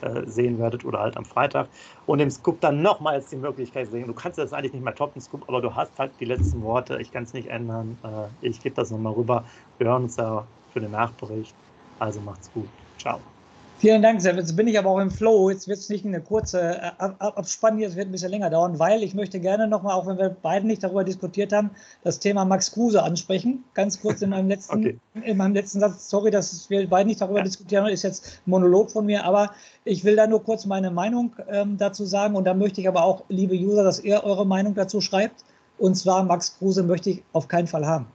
äh, 0.00 0.22
sehen 0.26 0.58
werdet 0.58 0.84
oder 0.84 1.00
halt 1.00 1.16
am 1.16 1.24
Freitag. 1.24 1.70
Und 2.04 2.20
im 2.20 2.30
Scoop 2.30 2.60
dann 2.60 2.82
nochmals 2.82 3.28
die 3.28 3.36
Möglichkeit 3.36 3.90
sehen. 3.90 4.06
Du 4.08 4.14
kannst 4.14 4.38
das 4.38 4.52
eigentlich 4.52 4.72
nicht 4.72 4.82
mehr 4.84 4.94
toppen, 4.94 5.20
Scoop, 5.20 5.44
aber 5.48 5.60
du 5.60 5.74
hast 5.74 5.98
halt 5.98 6.18
die 6.20 6.24
letzten 6.24 6.62
Worte. 6.62 7.00
Ich 7.00 7.10
kann 7.12 7.24
es 7.24 7.32
nicht 7.32 7.48
ändern. 7.48 8.00
Äh, 8.02 8.28
ich 8.46 8.60
gebe 8.60 8.74
das 8.74 8.90
nochmal 8.90 9.12
rüber. 9.14 9.46
Wir 9.78 9.88
hören 9.88 10.04
uns 10.04 10.16
da 10.16 10.52
für 10.68 10.80
den 10.80 10.90
Nachbericht. 10.92 11.58
Also 11.98 12.20
macht's 12.20 12.50
gut. 12.50 12.72
Ciao. 12.98 13.33
Vielen 13.78 14.02
Dank, 14.02 14.20
Sepp. 14.22 14.36
Jetzt 14.36 14.56
bin 14.56 14.68
ich 14.68 14.78
aber 14.78 14.90
auch 14.90 15.00
im 15.00 15.10
Flow. 15.10 15.50
Jetzt 15.50 15.68
wird 15.68 15.78
es 15.78 15.88
nicht 15.88 16.06
eine 16.06 16.20
kurze 16.20 16.80
äh, 16.80 16.90
Abspann 16.98 17.76
hier, 17.76 17.88
es 17.88 17.96
wird 17.96 18.08
ein 18.08 18.12
bisschen 18.12 18.30
länger 18.30 18.48
dauern, 18.48 18.78
weil 18.78 19.02
ich 19.02 19.14
möchte 19.14 19.40
gerne 19.40 19.66
nochmal, 19.66 19.94
auch 19.94 20.06
wenn 20.06 20.16
wir 20.16 20.30
beide 20.30 20.66
nicht 20.66 20.82
darüber 20.82 21.04
diskutiert 21.04 21.52
haben, 21.52 21.70
das 22.02 22.18
Thema 22.18 22.44
Max 22.44 22.72
Kruse 22.72 23.02
ansprechen. 23.02 23.64
Ganz 23.74 24.00
kurz 24.00 24.22
in 24.22 24.30
meinem 24.30 24.48
letzten, 24.48 24.78
okay. 24.78 24.98
in 25.22 25.36
meinem 25.36 25.54
letzten 25.54 25.80
Satz. 25.80 26.08
Sorry, 26.08 26.30
dass 26.30 26.70
wir 26.70 26.88
beide 26.88 27.08
nicht 27.08 27.20
darüber 27.20 27.42
diskutieren, 27.42 27.86
ist 27.86 28.04
jetzt 28.04 28.40
ein 28.46 28.50
Monolog 28.50 28.90
von 28.90 29.06
mir, 29.06 29.24
aber 29.24 29.50
ich 29.84 30.04
will 30.04 30.16
da 30.16 30.26
nur 30.26 30.42
kurz 30.42 30.64
meine 30.66 30.90
Meinung 30.90 31.34
ähm, 31.48 31.76
dazu 31.76 32.04
sagen 32.04 32.36
und 32.36 32.44
da 32.44 32.54
möchte 32.54 32.80
ich 32.80 32.88
aber 32.88 33.04
auch, 33.04 33.24
liebe 33.28 33.54
User, 33.54 33.82
dass 33.82 34.00
ihr 34.00 34.22
eure 34.24 34.46
Meinung 34.46 34.74
dazu 34.74 35.00
schreibt. 35.00 35.44
Und 35.76 35.96
zwar 35.96 36.22
Max 36.22 36.56
Kruse 36.56 36.84
möchte 36.84 37.10
ich 37.10 37.22
auf 37.32 37.48
keinen 37.48 37.66
Fall 37.66 37.86
haben. 37.86 38.06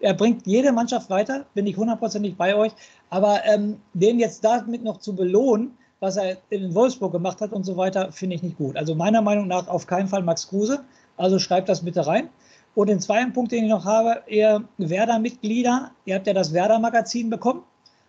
Er 0.00 0.14
bringt 0.14 0.46
jede 0.46 0.72
Mannschaft 0.72 1.08
weiter, 1.10 1.46
bin 1.54 1.66
ich 1.66 1.76
hundertprozentig 1.76 2.36
bei 2.36 2.54
euch. 2.54 2.72
Aber 3.10 3.44
ähm, 3.44 3.76
den 3.94 4.18
jetzt 4.18 4.44
damit 4.44 4.82
noch 4.82 4.98
zu 4.98 5.14
belohnen, 5.14 5.76
was 6.00 6.16
er 6.16 6.36
in 6.50 6.74
Wolfsburg 6.74 7.12
gemacht 7.12 7.40
hat 7.40 7.52
und 7.52 7.64
so 7.64 7.76
weiter, 7.76 8.12
finde 8.12 8.36
ich 8.36 8.42
nicht 8.42 8.58
gut. 8.58 8.76
Also 8.76 8.94
meiner 8.94 9.22
Meinung 9.22 9.46
nach 9.46 9.68
auf 9.68 9.86
keinen 9.86 10.08
Fall 10.08 10.22
Max 10.22 10.48
Kruse. 10.48 10.84
Also 11.16 11.38
schreibt 11.38 11.68
das 11.68 11.84
bitte 11.84 12.06
rein. 12.06 12.28
Und 12.74 12.88
den 12.88 13.00
zweiten 13.00 13.32
Punkt, 13.32 13.52
den 13.52 13.64
ich 13.64 13.70
noch 13.70 13.86
habe, 13.86 14.22
ihr 14.26 14.62
Werder-Mitglieder, 14.76 15.92
ihr 16.04 16.14
habt 16.14 16.26
ja 16.26 16.34
das 16.34 16.52
Werder-Magazin 16.52 17.30
bekommen. 17.30 17.62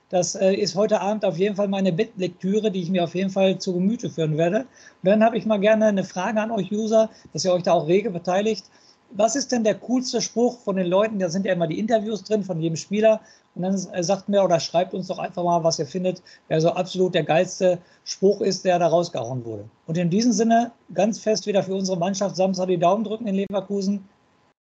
Das 0.10 0.36
äh, 0.36 0.54
ist 0.54 0.76
heute 0.76 1.02
Abend 1.02 1.23
auf 1.23 1.38
jeden 1.38 1.56
Fall 1.56 1.67
meine 1.67 1.93
Bettlektüre, 1.93 2.71
die 2.71 2.82
ich 2.82 2.89
mir 2.89 3.04
auf 3.04 3.15
jeden 3.15 3.30
Fall 3.30 3.60
zu 3.60 3.73
Gemüte 3.73 4.10
führen 4.10 4.38
werde. 4.38 4.60
Und 4.60 4.67
dann 5.04 5.23
habe 5.23 5.38
ich 5.38 5.45
mal 5.45 5.60
gerne 5.60 5.86
eine 5.86 6.04
Frage 6.04 6.41
an 6.41 6.52
euch 6.52 6.71
User, 6.71 7.10
dass 7.32 7.45
ihr 7.45 7.54
euch 7.54 7.63
da 7.63 7.73
auch 7.73 7.88
rege 7.88 8.10
beteiligt 8.10 8.65
was 9.12 9.36
ist 9.36 9.52
denn 9.52 9.63
der 9.63 9.76
coolste 9.76 10.22
Spruch 10.22 10.60
von 10.60 10.76
den 10.76 10.88
Leuten? 10.88 11.20
Da 11.20 11.30
sind 11.30 11.46
ja 11.46 11.54
immer 11.54 11.67
die 11.67 11.80
Interviews 11.80 12.24
drin 12.24 12.43
von 12.43 12.60
jedem 12.60 12.76
Spieler. 12.76 13.22
Und 13.56 13.63
dann 13.63 13.78
sagt 13.78 14.30
mir 14.30 14.43
oder 14.43 14.60
schreibt 14.60 14.93
uns 14.93 15.08
doch 15.08 15.17
einfach 15.17 15.43
mal, 15.43 15.63
was 15.63 15.80
ihr 15.80 15.88
findet, 15.88 16.22
wer 16.48 16.62
so 16.62 16.70
absolut 16.70 17.15
der 17.15 17.24
geilste 17.24 17.80
Spruch 18.04 18.41
ist, 18.41 18.65
der 18.65 18.78
da 18.78 18.88
rausgehauen 18.88 19.43
wurde. 19.46 19.65
Und 19.88 19.98
in 19.98 20.10
diesem 20.10 20.32
Sinne 20.32 20.72
ganz 20.93 21.20
fest 21.20 21.48
wieder 21.48 21.63
für 21.63 21.74
unsere 21.74 21.97
Mannschaft 21.97 22.36
Samstag 22.36 22.68
die 22.68 22.78
Daumen 22.78 23.03
drücken 23.03 23.28
in 23.28 23.36
Leverkusen 23.36 24.08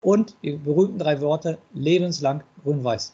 und 0.01 0.35
die 0.43 0.53
berühmten 0.53 0.99
drei 0.99 1.19
Worte 1.19 1.57
lebenslang 1.73 2.43
grün-weiß. 2.63 3.13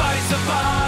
Everybody 0.00 0.20
survive. 0.28 0.87